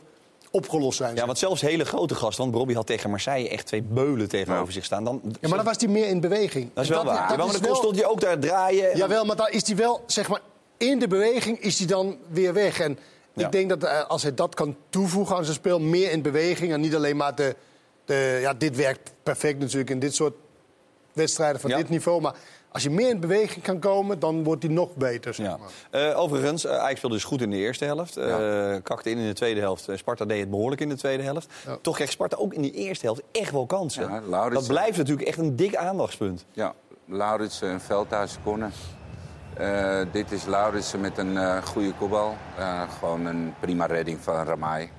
[0.51, 1.15] opgelost zijn.
[1.15, 4.73] Ja, want zelfs hele grote gasten, want Robbie had tegen Marseille echt twee beulen tegenover
[4.73, 5.03] zich staan.
[5.03, 6.69] Dan, Ja, maar dan was hij meer in beweging.
[6.73, 7.15] Dat is wel waar.
[7.15, 8.97] dat Jawel, maar dan wel- stond hij ook daar draaien.
[8.97, 10.41] Jawel, maar dan is hij wel, zeg maar,
[10.77, 12.79] in de beweging is hij dan weer weg.
[12.79, 12.99] En
[13.33, 13.45] Ja.
[13.45, 16.71] ik denk dat eh, als hij dat kan toevoegen aan zijn spel, meer in beweging
[16.73, 17.55] en niet alleen maar de,
[18.05, 20.33] de ja, dit werkt perfect natuurlijk in dit soort
[21.13, 21.77] wedstrijden van Ja.
[21.77, 22.21] dit niveau.
[22.21, 22.35] Maar
[22.71, 25.33] als je meer in beweging kan komen, dan wordt hij nog beter.
[25.33, 25.57] Zeg Ja.
[25.57, 26.01] maar.
[26.09, 28.17] Eh, overigens, Ajax speelde dus goed in de eerste helft.
[28.17, 29.87] Eh, kakte in in de tweede helft.
[29.93, 31.47] Sparta deed het behoorlijk in de tweede helft.
[31.81, 34.23] Toch kreeg Sparta ook in die eerste helft echt wel kansen.
[34.29, 36.45] Dat blijft natuurlijk echt een dik aandachtspunt.
[36.51, 36.73] Ja,
[37.05, 38.37] Lauritsen en Veldhuis.
[39.53, 42.35] Eh, dit is Lauritsen met een eh, goede kopbal.
[42.57, 44.89] Eh, gewoon een prima redding van Ramai.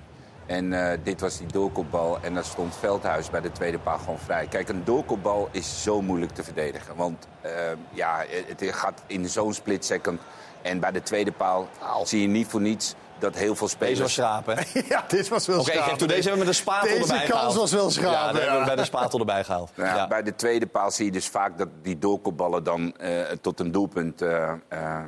[0.53, 4.19] En eh, dit was die doorkopbal en daar stond Veldhuis bij de tweede paal gewoon
[4.19, 4.47] vrij.
[4.47, 6.97] Kijk, een doorkopbal is zo moeilijk te verdedigen.
[6.97, 7.53] Want eh,
[7.91, 10.21] ja, het gaat in zo'n split second.
[10.63, 11.69] En bij de tweede paal
[12.05, 13.99] zie je niet voor niets dat heel veel spelers...
[13.99, 14.81] Deze was schraap, hè?
[14.95, 15.89] ja, dit was wel Oké, ik schaap.
[15.89, 17.55] geef toe, deze hebben we met de spatel Deze erbij kans gehaald.
[17.55, 18.41] was wel schaap, Ja, daar ja.
[18.41, 19.71] hebben we bij de spatel erbij gehaald.
[19.77, 20.09] Ja, Ja.
[20.09, 23.73] Bij de tweede paal zie je dus vaak dat die doorkopballen dan eh, tot een
[23.73, 25.03] doelpunt eh, eh,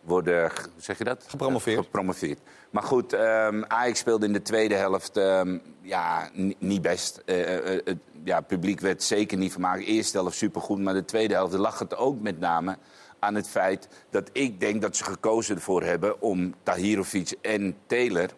[0.00, 1.24] worden, hoe zeg je dat?
[1.26, 1.84] Gepromoveerd.
[1.84, 2.38] Gepromoveerd.
[2.74, 7.22] Maar goed, ehm Ajax speelde in de tweede helft ehm, ja, ni- niet best.
[7.24, 9.84] Eh, eh, het ja, het publiek werd zeker niet vermaakt.
[9.84, 12.78] Eerste helft supergoed, maar de tweede helft lag het ook met name
[13.18, 18.28] aan het feit dat ik denk dat ze gekozen ervoor hebben om Tahirovic en Taylor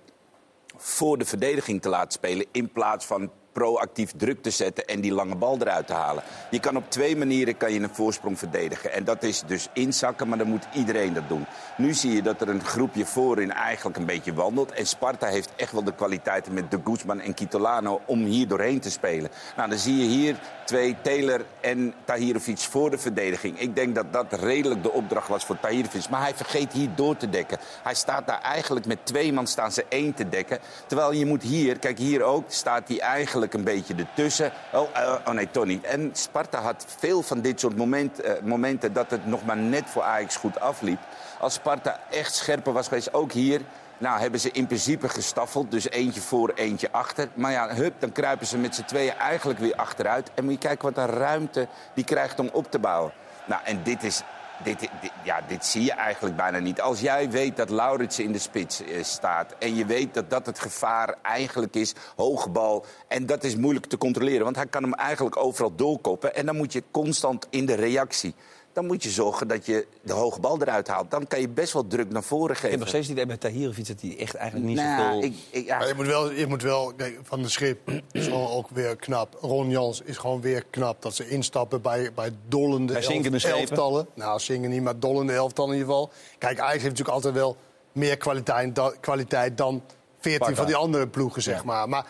[0.77, 2.47] voor de verdediging te laten spelen...
[2.53, 6.23] in plaats van proactief druk te zetten en die lange bal eruit te halen.
[6.51, 8.93] Je kan op twee manieren kan je een voorsprong verdedigen.
[8.93, 11.47] En dat is dus inzakken, maar dan moet iedereen dat doen.
[11.77, 14.73] Nu zie je dat er een groepje voorin eigenlijk een beetje wandelt.
[14.73, 18.01] En Sparta heeft echt wel de kwaliteiten met De Guzman en Kitolano...
[18.07, 19.31] om hier doorheen te spelen.
[19.57, 23.61] Nou, dan zie je hier twee, Taylor en Tahirovic voor de verdediging.
[23.61, 26.09] Ik denk dat dat redelijk de opdracht was voor Tahirovic.
[26.09, 27.59] Maar hij vergeet hier door te dekken.
[27.83, 30.59] Hij staat daar eigenlijk met twee man staan ze één te dekken.
[30.87, 34.53] Terwijl je moet hier, kijk hier ook, staat hij eigenlijk een beetje ertussen.
[34.73, 35.85] Oh, eh, oh nee, niet.
[35.85, 39.85] En Sparta had veel van dit soort moment, eh, momenten dat het nog maar net
[39.87, 40.99] voor Ajax goed afliep.
[41.39, 43.61] Als Sparta echt scherper was geweest, ook hier...
[43.99, 45.71] Nou, hebben ze in principe gestaffeld.
[45.71, 47.29] Dus eentje voor, eentje achter.
[47.35, 50.31] Maar ja, hup, dan kruipen ze met z'n tweeën eigenlijk weer achteruit.
[50.35, 53.13] En moet je kijken wat een ruimte die krijgt om op te bouwen.
[53.47, 54.23] Nou, en dit is...
[54.65, 54.91] Dit, dit-
[55.25, 56.81] ja, dit zie je eigenlijk bijna niet.
[56.81, 59.55] Als jij weet dat Lauritsen in de spits eh, staat...
[59.59, 62.85] en je weet dat dat het gevaar eigenlijk is, hoge bal...
[63.09, 66.35] en dat is moeilijk te controleren, want hij kan hem eigenlijk overal doorkoppen...
[66.35, 68.35] en dan moet je constant in de reactie...
[68.77, 71.11] dan moet je zorgen dat je de hoge bal eruit haalt.
[71.11, 72.79] Dan kan je best wel druk naar voren Ik heb geven.
[72.79, 75.23] nog steeds niet met Tahirovic dat hij echt eigenlijk niet Nou, zoveel...
[75.23, 75.79] ik- ik- ja.
[75.79, 78.97] Maar je moet wel, je moet wel kijk, van de schip is gewoon ook weer
[78.97, 79.37] knap.
[79.41, 84.07] Ron Jans is gewoon weer knap dat ze instappen bij, bij dollende Bij elf- elftallen.
[84.15, 86.11] Nou, zingen niet, maar dollende elftallen in ieder geval.
[86.39, 87.57] Kijk, Ajax heeft natuurlijk altijd wel
[87.93, 89.83] meer kwaliteit, da- kwaliteit dan
[90.19, 90.55] 14 Sparta.
[90.55, 91.89] van die andere ploegen, zeg maar.
[91.89, 92.07] Maar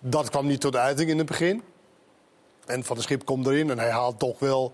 [0.00, 1.62] dat kwam niet tot uiting in het begin.
[2.66, 4.72] En Van de Schip komt erin en hij haalt toch wel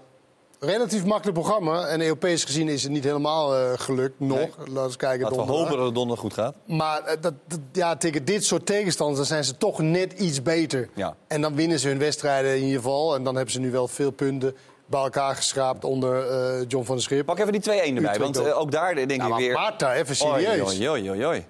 [0.61, 1.87] relatief makkelijk programma.
[1.87, 4.21] En Europees gezien is het niet helemaal eh, gelukt.
[4.21, 4.39] Nog.
[4.59, 5.21] Laten we eens kijken.
[5.21, 6.55] Laten we hopen dat het donderdag goed gaat.
[6.67, 10.43] Maar eh, dat, dat- ja, tegen dit soort tegenstanders dan zijn ze toch net iets
[10.43, 10.89] beter.
[10.95, 11.17] Ja.
[11.27, 13.15] En dan winnen ze hun wedstrijden in ieder geval.
[13.15, 16.95] En dan hebben ze nu wel veel punten bij elkaar geschraapt onder eh, John van
[16.95, 17.27] der Schip.
[17.27, 17.65] Pak even die 2-1
[17.97, 19.53] erbij, want ook daar denk Ja, ik maar weer...
[19.53, 20.79] Marta, even serieus.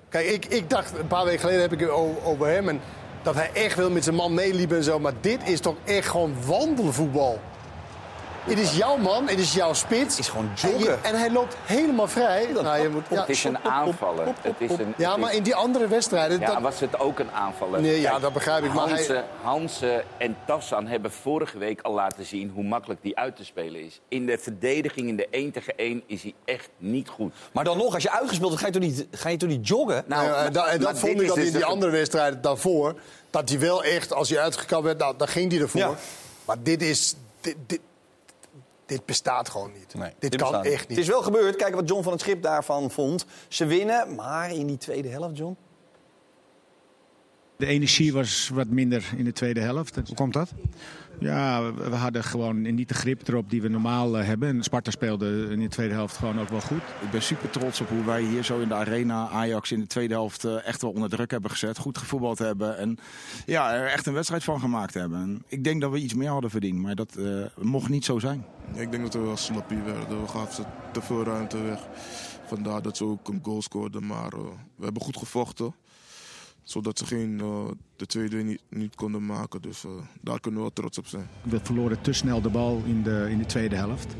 [0.09, 1.91] Kijk, ik, ik dacht een paar weken geleden heb ik het
[2.25, 2.69] over hem.
[2.69, 2.81] En
[3.23, 4.99] dat hij echt wel met zijn man meeliep en zo.
[4.99, 7.39] Maar dit is toch echt gewoon wandelvoetbal.
[8.47, 10.19] Het is jouw man, het is jouw spits.
[10.19, 12.47] is gewoon En, je- en hij loopt helemaal vrij.
[12.53, 14.27] Nou, je moet, ja, het is een aanvaller.
[14.41, 16.41] Het is een, Ja, het maar in die andere wedstrijden...
[16.41, 17.81] Ja, dat- was het ook een aanvaller.
[17.81, 21.93] Nee, ja, dat begrijp ik, maar hij- Hansen, Hansen en Tassan hebben vorige week al
[21.93, 24.01] laten zien hoe makkelijk die uit te spelen is.
[24.09, 27.33] In de verdediging, in de 1 tegen 1, is hij echt niet goed.
[27.53, 29.69] Maar dan nog, als je uitgespeeld hebt, ga je toch niet, ga je toch niet
[29.69, 30.05] joggen?
[30.07, 32.95] Nou, Ja, en da- en dat vond ik dat in die andere wedstrijden daarvoor.
[33.31, 35.81] Dat hij wel echt, als hij uitgekapt werd, nou, dan ging hij ervoor.
[35.81, 35.95] Ja.
[36.45, 37.15] Maar dit is.
[37.41, 37.81] Dit, dit,
[38.87, 39.93] dit bestaat gewoon niet.
[39.93, 40.99] dit, Dit kan bestaat echt niet.
[40.99, 41.57] Het is wel gebeurd.
[41.57, 43.25] Kijk wat John van het Schip daarvan vond.
[43.49, 45.57] Ze winnen, maar in die tweede helft, John...
[47.57, 49.95] De energie was wat minder in de tweede helft.
[49.95, 50.53] Hoe komt dat?
[51.19, 54.49] Ja, we hadden gewoon niet de grip erop die we normaal eh, hebben.
[54.49, 56.83] En Sparta speelde in de tweede helft gewoon ook wel goed.
[57.03, 59.87] Ik ben super trots op hoe wij hier zo in de arena Ajax in de
[59.87, 61.79] tweede helft eh, echt wel onder druk hebben gezet.
[61.79, 62.99] Goed gevoetbald hebben en
[63.47, 65.19] ja, er echt een wedstrijd van gemaakt hebben.
[65.19, 67.25] En ik denk dat we iets meer hadden verdiend, maar dat eh,
[67.61, 68.45] mocht niet zo zijn.
[68.75, 70.21] Ik denk dat we wel slappie werden.
[70.23, 71.81] We gaven ze te veel ruimte weg.
[72.47, 74.07] Vandaar dat ze ook een goal scoorden.
[74.07, 74.41] Maar eh,
[74.77, 75.75] we hebben goed gevochten.
[76.67, 77.65] Zodat ze geen, eh,
[77.97, 79.63] de tweede niet, niet konden maken.
[79.63, 79.91] Dus eh,
[80.21, 81.29] daar kunnen we wel trots op zijn.
[81.43, 84.17] We verloren te snel de bal in de, in de tweede helft.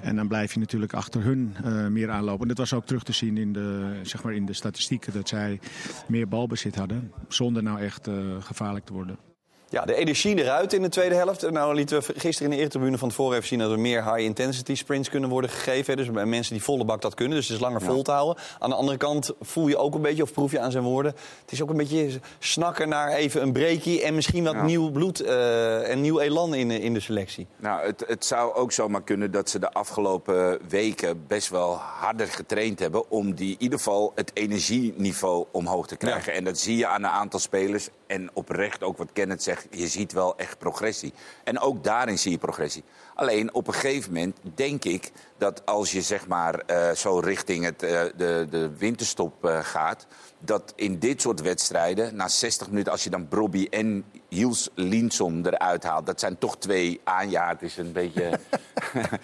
[0.00, 2.42] En dan blijf je natuurlijk achter hun eh, meer aanlopen.
[2.42, 5.12] En dat was ook terug te zien in de, zeg maar in de statistieken.
[5.12, 5.60] Dat zij
[6.08, 7.12] meer balbezit hadden.
[7.28, 8.08] Zonder nou echt
[8.40, 9.27] gevaarlijk te worden.
[9.70, 11.50] Ja, de energie eruit in de tweede helft.
[11.50, 13.58] Nou lieten we gisteren in de eertribune van tevoren even zien...
[13.58, 15.96] dat er meer high-intensity sprints kunnen worden gegeven.
[15.96, 17.36] Dus bij mensen die volle bak dat kunnen.
[17.36, 18.42] Dus het is langer vol te houden.
[18.58, 21.14] Aan de andere kant voel je ook een beetje, of proef je aan zijn woorden...
[21.40, 24.02] het is ook een beetje snakken naar even een breakie...
[24.02, 24.64] en misschien wat Ja.
[24.64, 27.46] nieuw bloed eh, en nieuw elan in, in de selectie.
[27.56, 32.26] Nou, het, het zou ook zomaar kunnen dat ze de afgelopen weken best wel harder
[32.26, 36.32] getraind hebben om die, in ieder geval het energieniveau omhoog te krijgen.
[36.32, 37.88] En dat zie je aan een aantal spelers.
[38.06, 41.12] En oprecht ook wat Kenneth zegt, je ziet wel echt progressie.
[41.44, 42.84] En ook daarin zie je progressie.
[43.14, 47.64] Alleen op een gegeven moment denk ik dat als je zeg maar eh, zo richting
[47.64, 50.06] het, eh, de, de winterstop eh, gaat,
[50.38, 55.46] dat in dit soort wedstrijden, na 60 minuten, als je dan Brobby en Hiels Linson
[55.46, 58.30] eruit haalt, dat zijn toch twee aanjaard is een beetje.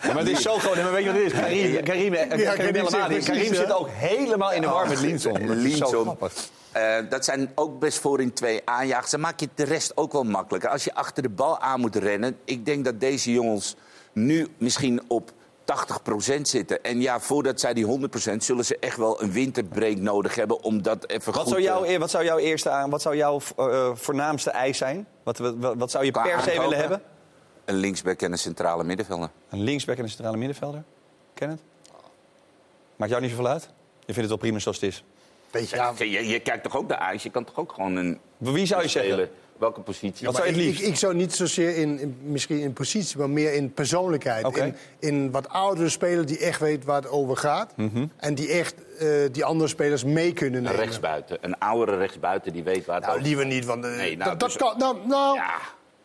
[0.03, 1.41] Maar het is zo gewoon, maar weet je wat het is?
[1.41, 5.33] Karim, Karim, Karim, Karim helemaal zit Karim ook helemaal in de war met Linson.
[5.33, 6.17] Dat is zo Linson.
[6.75, 9.11] Eh, dat zijn ook best voor in twee aanjagers.
[9.11, 10.71] Dan maak je de rest ook wel makkelijker.
[10.71, 12.39] Als je achter de bal aan moet rennen.
[12.45, 13.77] Ik denk dat deze jongens
[14.13, 15.31] nu misschien op
[15.65, 16.83] 80% zitten.
[16.83, 20.83] En ja, voordat zij die 100% zullen ze echt wel een winterbreak nodig hebben om
[20.83, 23.17] dat even Wat goed zou, te- jouw, eer- wat zou jouw eerste aan, wat zou
[23.17, 25.07] jouw eh, voornaamste eis zijn?
[25.23, 26.61] Wat, wat, wat- wat zou je Qua per se aankopen?
[26.63, 27.03] willen hebben?
[27.65, 29.31] Een linksback en een centrale middenvelder.
[29.51, 30.83] Een linksback en een centrale middenvelder?
[31.35, 31.61] Ken het?
[32.97, 33.63] Maakt jou niet zoveel uit?
[34.07, 35.05] Je vindt het wel prima zoals het is.
[35.55, 37.23] Weet je, je, je kijkt toch ook naar IJs?
[37.23, 38.19] Je kan toch ook gewoon een.
[38.39, 39.13] Wie zou je zeggen?
[39.13, 40.31] speler- Welke positie?
[40.31, 43.73] Maar ik, ik, ik zou niet zozeer in, in- misschien in positie, maar meer in
[43.73, 44.45] persoonlijkheid.
[44.45, 44.65] Oké.
[44.65, 47.77] In, in wat oudere speler die echt weet waar het over gaat.
[47.77, 48.07] Mhm.
[48.17, 50.79] En die echt eh, die andere spelers mee kunnen Een nemen.
[50.81, 51.39] rechtsbuiten.
[51.41, 54.31] Een oudere rechtsbuiten die weet waar het Nou, over liever niet, want eh, Nee, nou,
[54.31, 54.79] dat, dat dus- kan.
[54.79, 55.39] Nou, nou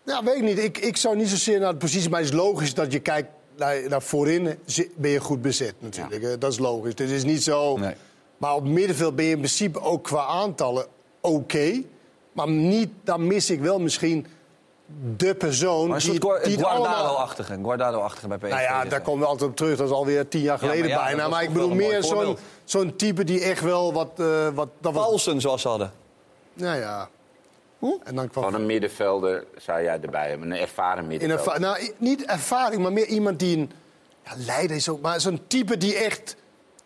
[0.06, 0.24] ja.
[0.24, 0.60] weet ik niet.
[0.60, 3.30] Ik, ik zou niet zozeer naar de positie, maar het is logisch dat je kijkt
[3.58, 4.60] naar, naar voorin.
[4.96, 6.42] Ben je goed bezet natuurlijk.
[6.42, 6.96] Dat is logisch.
[6.96, 7.80] Dit is niet zo.
[8.40, 10.86] Maar op middenveld ben je in principe ook qua aantallen
[11.22, 11.82] oké.
[12.32, 14.28] maar niet, dan mis ik wel misschien
[15.18, 16.86] de persoon Maar een die, die het allemaal...
[16.86, 17.60] Guardado-achtige.
[17.64, 18.50] Guardado-achtige bij PSV.
[18.50, 19.78] Nou ja, daar komen we altijd op terug.
[19.78, 21.28] Dat is alweer tien jaar Ja, maar geleden ja, bijna.
[21.28, 22.04] Maar ik bedoel meer
[22.64, 24.10] zo'n type die echt wel wat...
[24.16, 25.92] eh wat dat was, zoals ze hadden.
[26.54, 27.10] nou ja.
[28.04, 30.52] En dan kwam Gewoon een middenvelder zou jij erbij hebben.
[30.52, 31.54] Een ervaren In middenvelder.
[31.54, 33.72] erva- nou, niet ervaring, maar meer iemand die een...
[34.26, 35.02] Ja, leider is ook...
[35.02, 36.36] Maar zo'n type die echt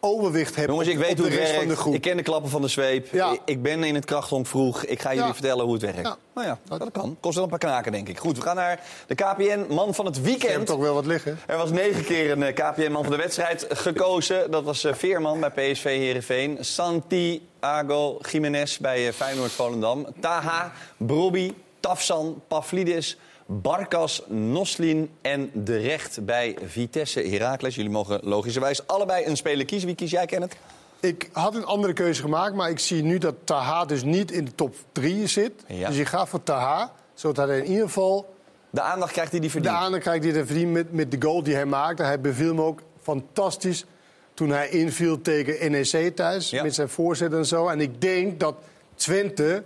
[0.03, 1.81] overwicht heeft Jongens, ik op- weet op hoe de het rest van de werkt.
[1.81, 1.93] groep.
[1.93, 3.07] Ik ken de klappen van de zweep.
[3.11, 3.37] Ja.
[3.45, 4.83] Ik- ben in het krachthonk vroeg.
[4.85, 5.33] Ik ga jullie Ja.
[5.33, 5.99] vertellen hoe het werkt.
[6.07, 6.17] Ja.
[6.35, 7.17] Nou ja, dat kan.
[7.19, 8.17] Kost wel een paar knaken, denk ik.
[8.19, 10.51] Goed, we gaan naar de KPN Man van het Je Weekend.
[10.53, 11.39] hebt toch wel wat liggen.
[11.47, 14.51] Er was negen keer een eh, KPN-man van de wedstrijd gekozen.
[14.51, 16.57] Dat was eh, Veerman bij PSV Heerenveen.
[16.61, 20.05] Santiago Jiménez bij eh, Feyenoord Volendam.
[20.19, 23.17] Taha, Brobby, Tafsan, Pavlidis,
[23.61, 27.75] Barkas, Noslin en De Recht bij Vitesse Heracles.
[27.75, 29.87] Jullie mogen logischerwijs allebei een speler kiezen.
[29.87, 30.55] Wie kies jij, Kenneth?
[30.99, 34.45] Ik had een andere keuze gemaakt, maar ik zie nu dat Taha dus niet in
[34.45, 35.51] de top 3 zit.
[35.67, 35.87] Ja.
[35.87, 38.33] Dus ik ga voor Taha, zodat hij in ieder geval
[38.69, 39.75] De aandacht krijgt hij die De verdient.
[39.75, 42.03] aandacht krijgt hij verdient met, met de goal die hij maakte.
[42.03, 43.85] Hij beviel me ook fantastisch
[44.33, 46.49] toen hij inviel tegen NEC thuis.
[46.49, 46.63] Ja.
[46.63, 47.67] Met zijn voorzet en zo.
[47.67, 48.55] En ik denk dat
[48.95, 49.63] Twente,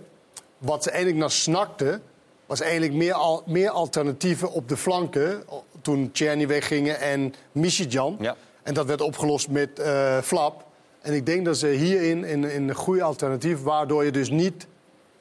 [0.58, 2.00] wat ze eigenlijk naar snakte...
[2.48, 5.42] was eigenlijk meer, al, meer alternatieven op de flanken.
[5.82, 8.16] Toen Tjerni weggingen en Michijan.
[8.20, 8.36] Ja.
[8.62, 10.64] En dat werd opgelost met eh, Flap.
[11.00, 13.62] En ik denk dat ze hierin in, in een goede alternatief...
[13.62, 14.66] waardoor je dus niet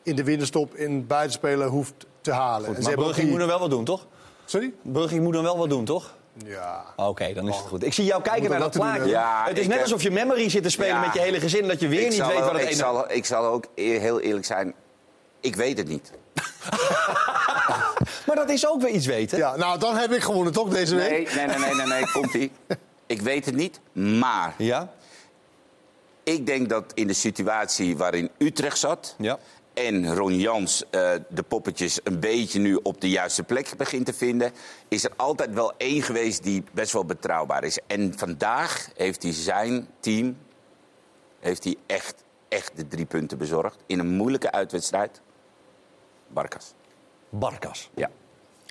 [0.03, 2.75] in de winterstop in buitenspeler hoeft te halen.
[2.75, 4.05] En ze Maar Brugging die- moet dan wel wat doen, toch?
[4.45, 4.73] Sorry?
[4.81, 6.15] Brugging moet dan wel wat doen, toch?
[6.45, 6.85] Ja.
[6.95, 7.83] Oké, dan is het goed.
[7.85, 9.05] Ik zie jou kijken naar dat plaatje.
[9.09, 11.01] Ja, het is net heb- alsof je memory zit te spelen Ja.
[11.05, 11.67] met je hele gezin...
[11.67, 12.75] dat je weer ik niet weet wat het ik ene...
[12.75, 14.73] zal, ik zal ook heel eerlijk zijn.
[15.39, 16.11] Ik weet het niet.
[18.25, 19.37] Maar dat is ook weer iets weten.
[19.37, 21.09] Ja, nou, dan heb ik gewonnen toch deze week?
[21.09, 22.51] Nee, nee, nee, nee, nee, nee komt-ie.
[23.05, 24.91] Ik weet het niet, maar Ja?
[26.23, 29.15] ik denk dat in de situatie waarin Utrecht zat...
[29.17, 29.37] Ja.
[29.73, 34.13] en Ron Jans eh, de poppetjes een beetje nu op de juiste plek begint te
[34.13, 34.51] vinden...
[34.87, 37.79] is er altijd wel één geweest die best wel betrouwbaar is.
[37.87, 40.37] En vandaag heeft hij zijn team
[41.39, 43.77] heeft hij echt, echt de drie punten bezorgd...
[43.85, 45.21] in een moeilijke uitwedstrijd.
[46.27, 46.73] Barkas.
[47.29, 47.89] Barkas.
[47.95, 48.09] Ja.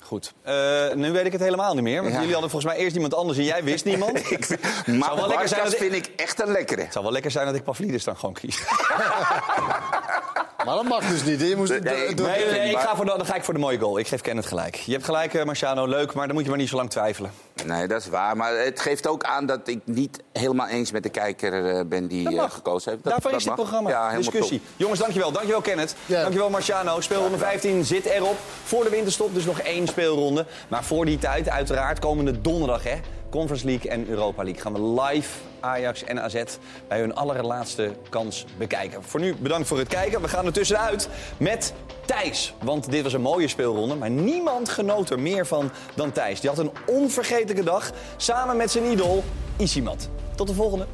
[0.03, 0.35] Goed.
[0.43, 2.01] Eh, nu weet ik het helemaal niet meer.
[2.03, 2.19] Want Ja.
[2.19, 4.19] jullie hadden volgens mij eerst iemand anders en jij wist niemand.
[4.31, 4.49] Ik
[4.87, 6.81] maar wel lekker zijn dat vind ik echt een lekkere.
[6.83, 8.63] Het zou wel lekker zijn dat ik Pavlidis dan gewoon kies.
[10.67, 11.41] Maar dat mag dus niet.
[11.41, 13.45] Je moest, Nee, door- nee, door- Nee, nee, ik ga voor de, dan ga ik
[13.45, 13.99] voor de mooie goal.
[13.99, 14.75] Ik geef Kenneth gelijk.
[14.75, 15.87] Je hebt gelijk, eh, Marciano.
[15.87, 17.31] Leuk, maar dan moet je maar niet zo lang twijfelen.
[17.65, 18.37] Nee, dat is waar.
[18.37, 22.07] Maar het geeft ook aan dat ik niet helemaal eens met de kijker eh, ben
[22.07, 23.03] die Dat eh, gekozen heeft.
[23.05, 23.65] Dat, Daarvoor dat is dit mag.
[23.65, 23.91] programma.
[23.91, 24.59] Ja, helemaal Discussie.
[24.59, 24.69] top.
[24.77, 25.33] Jongens, dankjewel.
[25.33, 25.95] Dankjewel, Kenneth.
[26.07, 26.21] Ja.
[26.21, 27.01] Dankjewel, Marciano.
[27.01, 28.37] Speelronde 15 zit erop.
[28.65, 30.47] Voor de winterstop dus nog één speelronde.
[30.69, 32.97] Maar voor die tijd, uiteraard, komende donderdag, hè.
[33.37, 34.63] Conference League en Europa League.
[34.63, 36.43] Gaan we live Ajax en AZ
[36.89, 39.03] bij hun allerlaatste kans bekijken.
[39.03, 40.21] Voor nu bedankt voor het kijken.
[40.21, 42.55] We gaan er tussenuit met Thijs.
[42.63, 46.41] Want dit was een mooie speelronde, maar niemand genoot er meer van dan Thijs.
[46.41, 49.25] Die had een onvergetelijke dag samen met zijn idool
[49.57, 50.09] Isimat.
[50.35, 50.87] Tot de volgende.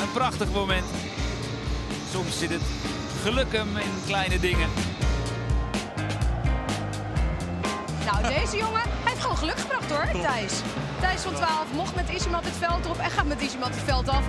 [0.00, 0.84] Een prachtig moment.
[2.12, 2.62] Soms zit het
[3.22, 4.91] geluk hem in kleine dingen.
[8.04, 10.60] Nou, deze jongen, hij heeft gewoon geluk gebracht hoor, Thijs.
[11.00, 14.08] Thijs van 12 mocht met Isimat het veld op en gaat met Isimat het veld
[14.08, 14.24] af.